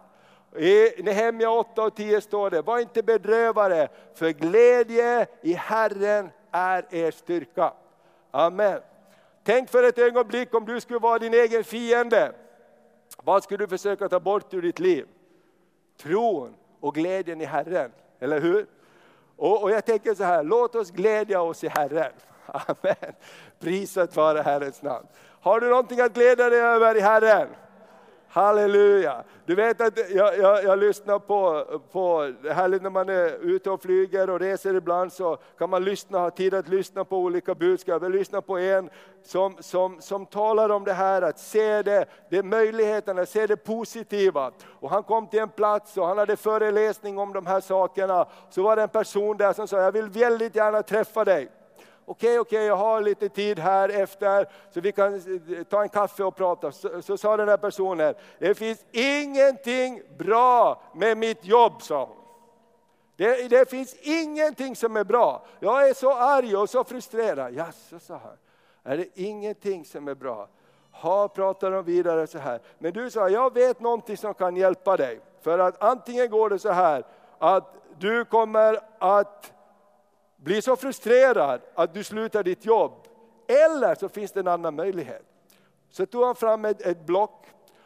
I 0.58 1.04
Nehemja 1.04 1.52
8 1.52 1.84
och 1.84 1.96
10 1.96 2.22
står 2.22 2.50
det, 2.50 2.62
var 2.62 2.80
inte 2.80 3.04
bedrövade, 3.04 3.90
för 4.16 4.30
glädje 4.30 5.28
i 5.42 5.54
Herren 5.54 6.30
är 6.52 6.86
er 6.90 7.12
styrka. 7.12 7.74
Amen. 8.32 8.80
Tänk 9.44 9.70
för 9.70 9.84
ett 9.84 9.98
ögonblick 9.98 10.56
om 10.56 10.66
du 10.66 10.82
skulle 10.82 11.00
vara 11.00 11.20
din 11.20 11.34
egen 11.34 11.64
fiende. 11.64 12.32
Vad 13.24 13.44
skulle 13.44 13.58
du 13.58 13.68
försöka 13.68 14.10
ta 14.10 14.20
bort 14.20 14.54
ur 14.54 14.62
ditt 14.62 14.80
liv? 14.80 15.08
Tron 16.02 16.56
och 16.80 16.96
glädjen 16.96 17.42
i 17.42 17.46
Herren, 17.46 17.92
eller 18.20 18.42
hur? 18.42 18.66
Och, 19.36 19.64
och 19.64 19.72
jag 19.72 19.86
tänker 19.86 20.14
så 20.14 20.24
här, 20.24 20.44
låt 20.44 20.76
oss 20.76 20.92
glädja 20.92 21.42
oss 21.42 21.64
i 21.64 21.68
Herren. 21.68 22.12
Amen. 22.46 23.14
Prisat 23.60 24.16
vare 24.16 24.42
Herrens 24.42 24.82
namn. 24.82 25.08
Har 25.42 25.60
du 25.60 25.70
någonting 25.70 26.00
att 26.00 26.14
glädja 26.14 26.50
dig 26.50 26.60
över 26.60 26.98
i 26.98 27.00
Herren? 27.00 27.48
Halleluja! 28.34 29.24
Du 29.46 29.56
vet 29.56 29.82
att 29.82 30.10
jag, 30.10 30.38
jag, 30.38 30.64
jag, 30.64 30.80
lyssnar 30.80 31.20
på, 31.20 31.66
på, 31.92 32.34
härligt 32.50 32.82
när 32.82 32.90
man 32.90 33.10
är 33.10 33.38
ute 33.42 33.70
och 33.70 33.82
flyger 33.82 34.30
och 34.30 34.40
reser 34.40 34.76
ibland 34.76 35.14
så 35.14 35.38
kan 35.58 35.70
man 35.70 35.84
lyssna, 35.84 36.20
ha 36.20 36.30
tid 36.30 36.54
att 36.54 36.68
lyssna 36.68 37.04
på 37.04 37.18
olika 37.18 37.56
budskap. 37.56 38.04
Jag 38.04 38.12
lyssnar 38.12 38.42
på 38.42 38.58
en 38.58 38.90
som, 39.24 39.56
som, 39.60 40.02
som 40.02 40.26
talar 40.26 40.70
om 40.70 40.84
det 40.84 40.94
här, 40.94 41.22
att 41.22 41.40
se 41.40 41.82
det, 41.82 42.06
det 42.30 42.44
möjligheterna, 42.44 43.26
se 43.26 43.48
det 43.48 43.58
positiva. 43.58 44.52
Och 44.80 44.90
han 44.90 45.04
kom 45.04 45.28
till 45.28 45.40
en 45.40 45.50
plats 45.50 45.98
och 45.98 46.08
han 46.08 46.18
hade 46.18 46.36
föreläsning 46.36 47.18
om 47.18 47.34
de 47.34 47.46
här 47.46 47.60
sakerna. 47.60 48.26
Så 48.50 48.64
var 48.64 48.76
det 48.76 48.82
en 48.82 48.90
person 48.90 49.38
där 49.38 49.54
som 49.54 49.68
sa, 49.68 49.82
jag 49.82 49.92
vill 49.92 50.10
väldigt 50.10 50.56
gärna 50.56 50.84
träffa 50.84 51.26
dig 51.26 51.50
okej, 52.06 52.30
okay, 52.30 52.40
okej, 52.40 52.58
okay, 52.58 52.66
jag 52.66 52.76
har 52.76 53.02
lite 53.02 53.30
tid 53.30 53.60
här 53.60 53.90
efter, 53.90 54.50
så 54.72 54.82
vi 54.82 54.92
kan 54.92 55.14
eh, 55.16 55.64
ta 55.64 55.82
en 55.82 55.90
kaffe 55.90 56.24
och 56.24 56.36
prata. 56.36 56.72
Så, 56.72 57.02
så 57.02 57.18
sa 57.18 57.38
den 57.38 57.50
här 57.50 57.58
personen, 57.58 58.14
det 58.40 58.56
finns 58.56 58.86
ingenting 58.92 60.02
bra 60.18 60.82
med 60.96 61.18
mitt 61.18 61.46
jobb, 61.46 61.82
sa 61.82 62.06
hon. 62.06 62.18
Det, 63.16 63.50
det, 63.50 63.70
finns 63.70 63.96
ingenting 64.02 64.76
som 64.76 64.98
är 64.98 65.04
bra. 65.04 65.46
Jag 65.60 65.90
är 65.90 65.94
så 65.94 66.14
arg 66.14 66.56
och 66.56 66.70
så 66.70 66.84
frustrerad. 66.84 67.54
Jaså, 67.54 68.00
sa 68.00 68.14
han. 68.14 68.38
Är 68.84 68.98
det 68.98 69.08
ingenting 69.14 69.86
som 69.86 70.08
är 70.08 70.16
bra? 70.16 70.48
Ha, 70.92 71.28
pratar 71.28 71.72
de 71.72 71.86
vidare 71.86 72.28
så 72.28 72.38
här. 72.38 72.60
Men 72.80 72.94
du 72.94 73.10
sa, 73.10 73.30
jag 73.30 73.54
vet 73.54 73.80
någonting 73.80 74.18
som 74.18 74.34
kan 74.34 74.56
hjälpa 74.56 74.98
dig. 74.98 75.20
För 75.42 75.60
att 75.60 75.84
antingen 75.84 76.30
går 76.30 76.50
det 76.50 76.60
så 76.60 76.72
här, 76.72 77.04
att 77.38 77.76
du 78.00 78.26
kommer 78.26 78.80
att 79.00 79.54
blir 80.44 80.62
så 80.62 80.76
frustrerad 80.76 81.62
att 81.76 81.94
du 81.94 82.04
slutar 82.04 82.44
ditt 82.44 82.66
jobb. 82.66 83.08
Eller 83.48 83.96
så 83.96 84.10
finns 84.10 84.32
det 84.32 84.40
en 84.40 84.48
annan 84.48 84.76
möjlighet. 84.76 85.26
Så 85.90 86.06
tog 86.06 86.24
han 86.24 86.36
fram 86.36 86.66
ett, 86.66 86.82
ett 86.82 87.06
block 87.06 87.46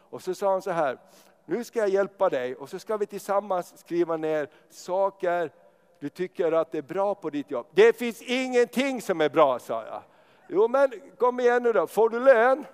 och 0.09 0.21
så 0.21 0.35
sa 0.35 0.51
han 0.51 0.61
så 0.61 0.71
här, 0.71 0.97
nu 1.45 1.63
ska 1.63 1.79
jag 1.79 1.89
hjälpa 1.89 2.29
dig 2.29 2.55
och 2.55 2.69
så 2.69 2.79
ska 2.79 2.97
vi 2.97 3.05
tillsammans 3.05 3.79
skriva 3.79 4.17
ner 4.17 4.49
saker 4.69 5.51
du 5.99 6.09
tycker 6.09 6.51
att 6.51 6.71
det 6.71 6.77
är 6.77 6.81
bra 6.81 7.15
på 7.15 7.29
ditt 7.29 7.51
jobb. 7.51 7.67
Det 7.71 7.97
finns 7.97 8.21
ingenting 8.21 9.01
som 9.01 9.21
är 9.21 9.29
bra, 9.29 9.59
sa 9.59 9.85
jag. 9.85 10.01
Jo 10.47 10.67
men 10.67 10.91
kom 11.17 11.39
igen 11.39 11.63
nu 11.63 11.73
då, 11.73 11.87
får 11.87 12.09
du 12.09 12.19
lön? 12.19 12.65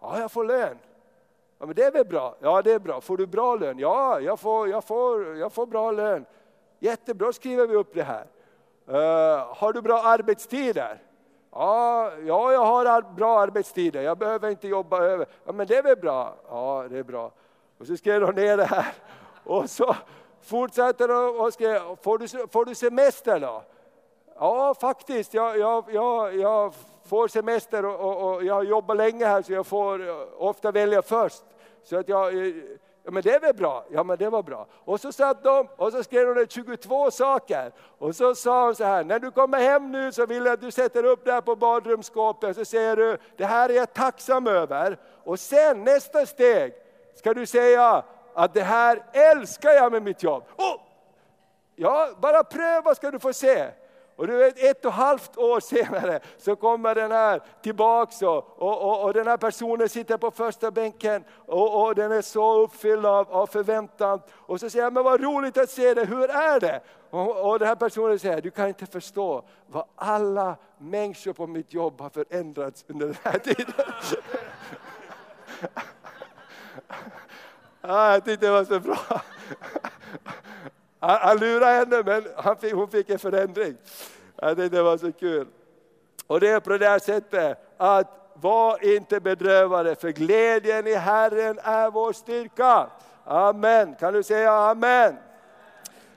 Ja, 0.00 0.18
jag 0.18 0.32
får 0.32 0.44
lön. 0.44 0.78
Ja, 1.58 1.66
men 1.66 1.74
det 1.74 1.82
är 1.82 1.92
väl 1.92 2.06
bra? 2.06 2.36
Ja, 2.40 2.62
det 2.62 2.72
är 2.72 2.78
bra. 2.78 3.00
Får 3.00 3.16
du 3.16 3.26
bra 3.26 3.56
lön? 3.56 3.78
Ja, 3.78 4.20
jag 4.20 4.40
får, 4.40 4.68
jag 4.68 4.84
får, 4.84 5.36
jag 5.36 5.52
får 5.52 5.66
bra 5.66 5.90
lön. 5.90 6.24
Jättebra, 6.78 7.32
skriver 7.32 7.66
vi 7.66 7.76
upp 7.76 7.94
det 7.94 8.02
här. 8.02 8.26
Eh, 8.88 9.56
har 9.56 9.72
du 9.72 9.82
bra 9.82 10.02
arbetstider? 10.02 11.02
Ja, 11.52 12.12
ja, 12.26 12.52
jag 12.52 12.64
har 12.64 13.14
bra 13.14 13.40
arbetstider, 13.40 14.02
jag 14.02 14.18
behöver 14.18 14.50
inte 14.50 14.68
jobba 14.68 15.02
över. 15.02 15.26
Ja, 15.44 15.52
men 15.52 15.66
det 15.66 15.76
är 15.76 15.82
väl 15.82 15.96
bra? 15.96 16.34
Ja, 16.48 16.86
det 16.90 16.98
är 16.98 17.02
bra. 17.02 17.32
Och 17.78 17.86
så 17.86 17.96
skrev 17.96 18.20
de 18.20 18.34
ner 18.34 18.56
det 18.56 18.64
här. 18.64 18.94
Och 19.44 19.70
så 19.70 19.96
fortsätter 20.42 21.08
de 21.08 21.40
och 21.40 21.52
skrev, 21.52 21.96
får 22.02 22.18
du, 22.18 22.28
får 22.28 22.64
du 22.64 22.74
semester 22.74 23.40
då? 23.40 23.62
Ja, 24.38 24.74
faktiskt, 24.74 25.34
jag, 25.34 25.58
jag, 25.58 25.84
jag, 25.92 26.36
jag 26.36 26.74
får 27.04 27.28
semester 27.28 27.84
och, 27.84 28.00
och, 28.00 28.34
och 28.34 28.44
jag 28.44 28.64
jobbar 28.64 28.94
länge 28.94 29.26
här 29.26 29.42
så 29.42 29.52
jag 29.52 29.66
får 29.66 30.00
ofta 30.42 30.70
välja 30.70 31.02
först. 31.02 31.42
Så 31.84 31.96
att 31.96 32.08
jag, 32.08 32.34
Ja, 33.04 33.10
men 33.10 33.22
det 33.22 33.34
är 33.34 33.40
väl 33.40 33.54
bra? 33.54 33.84
Ja, 33.90 34.02
men 34.02 34.18
det 34.18 34.30
var 34.30 34.42
bra. 34.42 34.66
Och 34.84 35.00
så 35.00 35.12
satt 35.12 35.44
de 35.44 35.68
och 35.76 35.92
så 35.92 36.02
skrev 36.02 36.34
de 36.34 36.46
22 36.46 37.10
saker. 37.10 37.72
Och 37.98 38.16
så 38.16 38.34
sa 38.34 38.64
hon 38.64 38.74
så 38.74 38.84
här, 38.84 39.04
när 39.04 39.18
du 39.18 39.30
kommer 39.30 39.58
hem 39.58 39.92
nu 39.92 40.12
så 40.12 40.26
vill 40.26 40.44
jag 40.44 40.52
att 40.52 40.60
du 40.60 40.70
sätter 40.70 41.04
upp 41.04 41.24
det 41.24 41.32
här 41.32 41.40
på 41.40 41.56
badrumsskåpet. 41.56 42.56
Så 42.56 42.64
säger 42.64 42.96
du, 42.96 43.18
det 43.36 43.44
här 43.44 43.68
är 43.68 43.74
jag 43.74 43.94
tacksam 43.94 44.46
över. 44.46 44.98
Och 45.24 45.40
sen 45.40 45.84
nästa 45.84 46.26
steg 46.26 46.72
ska 47.14 47.34
du 47.34 47.46
säga 47.46 48.04
att 48.34 48.54
det 48.54 48.62
här 48.62 49.02
älskar 49.12 49.70
jag 49.70 49.92
med 49.92 50.02
mitt 50.02 50.22
jobb. 50.22 50.44
Oh! 50.56 50.80
Ja, 51.76 52.08
bara 52.20 52.44
pröva 52.44 52.94
ska 52.94 53.10
du 53.10 53.18
få 53.18 53.32
se. 53.32 53.70
Och 54.22 54.28
du 54.28 54.36
vet, 54.36 54.58
ett 54.58 54.84
och 54.84 54.90
ett 54.90 54.96
halvt 54.96 55.36
år 55.36 55.60
senare 55.60 56.20
så 56.38 56.56
kommer 56.56 56.94
den 56.94 57.12
här 57.12 57.42
tillbaks 57.62 58.22
och, 58.22 58.62
och, 58.62 58.82
och, 58.82 59.04
och 59.04 59.14
den 59.14 59.26
här 59.26 59.36
personen 59.36 59.88
sitter 59.88 60.16
på 60.16 60.30
första 60.30 60.70
bänken 60.70 61.24
och, 61.46 61.86
och 61.86 61.94
den 61.94 62.12
är 62.12 62.22
så 62.22 62.62
uppfylld 62.62 63.06
av, 63.06 63.32
av 63.32 63.46
förväntan. 63.46 64.20
Och 64.30 64.60
så 64.60 64.70
säger 64.70 64.84
jag, 64.84 64.92
men 64.92 65.04
vad 65.04 65.20
roligt 65.20 65.58
att 65.58 65.70
se 65.70 65.94
dig, 65.94 66.06
hur 66.06 66.30
är 66.30 66.60
det? 66.60 66.80
Och, 67.10 67.50
och 67.50 67.58
den 67.58 67.68
här 67.68 67.74
personen 67.74 68.18
säger, 68.18 68.40
du 68.40 68.50
kan 68.50 68.68
inte 68.68 68.86
förstå 68.86 69.44
vad 69.66 69.84
alla 69.96 70.56
människor 70.78 71.32
på 71.32 71.46
mitt 71.46 71.74
jobb 71.74 72.00
har 72.00 72.10
förändrats 72.10 72.84
under 72.88 73.06
den 73.06 73.16
här 73.22 73.38
tiden. 73.38 73.74
ah, 77.80 78.12
jag 78.12 78.24
tyckte 78.24 78.46
det 78.46 78.52
var 78.52 78.64
så 78.64 78.80
bra. 78.80 79.20
Han, 81.02 81.18
han 81.20 81.38
lurade 81.38 81.72
henne 81.72 82.02
men 82.04 82.24
han 82.36 82.56
fick, 82.56 82.72
hon 82.72 82.88
fick 82.88 83.10
en 83.10 83.18
förändring. 83.18 83.76
Jag 84.36 84.56
tyckte 84.56 84.76
det 84.76 84.82
var 84.82 84.96
så 84.96 85.12
kul. 85.12 85.46
Och 86.26 86.40
det 86.40 86.48
är 86.48 86.60
på 86.60 86.70
det 86.70 86.78
där 86.78 86.98
sättet 86.98 87.58
att 87.76 88.30
var 88.34 88.84
inte 88.84 89.20
bedrövade 89.20 89.94
för 89.94 90.10
glädjen 90.10 90.86
i 90.86 90.94
Herren 90.94 91.58
är 91.62 91.90
vår 91.90 92.12
styrka. 92.12 92.86
Amen, 93.24 93.94
kan 93.94 94.14
du 94.14 94.22
säga 94.22 94.52
amen? 94.52 95.16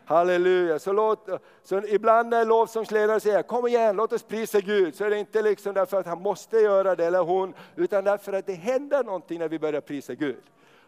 Halleluja. 0.05 0.79
Så, 0.79 0.93
låt, 0.93 1.29
så 1.63 1.81
ibland 1.87 2.29
när 2.29 2.45
lovsångsledaren 2.45 3.21
säger 3.21 3.43
kom 3.43 3.67
igen, 3.67 3.95
låt 3.95 4.13
oss 4.13 4.23
prisa 4.23 4.59
Gud, 4.59 4.95
så 4.95 5.03
är 5.03 5.09
det 5.09 5.19
inte 5.19 5.41
liksom 5.41 5.73
därför 5.73 5.99
att 5.99 6.07
han 6.07 6.21
måste 6.21 6.57
göra 6.57 6.95
det 6.95 7.05
eller 7.05 7.23
hon, 7.23 7.53
utan 7.75 8.03
därför 8.03 8.33
att 8.33 8.45
det 8.45 8.53
händer 8.53 9.03
någonting 9.03 9.39
när 9.39 9.49
vi 9.49 9.59
börjar 9.59 9.81
prisa 9.81 10.13
Gud. 10.13 10.43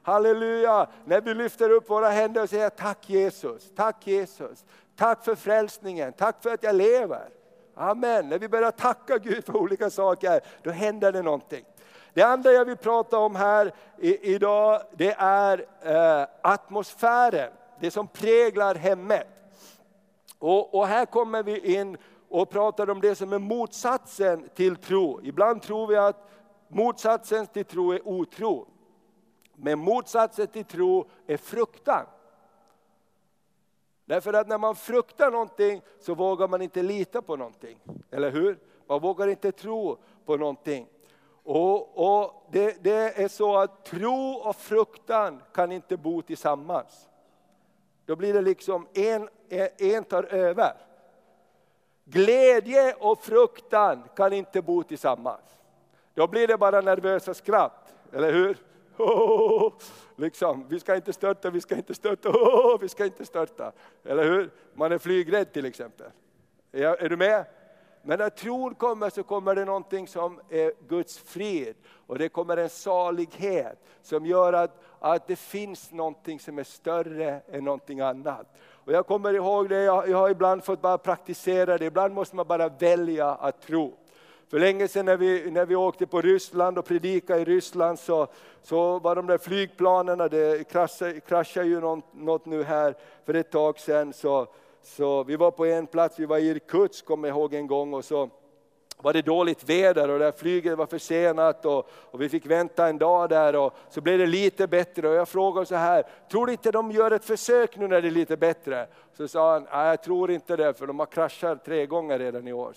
Halleluja! 0.08 0.88
När 1.06 1.22
vi 1.22 1.34
lyfter 1.34 1.70
upp 1.70 1.90
våra 1.90 2.10
händer 2.10 2.44
och 2.44 2.50
säger 2.50 2.70
tack 2.70 3.10
Jesus, 3.10 3.72
tack 3.76 4.08
Jesus, 4.08 4.66
tack 4.96 5.26
för 5.26 5.36
frälsningen, 5.36 6.14
tack 6.14 6.44
för 6.44 6.54
att 6.54 6.64
jag 6.64 6.76
lever. 6.76 7.30
Amen. 7.76 8.30
När 8.30 8.40
vi 8.40 8.48
börjar 8.48 8.72
tacka 8.72 9.18
Gud 9.18 9.46
för 9.46 9.58
olika 9.58 9.90
saker, 9.90 10.42
då 10.64 10.70
händer 10.70 11.12
det 11.12 11.22
någonting. 11.22 11.66
Det 12.14 12.22
andra 12.22 12.52
jag 12.52 12.66
vill 12.66 12.78
prata 12.78 13.18
om 13.18 13.36
här 13.36 13.72
idag, 14.22 14.82
det 14.98 15.16
är 15.18 15.66
eh, 15.82 16.28
atmosfären, 16.42 17.52
det 17.80 17.92
som 17.92 18.08
präglar 18.08 18.76
hemmet. 18.76 19.28
Och, 20.40 20.76
och, 20.76 20.88
här 20.88 21.06
kommer 21.06 21.44
vi 21.44 21.76
in 21.78 21.98
och 22.30 22.50
pratar 22.50 22.90
om 22.90 23.02
det 23.02 23.16
som 23.16 23.34
är 23.34 23.40
motsatsen 23.40 24.50
till 24.56 24.76
tro. 24.76 25.20
Ibland 25.24 25.62
tror 25.62 25.88
vi 25.88 25.96
att 25.96 26.30
motsatsen 26.68 27.48
till 27.48 27.66
tro 27.66 27.92
är 27.92 28.08
otro. 28.08 28.68
Men 29.60 29.80
motsatsen 29.80 30.48
till 30.48 30.66
tro 30.66 31.06
är 31.28 31.38
fruktan. 31.38 32.06
Därför 34.06 34.34
att 34.34 34.48
när 34.48 34.58
man 34.58 34.76
fruktar 34.76 35.32
någonting 35.32 35.82
så 36.00 36.16
vågar 36.16 36.48
man 36.48 36.62
inte 36.62 36.84
lita 36.84 37.22
på 37.22 37.36
någonting. 37.36 37.80
Eller 38.12 38.32
hur? 38.32 38.60
Man 38.88 39.02
vågar 39.02 39.28
inte 39.28 39.52
tro 39.52 39.98
på 40.26 40.38
någonting. 40.38 40.88
Och, 41.44 41.98
och 42.24 42.48
det, 42.52 42.84
det, 42.84 43.24
är 43.24 43.28
så 43.28 43.58
att 43.58 43.86
tro 43.86 44.32
och 44.34 44.56
fruktan 44.56 45.42
kan 45.54 45.72
inte 45.72 45.98
bo 45.98 46.22
tillsammans. 46.22 47.10
Då 48.06 48.16
blir 48.16 48.34
det 48.34 48.42
liksom 48.42 48.88
en, 48.94 49.30
en 49.78 50.04
tar 50.04 50.24
över. 50.24 50.74
Glädje 52.06 52.94
och 52.94 53.20
fruktan 53.20 54.04
kan 54.16 54.34
inte 54.34 54.62
bo 54.62 54.84
tillsammans. 54.84 55.58
Då 56.14 56.28
blir 56.28 56.48
det 56.48 56.58
bara 56.58 56.82
nervösa 56.82 57.34
skratt, 57.34 57.94
eller 58.14 58.34
hur? 58.34 58.58
Oh, 58.98 59.74
liksom, 60.16 60.66
vi 60.70 60.80
ska 60.80 60.96
inte 60.96 61.14
störta, 61.14 61.50
vi 61.50 61.62
ska 61.62 61.76
inte 61.76 61.94
störta, 61.94 62.30
oh, 62.30 62.78
vi 62.82 62.90
ska 62.90 63.06
inte 63.06 63.26
störta. 63.26 63.72
Eller 64.04 64.24
hur? 64.24 64.50
Man 64.74 64.92
är 64.92 64.98
flygrädd 64.98 65.54
till 65.54 65.66
exempel. 65.66 66.08
Är, 66.72 66.84
är 66.84 67.10
du 67.10 67.18
med? 67.18 67.46
Men 68.02 68.20
när 68.20 68.30
tron 68.30 68.76
kommer 68.76 69.10
så 69.10 69.24
kommer 69.24 69.56
det 69.56 69.66
någonting 69.66 70.08
som 70.08 70.40
är 70.50 70.72
Guds 70.88 71.18
frid. 71.18 71.76
Och 72.08 72.18
det 72.18 72.30
kommer 72.30 72.58
en 72.58 72.70
salighet 72.70 73.80
som 74.02 74.26
gör 74.26 74.54
att, 74.54 74.84
att 75.00 75.28
det 75.28 75.36
finns 75.36 75.92
någonting 75.92 76.40
som 76.40 76.60
är 76.60 76.64
större 76.64 77.42
än 77.52 77.64
någonting 77.64 78.00
annat. 78.00 78.58
Och 78.88 78.94
jag 78.94 79.08
kommer 79.08 79.34
ihåg 79.34 79.70
det, 79.70 79.84
jag, 79.84 80.10
jag 80.10 80.18
har 80.18 80.30
ibland 80.30 80.64
fått 80.64 80.82
bara 80.82 80.98
praktisera 80.98 81.78
det, 81.78 81.86
ibland 81.86 82.14
måste 82.14 82.36
man 82.36 82.48
bara 82.48 82.70
välja 82.70 83.30
att 83.30 83.62
tro. 83.62 83.94
För 84.50 84.60
länge 84.60 84.88
sedan 84.88 85.06
när 85.06 85.18
vi, 85.18 85.52
när 85.52 85.66
vi 85.66 85.76
åkte 85.76 86.08
på 86.08 86.22
Ryssland 86.22 86.78
och 86.78 86.86
predikade 86.86 87.42
i 87.42 87.46
Ryssland 87.46 88.00
så, 88.00 88.28
så 88.64 89.00
var 89.00 89.16
de 89.16 89.28
där 89.28 89.38
flygplanen, 89.38 90.18
det 90.18 90.70
kraschade, 90.72 91.20
kraschade 91.20 91.68
ju 91.68 91.80
något, 91.80 92.06
något 92.14 92.46
nu 92.46 92.64
här 92.64 92.96
för 93.26 93.34
ett 93.34 93.52
tag 93.52 93.80
sedan. 93.80 94.14
Så, 94.14 94.48
så 94.84 95.24
vi 95.24 95.36
var 95.36 95.52
på 95.52 95.66
en 95.66 95.88
plats, 95.88 96.20
vi 96.20 96.26
var 96.26 96.38
i 96.38 96.48
Irkutsk 96.48 97.06
kommer 97.06 97.28
jag 97.28 97.38
ihåg 97.38 97.54
en 97.54 97.68
gång 97.68 97.94
och 97.94 98.06
så 98.06 98.30
var 99.02 99.14
det 99.14 99.22
dåligt 99.22 99.70
väder 99.70 100.10
och 100.10 100.20
det 100.20 100.40
flyget 100.40 100.78
var 100.78 100.86
försenat 100.86 101.66
och, 101.66 101.90
och, 101.92 102.22
vi 102.22 102.30
fick 102.30 102.46
vänta 102.46 102.88
en 102.88 102.98
dag 102.98 103.30
där 103.30 103.56
och 103.56 103.74
så 103.90 104.02
blev 104.02 104.20
det 104.20 104.26
lite 104.26 104.68
bättre 104.68 105.10
och 105.10 105.16
jag 105.16 105.30
frågade 105.30 105.66
så 105.66 105.76
här, 105.76 106.04
tror 106.32 106.46
du 106.46 106.52
inte 106.52 106.72
de 106.72 106.92
gör 106.92 107.12
ett 107.12 107.26
försök 107.26 107.78
nu 107.78 107.88
när 107.88 108.02
det 108.02 108.08
är 108.08 108.12
lite 108.12 108.38
bättre? 108.38 108.88
Så 109.18 109.28
sa 109.28 109.54
han, 109.54 109.68
nej 109.72 109.88
jag 109.88 110.04
tror 110.04 110.32
inte 110.32 110.56
det 110.56 110.74
för 110.74 110.88
de 110.88 111.00
har 111.00 111.06
kraschat 111.06 111.66
tre 111.66 111.86
gånger 111.86 112.20
redan 112.20 112.48
i 112.48 112.54
år. 112.54 112.74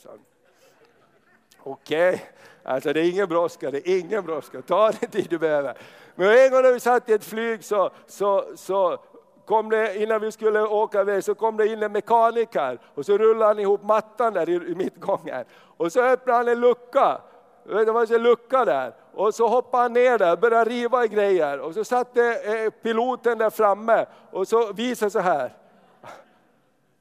Okej, 1.63 2.09
okay. 2.09 2.21
alltså 2.63 2.93
det 2.93 3.01
är 3.01 3.11
ingen 3.11 3.29
brådska, 3.29 3.71
det 3.71 3.89
är 3.89 3.99
ingen 3.99 4.25
brådska, 4.25 4.63
ta 4.63 4.91
den 5.01 5.11
tid 5.11 5.27
du 5.31 5.39
behöver. 5.39 5.75
Men 6.15 6.39
en 6.39 6.51
gång 6.51 6.63
när 6.63 6.73
vi 6.73 6.81
satt 6.81 7.09
i 7.09 7.13
ett 7.13 7.25
flyg 7.25 7.65
så, 7.65 7.91
så, 8.07 8.45
så 8.57 8.99
kom 9.47 9.71
det, 9.71 10.03
innan 10.03 10.21
vi 10.21 10.33
skulle 10.33 10.63
åka 10.63 11.01
iväg 11.01 11.25
så 11.25 11.35
kom 11.35 11.57
det 11.57 11.67
in 11.67 11.83
en 11.83 11.93
mekaniker 11.93 12.79
och 12.95 13.07
så 13.07 13.19
rullade 13.19 13.45
han 13.45 13.59
ihop 13.59 13.83
mattan 13.83 14.33
där 14.33 14.49
i, 14.49 14.53
i 14.53 14.75
mittgången. 14.75 15.45
Och 15.77 15.93
så 15.93 16.03
öppnade 16.03 16.39
han 16.39 16.49
en 16.49 16.61
lucka, 16.61 17.21
det 17.65 17.93
var 17.93 18.15
en 18.15 18.23
lucka 18.23 18.65
där. 18.65 18.95
Och 19.15 19.35
så 19.35 19.49
hoppade 19.49 19.83
han 19.83 19.93
ner 19.93 20.19
där 20.19 20.33
och 20.33 20.39
började 20.39 20.71
riva 20.71 21.05
i 21.05 21.09
grejer. 21.09 21.61
Och 21.61 21.75
så 21.75 21.85
satt 21.85 22.17
eh, 22.17 22.25
piloten 22.83 23.39
där 23.39 23.51
framme 23.51 24.07
och 24.31 24.49
så 24.49 24.73
visade 24.73 25.11
så 25.11 25.19
här. 25.19 25.57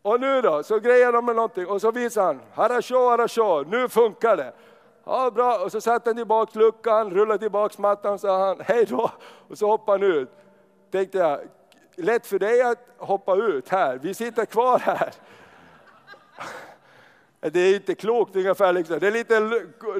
Och 0.02 0.20
nu 0.20 0.42
då, 0.42 0.64
så 0.64 0.80
grejer 0.80 1.12
de 1.12 1.26
med 1.26 1.36
någonting 1.36 1.68
och 1.68 1.82
så 1.82 1.92
visade 1.92 2.28
han, 2.28 2.42
harasho, 2.54 3.10
harasho, 3.10 3.64
nu 3.64 3.90
funkar 3.90 4.38
det. 4.38 4.54
Ja, 5.06 5.32
bra. 5.32 5.58
Och 5.58 5.72
så 5.72 5.82
satte 5.82 6.10
han 6.10 6.18
tillbaka 6.18 6.60
luckan, 6.60 7.12
rullade 7.12 7.40
tillbaka 7.40 7.82
mattan 7.82 8.14
och 8.14 8.20
sa 8.20 8.48
han, 8.48 8.62
hej 8.66 8.86
då. 8.86 9.12
Och 9.50 9.58
så 9.58 9.68
hoppade 9.68 10.06
han 10.06 10.16
ut. 10.16 10.30
Tänkte 10.92 11.18
jag, 11.18 11.40
lätt 11.96 12.28
för 12.28 12.40
dig 12.40 12.62
att 12.62 12.80
hoppa 12.98 13.36
ut 13.36 13.70
här, 13.70 14.00
vi 14.02 14.14
sitter 14.14 14.46
kvar 14.46 14.80
här. 14.80 15.14
Det 17.42 17.60
är 17.60 17.76
inte 17.76 17.96
klokt 17.96 18.36
ungefär, 18.36 18.74
liksom. 18.74 19.00
det 19.00 19.08
är 19.08 19.12
lite 19.12 19.40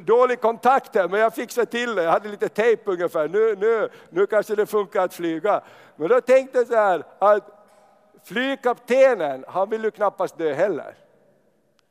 dålig 0.02 0.40
kontakt 0.40 0.94
här 0.94 1.08
men 1.08 1.20
jag 1.20 1.34
fixar 1.34 1.64
till 1.64 1.94
det, 1.94 2.02
jag 2.02 2.10
hade 2.10 2.28
lite 2.28 2.48
tejp 2.48 2.90
ungefär, 2.90 3.28
nu, 3.28 3.56
nu, 3.56 3.88
nu 4.10 4.26
kanske 4.26 4.54
det 4.54 4.66
funkar 4.66 5.04
att 5.04 5.14
flyga. 5.14 5.60
Men 5.96 6.08
då 6.08 6.20
tänkte 6.20 6.58
jag 6.58 6.66
så 6.66 6.74
här 6.74 7.04
att 7.18 7.59
flygkaptenen, 8.24 9.44
han 9.48 9.70
vill 9.70 9.84
ju 9.84 9.90
knappast 9.90 10.38
dö 10.38 10.52
heller. 10.52 10.94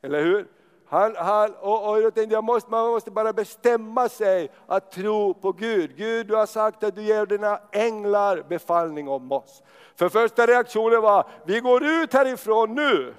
Eller 0.02 0.22
hur? 0.22 0.46
Han, 0.88 1.16
han, 1.16 1.54
och, 1.60 1.90
och 1.90 2.02
jag 2.02 2.14
tänkte, 2.14 2.34
jag 2.34 2.44
måste, 2.44 2.70
man 2.70 2.90
måste 2.90 3.10
bara 3.10 3.32
bestämma 3.32 4.08
sig 4.08 4.50
att 4.66 4.90
tro 4.90 5.34
på 5.34 5.52
Gud. 5.52 5.96
Gud, 5.96 6.26
du 6.26 6.34
har 6.34 6.46
sagt 6.46 6.84
att 6.84 6.94
du 6.94 7.02
ger 7.02 7.26
dina 7.26 7.60
änglar 7.72 8.42
befallning 8.48 9.08
om 9.08 9.32
oss. 9.32 9.62
För 9.96 10.08
första 10.08 10.46
reaktionen 10.46 11.02
var, 11.02 11.26
vi 11.44 11.60
går 11.60 11.84
ut 11.84 12.12
härifrån 12.12 12.74
nu. 12.74 13.14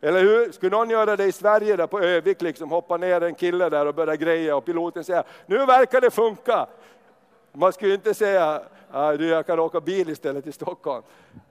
Eller 0.00 0.20
hur? 0.20 0.52
Skulle 0.52 0.76
någon 0.76 0.90
göra 0.90 1.16
det 1.16 1.24
i 1.24 1.32
Sverige 1.32 1.76
där 1.76 1.86
på 1.86 2.00
Övik, 2.00 2.42
liksom, 2.42 2.70
hoppa 2.70 2.96
ner 2.96 3.20
en 3.20 3.34
kille 3.34 3.68
där 3.68 3.86
och 3.86 3.94
börja 3.94 4.16
greja 4.16 4.56
och 4.56 4.64
piloten 4.64 5.04
säger, 5.04 5.24
nu 5.46 5.66
verkar 5.66 6.00
det 6.00 6.10
funka. 6.10 6.66
Man 7.52 7.72
skulle 7.72 7.94
inte 7.94 8.14
säga, 8.14 8.62
Äh, 8.96 9.12
du, 9.18 9.28
jag 9.28 9.46
kan 9.46 9.58
åka 9.58 9.80
bil 9.80 10.08
istället 10.08 10.44
till 10.44 10.52
Stockholm. 10.52 11.02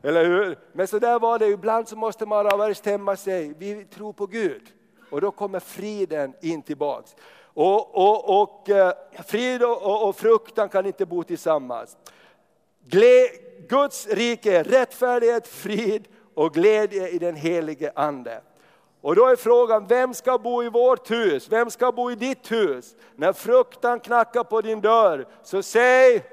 Eller 0.02 0.26
hur? 0.26 0.58
Men 0.74 0.88
så 0.88 1.00
där 1.00 1.20
var 1.20 1.40
det, 1.40 1.48
ibland 1.48 1.88
så 1.88 1.96
måste 1.96 2.26
man 2.26 2.58
bestämma 2.58 3.16
sig, 3.16 3.54
vi 3.58 3.86
tror 3.86 4.14
på 4.14 4.26
Gud. 4.26 4.62
Och 5.10 5.22
då 5.22 5.32
kommer 5.32 5.60
friden 5.60 6.34
in 6.42 6.62
tillbaks. 6.62 7.16
Och, 7.54 7.96
och, 7.96 8.42
och 8.42 8.70
eh, 8.70 8.94
frid 9.28 9.64
och, 9.64 10.08
och, 10.08 10.16
fruktan 10.16 10.70
kan 10.70 10.86
inte 10.86 11.06
bo 11.06 11.24
tillsammans. 11.24 11.98
Gle, 12.86 13.28
Guds 13.70 14.08
rike, 14.08 14.64
rättfärdighet, 14.64 15.48
frid 15.48 16.08
och 16.34 16.54
glädje 16.54 17.10
i 17.10 17.18
den 17.18 17.36
helige 17.36 17.92
Ande. 17.96 18.42
Och 19.02 19.16
då 19.16 19.26
är 19.26 19.36
frågan, 19.36 19.88
vem 19.88 20.14
ska 20.14 20.38
bo 20.38 20.64
i 20.64 20.70
vårt 20.70 21.12
hus? 21.12 21.48
Vem 21.50 21.70
ska 21.70 21.92
bo 21.92 22.12
i 22.12 22.16
ditt 22.16 22.52
hus? 22.52 22.96
När 23.16 23.34
fruktan 23.34 24.00
knackar 24.00 24.44
på 24.44 24.62
din 24.62 24.82
dörr, 24.82 25.28
så 25.44 25.64
säg, 25.64 26.24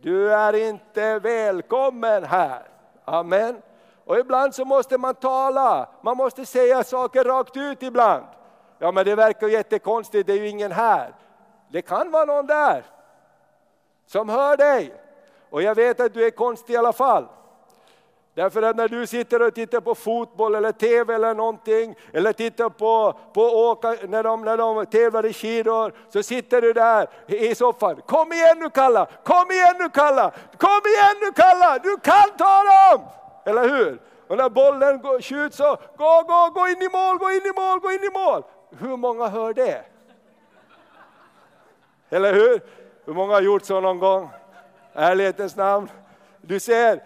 du 0.00 0.32
är 0.32 0.68
inte 0.68 1.18
välkommen 1.18 2.24
här. 2.24 2.62
Amen. 3.04 3.62
Och 4.04 4.18
ibland 4.18 4.54
så 4.54 4.64
måste 4.64 4.98
man 4.98 5.14
tala, 5.14 5.88
man 6.02 6.16
måste 6.16 6.46
säga 6.46 6.84
saker 6.84 7.24
rakt 7.24 7.56
ut 7.56 7.82
ibland. 7.82 8.24
Ja 8.78 8.92
men 8.92 9.04
det 9.04 9.14
verkar 9.14 9.48
jättekonstigt, 9.48 10.26
det 10.26 10.32
är 10.32 10.38
ju 10.38 10.48
ingen 10.48 10.72
här. 10.72 11.14
Det 11.68 11.82
kan 11.82 12.10
vara 12.10 12.24
någon 12.24 12.46
där 12.46 12.84
som 14.06 14.28
hör 14.28 14.56
dig. 14.56 14.94
Och 15.50 15.62
jag 15.62 15.74
vet 15.74 16.00
att 16.00 16.14
du 16.14 16.26
är 16.26 16.30
konstig 16.30 16.74
i 16.74 16.76
alla 16.76 16.92
fall. 16.92 17.26
Därför 18.38 18.62
att 18.62 18.76
när 18.76 18.88
du 18.88 19.06
sitter 19.06 19.42
och 19.42 19.54
tittar 19.54 19.80
på 19.80 19.94
fotboll 19.94 20.54
eller 20.54 20.72
TV 20.72 21.14
eller 21.14 21.34
någonting, 21.34 21.94
eller 22.12 22.32
tittar 22.32 22.68
på, 22.68 23.18
på 23.34 23.42
åka, 23.42 23.96
när, 24.08 24.22
de, 24.22 24.42
när 24.42 24.56
de 24.56 24.86
tävlar 24.86 25.26
i 25.26 25.32
skidor, 25.32 25.92
så 26.08 26.22
sitter 26.22 26.62
du 26.62 26.72
där 26.72 27.08
i 27.26 27.54
soffan. 27.54 28.00
Kom 28.06 28.32
igen 28.32 28.58
nu 28.58 28.70
Kalla, 28.70 29.06
kom 29.24 29.50
igen 29.50 29.74
nu 29.78 29.88
Kalla, 29.88 30.30
kom 30.56 30.80
igen 30.86 31.16
nu 31.20 31.32
Kalla, 31.32 31.78
du 31.78 31.96
kan 31.96 32.30
ta 32.38 32.62
dem! 32.62 33.06
Eller 33.44 33.68
hur? 33.68 33.98
Och 34.28 34.36
när 34.36 34.48
bollen 34.48 35.22
skjuts 35.22 35.56
så, 35.56 35.76
gå, 35.96 36.24
gå, 36.28 36.50
gå 36.54 36.68
in 36.68 36.82
i 36.82 36.88
mål, 36.88 37.18
gå 37.18 37.30
in 37.30 37.46
i 37.46 37.52
mål, 37.60 37.78
gå 37.78 37.90
in 37.90 38.04
i 38.04 38.10
mål. 38.10 38.42
Hur 38.78 38.96
många 38.96 39.28
hör 39.28 39.52
det? 39.52 39.84
Eller 42.10 42.34
hur? 42.34 42.60
Hur 43.04 43.14
många 43.14 43.34
har 43.34 43.42
gjort 43.42 43.64
så 43.64 43.80
någon 43.80 43.98
gång? 43.98 44.28
Ärlighetens 44.94 45.56
namn. 45.56 45.88
Du 46.40 46.60
ser, 46.60 47.02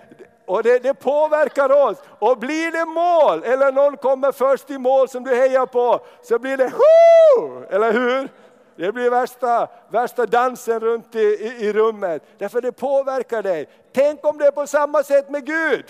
och 0.47 0.62
det, 0.62 0.78
det, 0.78 0.95
påverkar 0.95 1.72
oss. 1.72 1.99
Och 2.18 2.38
blir 2.38 2.72
det 2.72 2.84
mål, 2.84 3.45
eller 3.45 3.72
någon 3.72 3.97
kommer 3.97 4.32
först 4.32 4.70
i 4.70 4.78
mål 4.78 5.09
som 5.09 5.24
du 5.24 5.34
hejar 5.34 5.66
på, 5.66 6.01
så 6.22 6.38
blir 6.38 6.57
det 6.57 6.72
Hoo! 6.72 7.64
Eller 7.70 7.93
hur? 7.93 8.28
Det 8.76 8.93
blir 8.93 9.11
värsta, 9.11 9.68
värsta 9.88 10.26
dansen 10.26 10.80
runt 10.80 11.14
i, 11.14 11.18
i, 11.18 11.66
i 11.66 11.72
rummet, 11.72 12.22
därför 12.38 12.61
det 12.61 12.72
påverkar 12.72 13.43
dig. 13.43 13.68
Tänk 13.93 14.26
om 14.26 14.38
det 14.38 14.47
är 14.47 14.51
på 14.51 14.66
samma 14.66 15.03
sätt 15.03 15.30
med 15.30 15.47
Gud. 15.47 15.84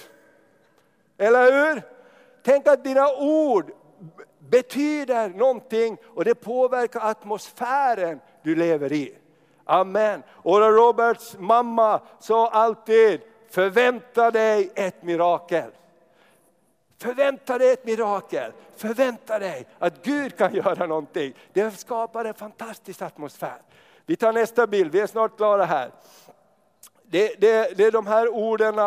Eller 1.19 1.53
hur? 1.53 1.83
Tänk 2.43 2.67
att 2.67 2.85
dina 2.85 3.09
ord 3.17 3.71
betyder 4.39 5.29
någonting 5.29 5.97
och 6.15 6.25
det 6.25 6.35
påverkar 6.35 7.01
atmosfären 7.01 8.21
du 8.43 8.55
lever 8.55 8.93
i. 8.93 9.19
Amen. 9.65 10.23
Och 10.31 10.61
Roberts 10.61 11.37
mamma 11.39 12.01
sa 12.21 12.49
alltid, 12.49 13.21
förvänta 13.53 14.31
dig 14.31 14.71
ett 14.75 15.03
mirakel. 15.03 15.71
Förvänta 16.99 17.59
dig 17.59 17.73
ett 17.73 17.85
mirakel, 17.85 18.53
förvänta 18.77 19.39
dig 19.39 19.67
att 19.79 20.05
Gud 20.05 20.37
kan 20.37 20.55
göra 20.55 20.87
någonting. 20.87 21.35
Det 21.53 21.71
skapar 21.71 22.25
en 22.25 22.35
fantastisk 22.35 23.03
atmosfär. 23.03 23.59
Vi 24.07 24.17
tar 24.17 24.33
nästa 24.33 24.67
bild, 24.67 24.93
vi 24.93 25.01
är 25.01 25.07
snart 25.07 25.37
klara 25.37 25.65
här. 25.65 25.91
Det, 27.03 27.41
det, 27.41 27.77
det 27.77 27.85
är 27.85 27.91
de 27.91 28.07
här 28.07 28.29
orden 28.29 28.79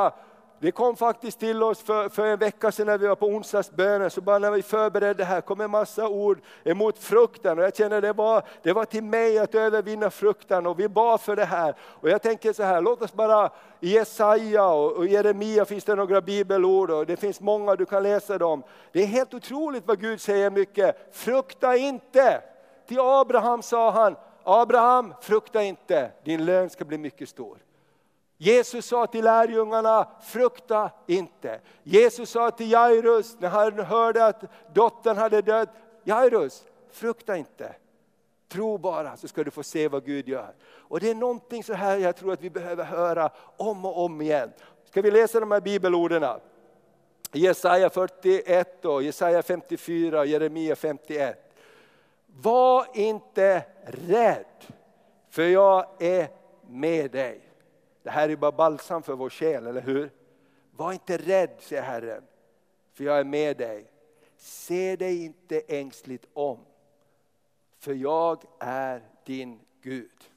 det 0.65 0.71
kom 0.71 0.95
faktiskt 0.95 1.39
till 1.39 1.63
oss 1.63 1.79
för, 1.79 2.09
för 2.09 2.25
en 2.25 2.39
vecka 2.39 2.71
sedan 2.71 2.87
när 2.87 2.97
vi 2.97 3.07
var 3.07 3.15
på 3.15 3.25
onsdagsbönen, 3.25 4.09
så 4.09 4.21
bara 4.21 4.39
när 4.39 4.51
vi 4.51 4.61
förberedde 4.61 5.23
här 5.23 5.41
kom 5.41 5.61
en 5.61 5.71
massa 5.71 6.07
ord 6.07 6.39
emot 6.63 6.97
fruktan. 6.97 7.59
Och 7.59 7.65
jag 7.65 7.75
kände 7.75 8.01
det 8.01 8.13
var, 8.13 8.43
det 8.63 8.73
var 8.73 8.85
till 8.85 9.03
mig 9.03 9.39
att 9.39 9.55
övervinna 9.55 10.09
fruktan 10.09 10.65
och 10.67 10.79
vi 10.79 10.89
bad 10.89 11.21
för 11.21 11.35
det 11.35 11.45
här. 11.45 11.75
Och 11.81 12.09
jag 12.09 12.21
tänker 12.21 12.53
så 12.53 12.63
här, 12.63 12.81
låt 12.81 13.01
oss 13.01 13.13
bara, 13.13 13.49
i 13.79 13.93
Jesaja 13.93 14.67
och, 14.67 14.91
och 14.91 15.07
Jeremia 15.07 15.65
finns 15.65 15.83
det 15.83 15.95
några 15.95 16.21
bibelord 16.21 16.91
och 16.91 17.05
det 17.05 17.17
finns 17.17 17.39
många, 17.41 17.75
du 17.75 17.85
kan 17.85 18.03
läsa 18.03 18.37
dem. 18.37 18.63
Det 18.91 19.01
är 19.01 19.07
helt 19.07 19.33
otroligt 19.33 19.87
vad 19.87 19.99
Gud 19.99 20.21
säger 20.21 20.49
mycket, 20.49 21.15
frukta 21.15 21.75
inte. 21.75 22.41
Till 22.87 22.99
Abraham 22.99 23.61
sa 23.61 23.91
han, 23.91 24.15
Abraham 24.43 25.13
frukta 25.21 25.63
inte, 25.63 26.11
din 26.23 26.45
lön 26.45 26.69
ska 26.69 26.85
bli 26.85 26.97
mycket 26.97 27.29
stor. 27.29 27.64
Jesus 28.37 28.85
sa 28.85 29.07
till 29.07 29.23
lärjungarna, 29.23 30.07
frukta 30.21 30.91
inte. 31.07 31.59
Jesus 31.83 32.29
sa 32.29 32.51
till 32.51 32.71
Jairus 32.71 33.35
när 33.39 33.49
han 33.49 33.79
hörde 33.79 34.25
att 34.25 34.43
dottern 34.73 35.17
hade 35.17 35.41
dött, 35.41 35.69
Jairus, 36.03 36.65
frukta 36.91 37.37
inte. 37.37 37.75
Tro 38.47 38.77
bara 38.77 39.17
så 39.17 39.27
ska 39.27 39.43
du 39.43 39.51
få 39.51 39.63
se 39.63 39.87
vad 39.87 40.05
Gud 40.05 40.27
gör. 40.27 40.53
Och 40.73 40.99
det 40.99 41.09
är 41.09 41.15
någonting 41.15 41.63
så 41.63 41.73
här 41.73 41.97
jag 41.97 42.15
tror 42.15 42.33
att 42.33 42.41
vi 42.41 42.49
behöver 42.49 42.83
höra 42.83 43.29
om 43.57 43.85
och 43.85 44.05
om 44.05 44.21
igen. 44.21 44.51
Ska 44.85 45.01
vi 45.01 45.11
läsa 45.11 45.39
de 45.39 45.51
här 45.51 45.61
bibelorden? 45.61 46.39
Jesaja 47.31 47.89
41 47.89 48.85
och 48.85 49.03
Jesaja 49.03 49.43
54 49.43 50.19
och 50.19 50.27
Jeremia 50.27 50.75
51. 50.75 51.53
Var 52.27 52.87
inte 52.93 53.63
rädd, 53.85 54.45
för 55.29 55.43
jag 55.43 55.85
är 55.99 56.27
med 56.67 57.11
dig. 57.11 57.44
Det 58.05 58.11
här 58.11 58.29
är 58.29 58.35
bara 58.35 58.51
balsam 58.51 59.03
för 59.03 59.15
vår 59.15 59.29
själ, 59.29 59.67
eller 59.67 59.81
hur? 59.81 60.11
Var 60.71 60.93
inte 60.93 61.17
rädd, 61.17 61.49
säger 61.59 61.81
Herren, 61.81 62.23
för 62.93 63.03
jag 63.03 63.19
är 63.19 63.23
med 63.23 63.57
dig. 63.57 63.91
Se 64.37 64.95
dig 64.95 65.23
inte 65.25 65.59
ängsligt 65.67 66.25
om, 66.33 66.59
för 67.79 67.93
jag 67.93 68.43
är 68.59 69.01
din 69.23 69.59
Gud. 69.81 70.31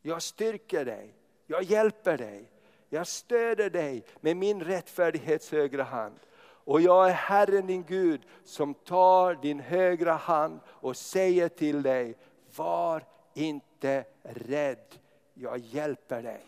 Jag 0.00 0.22
styrker 0.22 0.84
dig, 0.84 1.14
jag 1.46 1.62
hjälper 1.62 2.18
dig, 2.18 2.50
jag 2.88 3.06
stöder 3.06 3.70
dig 3.70 4.04
med 4.20 4.36
min 4.36 4.64
rättfärdighets 4.64 5.52
högra 5.52 5.82
hand. 5.82 6.16
Och 6.64 6.80
jag 6.80 7.08
är 7.08 7.14
Herren 7.14 7.66
din 7.66 7.84
Gud 7.84 8.22
som 8.44 8.74
tar 8.74 9.34
din 9.34 9.60
högra 9.60 10.12
hand 10.12 10.60
och 10.66 10.96
säger 10.96 11.48
till 11.48 11.82
dig, 11.82 12.16
var 12.56 13.04
inte 13.34 14.04
rädd 14.22 14.98
jag 15.34 15.58
hjälper 15.58 16.22
dig. 16.22 16.46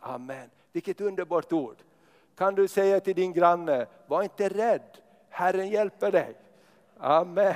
Amen. 0.00 0.50
Vilket 0.72 1.00
underbart 1.00 1.52
ord. 1.52 1.76
Kan 2.36 2.54
du 2.54 2.68
säga 2.68 3.00
till 3.00 3.14
din 3.14 3.32
granne, 3.32 3.86
var 4.06 4.22
inte 4.22 4.48
rädd, 4.48 4.98
Herren 5.28 5.68
hjälper 5.68 6.12
dig. 6.12 6.34
Amen. 6.98 7.54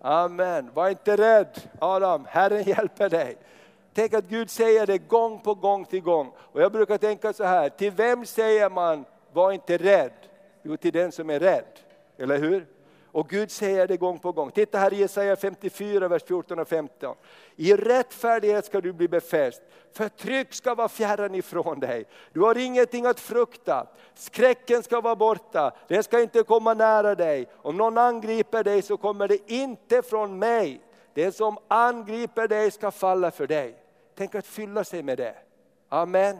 Amen. 0.00 0.70
Var 0.74 0.88
inte 0.88 1.16
rädd 1.16 1.60
Adam, 1.78 2.24
Herren 2.28 2.62
hjälper 2.62 3.08
dig. 3.08 3.36
Tänk 3.92 4.14
att 4.14 4.24
Gud 4.24 4.50
säger 4.50 4.86
det 4.86 4.98
gång 4.98 5.40
på 5.40 5.54
gång 5.54 5.84
till 5.84 6.00
gång. 6.00 6.32
Och 6.38 6.62
jag 6.62 6.72
brukar 6.72 6.98
tänka 6.98 7.32
så 7.32 7.44
här, 7.44 7.68
till 7.68 7.90
vem 7.90 8.26
säger 8.26 8.70
man 8.70 9.04
var 9.32 9.52
inte 9.52 9.76
rädd? 9.76 10.12
Jo, 10.62 10.76
till 10.76 10.92
den 10.92 11.12
som 11.12 11.30
är 11.30 11.40
rädd. 11.40 11.78
Eller 12.18 12.38
hur? 12.38 12.66
Och 13.12 13.28
Gud 13.28 13.50
säger 13.50 13.86
det 13.86 13.96
gång 13.96 14.18
på 14.18 14.32
gång. 14.32 14.50
Titta 14.50 14.78
här 14.78 14.92
i 14.92 14.96
Jesaja 14.96 15.36
54, 15.36 16.08
vers 16.08 16.22
14 16.26 16.58
och 16.58 16.68
15. 16.68 17.16
I 17.56 17.74
rättfärdighet 17.74 18.64
ska 18.64 18.80
du 18.80 18.92
bli 18.92 19.08
befäst, 19.08 19.62
förtryck 19.92 20.54
ska 20.54 20.74
vara 20.74 20.88
fjärran 20.88 21.34
ifrån 21.34 21.80
dig. 21.80 22.04
Du 22.32 22.40
har 22.40 22.58
ingenting 22.58 23.06
att 23.06 23.20
frukta, 23.20 23.86
skräcken 24.14 24.82
ska 24.82 25.00
vara 25.00 25.16
borta, 25.16 25.74
den 25.88 26.02
ska 26.02 26.20
inte 26.20 26.42
komma 26.42 26.74
nära 26.74 27.14
dig. 27.14 27.46
Om 27.56 27.76
någon 27.76 27.98
angriper 27.98 28.64
dig 28.64 28.82
så 28.82 28.96
kommer 28.96 29.28
det 29.28 29.52
inte 29.52 30.02
från 30.02 30.38
mig. 30.38 30.80
Den 31.14 31.32
som 31.32 31.58
angriper 31.68 32.48
dig 32.48 32.70
ska 32.70 32.90
falla 32.90 33.30
för 33.30 33.46
dig. 33.46 33.76
Tänk 34.14 34.34
att 34.34 34.46
fylla 34.46 34.84
sig 34.84 35.02
med 35.02 35.18
det. 35.18 35.34
Amen. 35.88 36.36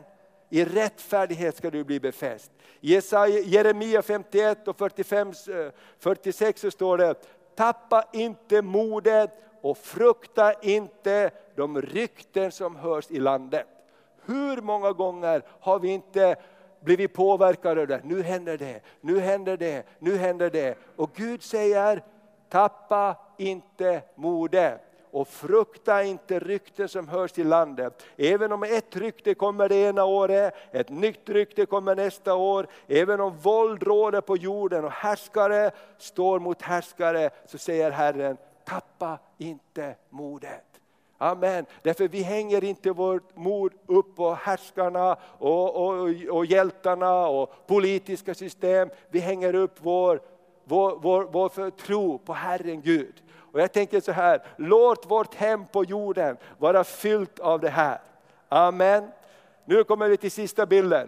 I 0.50 0.64
rättfärdighet 0.64 1.56
ska 1.56 1.70
du 1.70 1.84
bli 1.84 2.00
befäst. 2.00 2.52
I 2.80 3.00
Jeremia 3.44 4.02
51 4.02 4.68
och 4.68 4.76
45, 4.76 5.32
46 5.98 6.64
eh, 6.64 6.68
så 6.68 6.70
står 6.70 6.98
det, 6.98 7.14
tappa 7.54 8.04
inte 8.12 8.62
modet 8.62 9.30
och 9.60 9.78
frukta 9.78 10.52
inte 10.52 11.30
de 11.56 11.82
rykten 11.82 12.52
som 12.52 12.76
hörs 12.76 13.10
i 13.10 13.18
landet. 13.18 13.66
Hur 14.24 14.60
många 14.60 14.92
gånger 14.92 15.42
har 15.60 15.78
vi 15.78 15.88
inte 15.88 16.36
blivit 16.80 17.14
påverkade 17.14 17.80
av 17.80 17.86
det? 17.86 18.00
Nu 18.04 18.22
händer 18.22 18.58
det, 18.58 18.80
nu 19.00 19.20
händer 19.20 19.56
det, 19.56 19.86
nu 19.98 20.16
händer 20.16 20.50
det. 20.50 20.78
Och 20.96 21.10
Gud 21.14 21.42
säger, 21.42 22.02
tappa 22.48 23.16
inte 23.38 24.02
modet 24.14 24.89
och 25.10 25.28
frukta 25.28 26.04
inte 26.04 26.38
rykten 26.38 26.88
som 26.88 27.08
hörs 27.08 27.38
i 27.38 27.44
landet. 27.44 28.02
Även 28.16 28.52
om 28.52 28.62
ett 28.62 28.96
rykte 28.96 29.34
kommer 29.34 29.68
det 29.68 29.76
ena 29.76 30.04
året, 30.04 30.54
ett 30.72 30.88
nytt 30.88 31.28
rykte 31.28 31.66
kommer 31.66 31.96
nästa 31.96 32.34
år, 32.34 32.66
även 32.88 33.20
om 33.20 33.36
våld 33.36 33.82
råder 33.82 34.20
på 34.20 34.36
jorden 34.36 34.84
och 34.84 34.92
härskare 34.92 35.70
står 35.98 36.40
mot 36.40 36.62
härskare, 36.62 37.30
så 37.46 37.58
säger 37.58 37.90
Herren, 37.90 38.36
tappa 38.64 39.18
inte 39.38 39.94
modet. 40.10 40.64
Amen. 41.22 41.66
Därför 41.82 42.08
vi 42.08 42.22
hänger 42.22 42.64
inte 42.64 42.90
vårt 42.90 43.36
mod 43.36 43.72
upp 43.86 44.16
på 44.16 44.34
härskarna 44.34 45.16
och, 45.38 45.76
och, 45.76 46.08
och 46.30 46.46
hjältarna 46.46 47.28
och 47.28 47.66
politiska 47.66 48.34
system. 48.34 48.88
Vi 49.08 49.18
hänger 49.18 49.54
upp 49.54 49.74
vår, 49.78 50.20
vår, 50.64 50.98
vår, 51.02 51.28
vår 51.32 51.70
tro 51.70 52.18
på 52.18 52.32
Herren 52.32 52.82
Gud. 52.82 53.22
Och 53.52 53.60
jag 53.60 53.72
tänker 53.72 54.00
så 54.00 54.12
här, 54.12 54.42
låt 54.56 55.10
vårt 55.10 55.34
hem 55.34 55.66
på 55.66 55.84
jorden 55.84 56.36
vara 56.58 56.84
fyllt 56.84 57.38
av 57.38 57.60
det 57.60 57.68
här. 57.68 58.00
Amen. 58.48 59.10
Nu 59.64 59.84
kommer 59.84 60.08
vi 60.08 60.16
till 60.16 60.30
sista 60.30 60.66
bilden. 60.66 61.06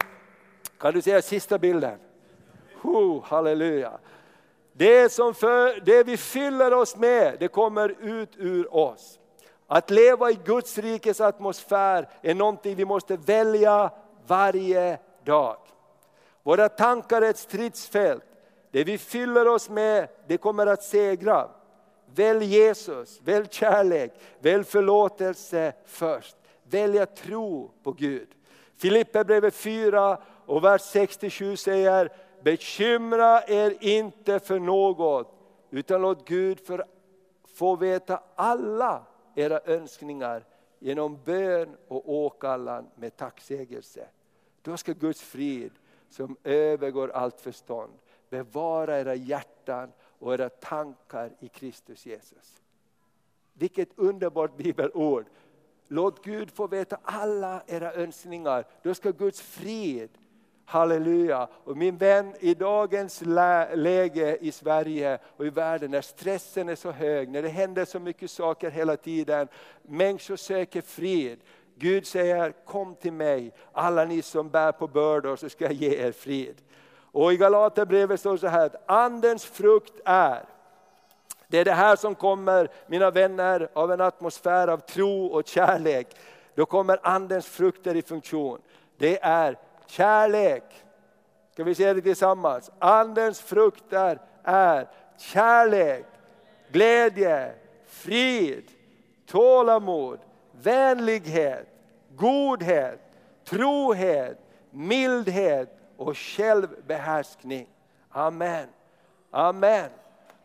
Kan 0.78 0.94
du 0.94 1.02
säga 1.02 1.22
sista 1.22 1.58
bilden? 1.58 1.98
Oh, 2.82 3.24
halleluja. 3.24 3.92
Det, 4.72 5.12
som 5.12 5.34
för, 5.34 5.80
det 5.80 6.02
vi 6.02 6.16
fyller 6.16 6.72
oss 6.72 6.96
med, 6.96 7.36
det 7.38 7.48
kommer 7.48 7.94
ut 8.00 8.30
ur 8.36 8.74
oss. 8.74 9.18
Att 9.66 9.90
leva 9.90 10.30
i 10.30 10.38
Guds 10.44 10.78
rikes 10.78 11.20
atmosfär 11.20 12.08
är 12.22 12.34
någonting 12.34 12.74
vi 12.74 12.84
måste 12.84 13.16
välja 13.16 13.90
varje 14.26 14.98
dag. 15.24 15.56
Våra 16.42 16.68
tankar 16.68 17.22
är 17.22 17.30
ett 17.30 17.38
stridsfält. 17.38 18.24
Det 18.70 18.84
vi 18.84 18.98
fyller 18.98 19.48
oss 19.48 19.70
med, 19.70 20.08
det 20.26 20.36
kommer 20.36 20.66
att 20.66 20.82
segra. 20.82 21.48
Välj 22.14 22.44
Jesus, 22.44 23.20
välj 23.24 23.46
kärlek, 23.50 24.12
välj 24.38 24.64
förlåtelse 24.64 25.72
först. 25.84 26.36
Välj 26.62 26.98
att 26.98 27.16
tro 27.16 27.70
på 27.82 27.92
Gud. 27.92 28.28
Filipperbrevet 28.76 29.54
4 29.54 30.18
och 30.46 30.64
vers 30.64 30.82
67 30.82 31.56
säger, 31.56 32.12
bekymra 32.42 33.42
er 33.46 33.76
inte 33.80 34.38
för 34.38 34.58
något, 34.58 35.34
utan 35.70 36.02
låt 36.02 36.28
Gud 36.28 36.60
för, 36.60 36.84
få 37.54 37.76
veta 37.76 38.22
alla 38.34 39.06
era 39.34 39.60
önskningar 39.64 40.44
genom 40.78 41.18
bön 41.24 41.76
och 41.88 42.12
åkallan 42.12 42.86
med 42.94 43.16
tacksägelse. 43.16 44.06
Då 44.62 44.76
ska 44.76 44.92
Guds 44.92 45.22
frid, 45.22 45.72
som 46.10 46.36
övergår 46.44 47.10
allt 47.10 47.40
förstånd, 47.40 47.92
bevara 48.30 49.00
era 49.00 49.14
hjärtan 49.14 49.92
och 50.22 50.34
era 50.34 50.48
tankar 50.48 51.30
i 51.40 51.48
Kristus 51.48 52.06
Jesus. 52.06 52.62
Vilket 53.52 53.88
underbart 53.96 54.56
bibelord. 54.56 55.26
Låt 55.88 56.24
Gud 56.24 56.50
få 56.50 56.66
veta 56.66 56.98
alla 57.02 57.62
era 57.66 57.92
önskningar. 57.94 58.64
Då 58.82 58.94
ska 58.94 59.10
Guds 59.10 59.40
frid, 59.40 60.10
halleluja. 60.64 61.48
Och 61.64 61.76
min 61.76 61.96
vän, 61.96 62.34
i 62.40 62.54
dagens 62.54 63.22
läge 63.74 64.36
i 64.40 64.52
Sverige 64.52 65.18
och 65.36 65.46
i 65.46 65.50
världen, 65.50 65.90
när 65.90 66.00
stressen 66.00 66.68
är 66.68 66.76
så 66.76 66.90
hög, 66.90 67.28
när 67.28 67.42
det 67.42 67.48
händer 67.48 67.84
så 67.84 68.00
mycket 68.00 68.30
saker 68.30 68.70
hela 68.70 68.96
tiden, 68.96 69.48
människor 69.82 70.36
söker 70.36 70.80
frid. 70.80 71.40
Gud 71.74 72.06
säger, 72.06 72.52
kom 72.64 72.94
till 72.94 73.12
mig, 73.12 73.52
alla 73.72 74.04
ni 74.04 74.22
som 74.22 74.50
bär 74.50 74.72
på 74.72 74.88
bördor, 74.88 75.36
så 75.36 75.48
ska 75.48 75.64
jag 75.64 75.72
ge 75.72 76.06
er 76.06 76.12
frid. 76.12 76.62
Och 77.12 77.32
i 77.32 77.36
Galaterbrevet 77.36 78.20
står 78.20 78.32
det 78.32 78.38
så 78.38 78.46
här 78.46 78.66
att 78.66 78.90
andens 78.90 79.44
frukt 79.44 80.00
är, 80.04 80.44
det 81.48 81.58
är 81.58 81.64
det 81.64 81.72
här 81.72 81.96
som 81.96 82.14
kommer, 82.14 82.68
mina 82.86 83.10
vänner, 83.10 83.68
av 83.72 83.92
en 83.92 84.00
atmosfär 84.00 84.68
av 84.68 84.78
tro 84.78 85.26
och 85.26 85.46
kärlek. 85.46 86.16
Då 86.54 86.66
kommer 86.66 86.98
andens 87.02 87.46
frukter 87.46 87.96
i 87.96 88.02
funktion. 88.02 88.60
Det 88.98 89.22
är 89.22 89.58
kärlek. 89.86 90.64
Ska 91.52 91.64
vi 91.64 91.74
säga 91.74 91.94
det 91.94 92.00
tillsammans? 92.00 92.70
Andens 92.78 93.40
frukter 93.40 94.18
är 94.44 94.88
kärlek, 95.18 96.06
glädje, 96.70 97.52
frid, 97.86 98.64
tålamod, 99.26 100.18
vänlighet, 100.52 101.66
godhet, 102.16 103.00
trohet, 103.44 104.38
mildhet 104.70 105.81
och 105.96 106.18
självbehärskning. 106.18 107.66
Amen. 108.10 108.68
Amen. 109.30 109.90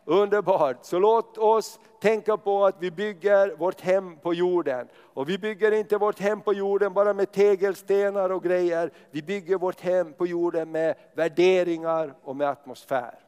Underbart. 0.04 0.76
Så 0.82 0.98
låt 0.98 1.38
oss 1.38 1.80
tänka 2.00 2.36
på 2.36 2.66
att 2.66 2.76
vi 2.78 2.90
bygger 2.90 3.56
vårt 3.56 3.80
hem 3.80 4.16
på 4.16 4.34
jorden. 4.34 4.88
Och 4.96 5.28
vi 5.28 5.38
bygger 5.38 5.72
inte 5.72 5.96
vårt 5.96 6.18
hem 6.18 6.40
på 6.40 6.54
jorden 6.54 6.94
bara 6.94 7.14
med 7.14 7.32
tegelstenar 7.32 8.30
och 8.30 8.42
grejer. 8.42 8.90
Vi 9.10 9.22
bygger 9.22 9.56
vårt 9.56 9.80
hem 9.80 10.12
på 10.12 10.26
jorden 10.26 10.70
med 10.70 10.94
värderingar 11.14 12.14
och 12.22 12.36
med 12.36 12.48
atmosfär. 12.48 13.18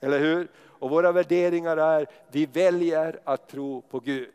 Eller 0.00 0.18
hur? 0.18 0.48
Och 0.78 0.90
våra 0.90 1.12
värderingar 1.12 1.76
är, 1.76 2.06
vi 2.30 2.46
väljer 2.46 3.20
att 3.24 3.48
tro 3.48 3.82
på 3.82 4.00
Gud. 4.00 4.34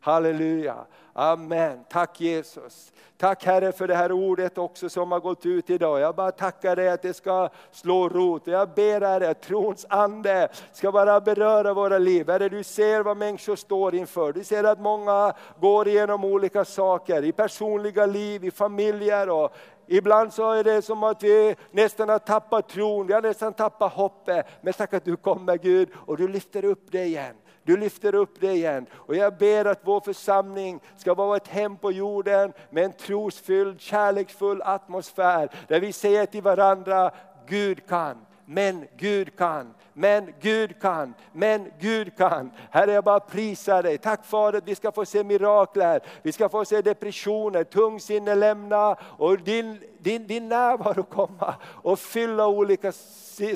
Halleluja. 0.00 0.86
Amen. 1.16 1.84
Tack 1.88 2.20
Jesus. 2.20 2.92
Tack 3.16 3.44
Herre 3.44 3.72
för 3.72 3.88
det 3.88 3.94
här 3.94 4.12
ordet 4.12 4.58
också 4.58 4.88
som 4.88 5.12
har 5.12 5.20
gått 5.20 5.46
ut 5.46 5.70
idag. 5.70 6.00
Jag 6.00 6.14
bara 6.14 6.30
tackar 6.30 6.76
dig 6.76 6.88
att 6.88 7.02
det 7.02 7.14
ska 7.14 7.48
slå 7.70 8.08
rot. 8.08 8.42
Jag 8.46 8.68
ber 8.68 9.00
Herre 9.00 9.30
att 9.30 9.42
trons 9.42 9.86
ande 9.88 10.48
ska 10.72 10.92
bara 10.92 11.20
beröra 11.20 11.74
våra 11.74 11.98
liv. 11.98 12.30
Herre 12.30 12.48
du 12.48 12.64
ser 12.64 13.02
vad 13.02 13.16
människor 13.16 13.56
står 13.56 13.94
inför. 13.94 14.32
Du 14.32 14.44
ser 14.44 14.64
att 14.64 14.80
många 14.80 15.32
går 15.60 15.88
igenom 15.88 16.24
olika 16.24 16.64
saker 16.64 17.24
i 17.24 17.32
personliga 17.32 18.06
liv, 18.06 18.44
i 18.44 18.50
familjer 18.50 19.30
och 19.30 19.54
Ibland 19.86 20.32
så 20.32 20.52
är 20.52 20.64
det 20.64 20.82
som 20.82 21.02
att 21.02 21.22
vi 21.22 21.54
nästan 21.70 22.08
har 22.08 22.18
tappat 22.18 22.68
tron, 22.68 23.06
vi 23.06 23.12
har 23.12 23.22
nästan 23.22 23.52
tappat 23.52 23.92
hoppet. 23.92 24.46
Men 24.60 24.72
tack 24.72 24.94
att 24.94 25.04
du 25.04 25.16
kommer 25.16 25.56
Gud 25.56 25.88
och 25.94 26.16
du 26.16 26.28
lyfter 26.28 26.64
upp 26.64 26.86
det 26.90 27.04
igen. 27.04 27.36
Du 27.64 27.76
lyfter 27.76 28.14
upp 28.14 28.40
det 28.40 28.52
igen. 28.52 28.86
Och 28.94 29.16
jag 29.16 29.36
ber 29.36 29.64
att 29.64 29.80
vår 29.82 30.00
församling 30.00 30.80
ska 30.96 31.14
vara 31.14 31.36
ett 31.36 31.48
hem 31.48 31.76
på 31.76 31.92
jorden 31.92 32.52
med 32.70 32.84
en 32.84 32.92
trosfylld, 32.92 33.80
kärleksfull 33.80 34.62
atmosfär. 34.62 35.50
Där 35.68 35.80
vi 35.80 35.92
säger 35.92 36.26
till 36.26 36.42
varandra, 36.42 37.10
Gud 37.46 37.86
kan, 37.86 38.26
men 38.44 38.86
Gud 38.96 39.36
kan, 39.36 39.74
men 39.92 40.32
Gud 40.40 40.80
kan, 40.80 41.14
men 41.32 41.70
Gud 41.80 42.16
kan. 42.16 42.50
Herre 42.70 42.92
jag 42.92 43.04
bara 43.04 43.20
prisar 43.20 43.82
dig. 43.82 43.98
Tack 43.98 44.24
Fader 44.24 44.58
att 44.58 44.68
vi 44.68 44.74
ska 44.74 44.92
få 44.92 45.04
se 45.04 45.24
mirakler, 45.24 46.00
vi 46.22 46.32
ska 46.32 46.48
få 46.48 46.64
se 46.64 46.82
depressioner, 46.82 47.64
tungsinne 47.64 48.34
lämna 48.34 48.96
och 49.00 49.38
din, 49.38 49.80
din, 49.98 50.26
din 50.26 50.48
närvaro 50.48 51.02
komma 51.02 51.54
och 51.64 51.98
fylla 51.98 52.46
olika 52.46 52.92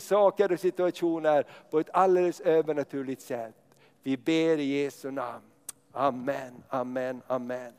saker 0.00 0.52
och 0.52 0.60
situationer 0.60 1.44
på 1.70 1.80
ett 1.80 1.90
alldeles 1.92 2.40
övernaturligt 2.40 3.22
sätt. 3.22 3.54
Vi 4.08 4.16
ber 4.16 4.58
i 4.58 4.82
Jesu 4.82 5.10
namn. 5.10 5.44
Amen, 5.92 6.62
amen, 6.68 7.22
amen. 7.26 7.72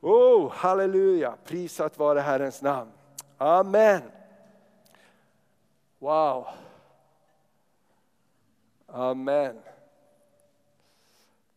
Oh, 0.00 0.52
halleluja, 0.52 1.36
prisat 1.44 1.98
vare 1.98 2.20
Herrens 2.20 2.62
namn. 2.62 2.90
Amen. 3.38 4.02
Wow. 5.98 6.46
Amen. 8.86 9.56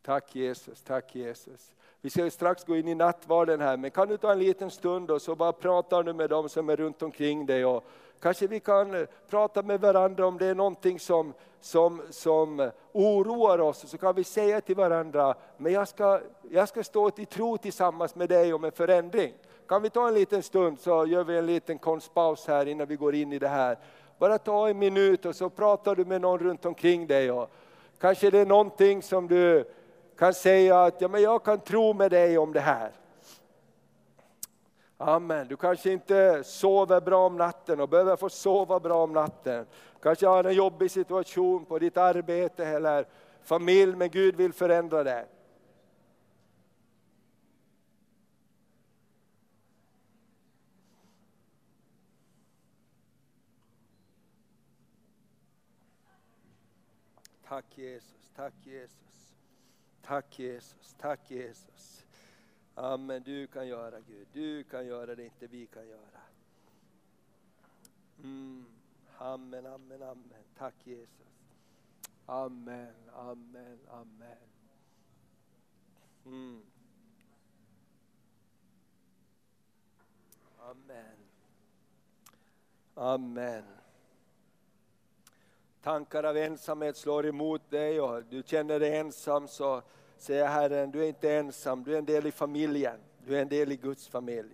Tack 0.02 0.36
Jesus, 0.36 0.82
tack 0.82 1.16
Jesus. 1.16 1.72
Vi 2.02 2.10
ska 2.10 2.30
strax 2.30 2.64
gå 2.64 2.76
in 2.76 2.88
i 2.88 2.96
nattvarden 2.96 3.62
här, 3.62 3.78
men 3.78 3.92
kan 3.92 4.08
du 4.08 4.18
ta 4.18 4.32
en 4.32 4.40
liten 4.40 4.72
stund 4.72 5.12
och 5.12 5.22
så 5.22 5.36
bara 5.36 5.54
prata 5.54 6.02
nu 6.02 6.14
med 6.14 6.30
dem 6.30 6.50
som 6.50 6.70
är 6.70 6.76
runt 6.76 7.02
omkring 7.02 7.46
dig. 7.46 7.66
Och 7.66 7.86
kanske 8.22 8.48
vi 8.48 8.60
kan 8.60 8.96
eh, 8.96 9.08
prata 9.30 9.64
med 9.64 9.82
varandra 9.82 10.28
om 10.28 10.38
det 10.38 10.46
är 10.46 10.56
någonting 10.56 11.00
som, 11.00 11.34
som, 11.62 12.02
som 12.10 12.60
eh, 12.60 12.70
oroar 12.92 13.60
oss. 13.60 13.90
Så 13.90 13.98
kan 13.98 14.16
vi 14.16 14.24
säga 14.24 14.62
till 14.62 14.76
varandra, 14.76 15.36
men 15.58 15.74
jag 15.74 15.88
ska, 15.88 16.20
jag 16.52 16.70
ska 16.70 16.84
stå 16.84 17.12
i 17.18 17.26
tro 17.26 17.58
tillsammans 17.58 18.16
med 18.16 18.30
dig 18.30 18.54
om 18.54 18.64
en 18.64 18.72
förändring. 18.72 19.34
Kan 19.68 19.82
vi 19.82 19.90
ta 19.90 20.08
en 20.08 20.14
liten 20.14 20.44
stund 20.44 20.80
så 20.80 21.06
gör 21.06 21.24
vi 21.24 21.38
en 21.38 21.46
liten 21.46 21.78
konstpaus 21.78 22.48
här 22.48 22.66
innan 22.66 22.88
vi 22.88 22.96
går 22.96 23.16
in 23.16 23.34
i 23.34 23.40
det 23.40 23.48
här. 23.48 23.78
Bara 24.18 24.38
ta 24.38 24.70
en 24.70 24.80
minut 24.80 25.26
och 25.26 25.36
så 25.36 25.50
pratar 25.50 25.96
du 25.96 26.06
med 26.06 26.22
någon 26.22 26.40
runt 26.40 26.66
omkring 26.66 27.08
dig. 27.08 27.32
Och 27.32 27.52
kanske 28.00 28.30
det 28.30 28.40
är 28.40 28.46
någonting 28.46 29.02
som 29.02 29.28
du 29.28 29.66
kan 30.18 30.34
säga 30.34 30.84
att 30.84 31.02
ja, 31.02 31.08
men 31.08 31.22
jag 31.22 31.44
kan 31.44 31.60
tro 31.60 31.94
med 31.94 32.12
dig 32.12 32.38
om 32.38 32.54
det 32.54 32.60
här. 32.60 32.92
Amen. 34.98 35.48
Du 35.48 35.58
kanske 35.58 35.92
inte 35.92 36.44
sover 36.44 37.02
bra 37.02 37.26
om 37.26 37.38
natten 37.38 37.80
och 37.80 37.90
behöver 37.90 38.16
få 38.16 38.30
sova 38.30 38.80
bra 38.80 39.04
om 39.04 39.14
natten. 39.14 39.66
Kanske 40.02 40.28
har 40.28 40.44
en 40.44 40.54
jobbig 40.54 40.92
situation 40.92 41.66
på 41.66 41.80
ditt 41.80 41.98
arbete 41.98 42.66
eller 42.66 43.08
familj, 43.44 43.96
men 43.96 44.10
Gud 44.10 44.36
vill 44.36 44.54
förändra 44.54 45.04
det. 45.04 45.26
Tack 57.48 57.78
Jesus, 57.78 58.32
tack 58.36 58.54
Jesus. 58.64 59.34
Tack 60.02 60.40
Jesus, 60.40 60.96
tack 60.98 61.32
Jesus. 61.32 62.07
Amen, 62.78 63.24
du 63.24 63.48
kan 63.48 63.68
göra 63.68 64.00
Gud, 64.00 64.28
du 64.34 64.64
kan 64.64 64.86
göra 64.86 65.16
det 65.16 65.26
inte 65.26 65.48
vi 65.48 65.68
kan 65.68 65.88
göra. 65.88 66.22
Mm. 68.24 68.66
Amen, 69.18 69.66
amen, 69.66 70.04
amen. 70.04 70.44
Tack 70.58 70.76
Jesus. 70.84 71.28
Amen, 72.26 72.94
amen, 73.14 73.80
amen. 73.90 74.38
Mm. 76.26 76.62
Amen. 80.60 81.18
Amen 82.96 83.64
tankar 85.88 86.24
av 86.24 86.38
ensamhet 86.38 86.98
slår 86.98 87.26
emot 87.26 87.70
dig 87.70 88.02
och 88.02 88.24
du 88.24 88.44
känner 88.44 88.80
dig 88.80 88.98
ensam 88.98 89.48
så 89.48 89.82
säger 90.22 90.48
Herren, 90.48 90.92
du 90.92 91.04
är 91.04 91.08
inte 91.08 91.34
ensam, 91.34 91.84
du 91.84 91.94
är 91.94 91.98
en 91.98 92.06
del 92.06 92.28
i 92.28 92.32
familjen, 92.32 93.00
du 93.26 93.38
är 93.38 93.42
en 93.42 93.50
del 93.50 93.72
i 93.72 93.76
Guds 93.76 94.08
familj. 94.08 94.50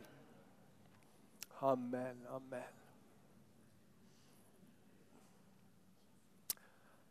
Amen, 1.59 2.27
amen. 2.29 2.63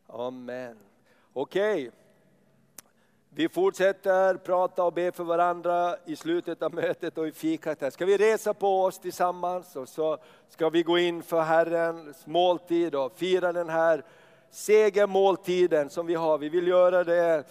Amen. 0.06 0.78
Okej. 1.32 1.88
Okay. 1.88 1.90
Vi 3.34 3.48
fortsätter 3.48 4.34
prata 4.34 4.84
och 4.84 4.92
be 4.92 5.12
för 5.12 5.24
varandra 5.24 5.96
i 6.06 6.16
slutet 6.16 6.62
av 6.62 6.74
mötet 6.74 7.18
och 7.18 7.28
i 7.28 7.32
fikat. 7.32 7.80
Här. 7.80 7.90
Ska 7.90 8.06
vi 8.06 8.16
resa 8.16 8.54
på 8.54 8.82
oss 8.82 8.98
tillsammans 8.98 9.76
och 9.76 9.88
så 9.88 10.18
ska 10.48 10.68
vi 10.68 10.82
gå 10.82 10.98
in 10.98 11.22
för 11.22 11.40
Herrens 11.40 12.26
måltid 12.26 12.94
och 12.94 13.18
fira 13.18 13.52
den 13.52 13.68
här 13.68 14.04
segermåltiden 14.50 15.90
som 15.90 16.06
vi 16.06 16.14
har. 16.14 16.38
Vi 16.38 16.48
vill 16.48 16.66
göra 16.66 17.04
det 17.04 17.44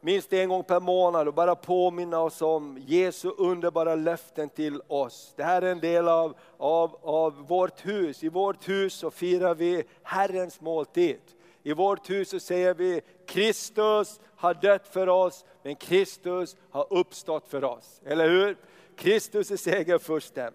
minst 0.00 0.32
en 0.32 0.48
gång 0.48 0.64
per 0.64 0.80
månad 0.80 1.28
och 1.28 1.34
bara 1.34 1.54
påminna 1.54 2.20
oss 2.20 2.42
om 2.42 2.78
Jesu 2.86 3.30
underbara 3.38 3.94
löften 3.94 4.48
till 4.48 4.80
oss. 4.88 5.32
Det 5.36 5.42
här 5.42 5.62
är 5.62 5.72
en 5.72 5.80
del 5.80 6.08
av, 6.08 6.36
av, 6.56 6.96
av 7.02 7.46
vårt 7.48 7.86
hus. 7.86 8.24
I 8.24 8.28
vårt 8.28 8.68
hus 8.68 8.94
så 8.94 9.10
firar 9.10 9.54
vi 9.54 9.84
Herrens 10.02 10.60
måltid. 10.60 11.20
I 11.62 11.72
vårt 11.72 12.10
hus 12.10 12.28
så 12.28 12.40
säger 12.40 12.74
vi 12.74 13.00
Kristus 13.26 14.20
har 14.36 14.54
dött 14.54 14.88
för 14.88 15.08
oss, 15.08 15.44
men 15.62 15.76
Kristus 15.76 16.56
har 16.70 16.86
uppstått 16.90 17.48
för 17.48 17.64
oss. 17.64 18.00
Eller 18.04 18.28
hur? 18.28 18.56
Kristus 18.96 19.50
är 19.50 19.56
segerfursten. 19.56 20.52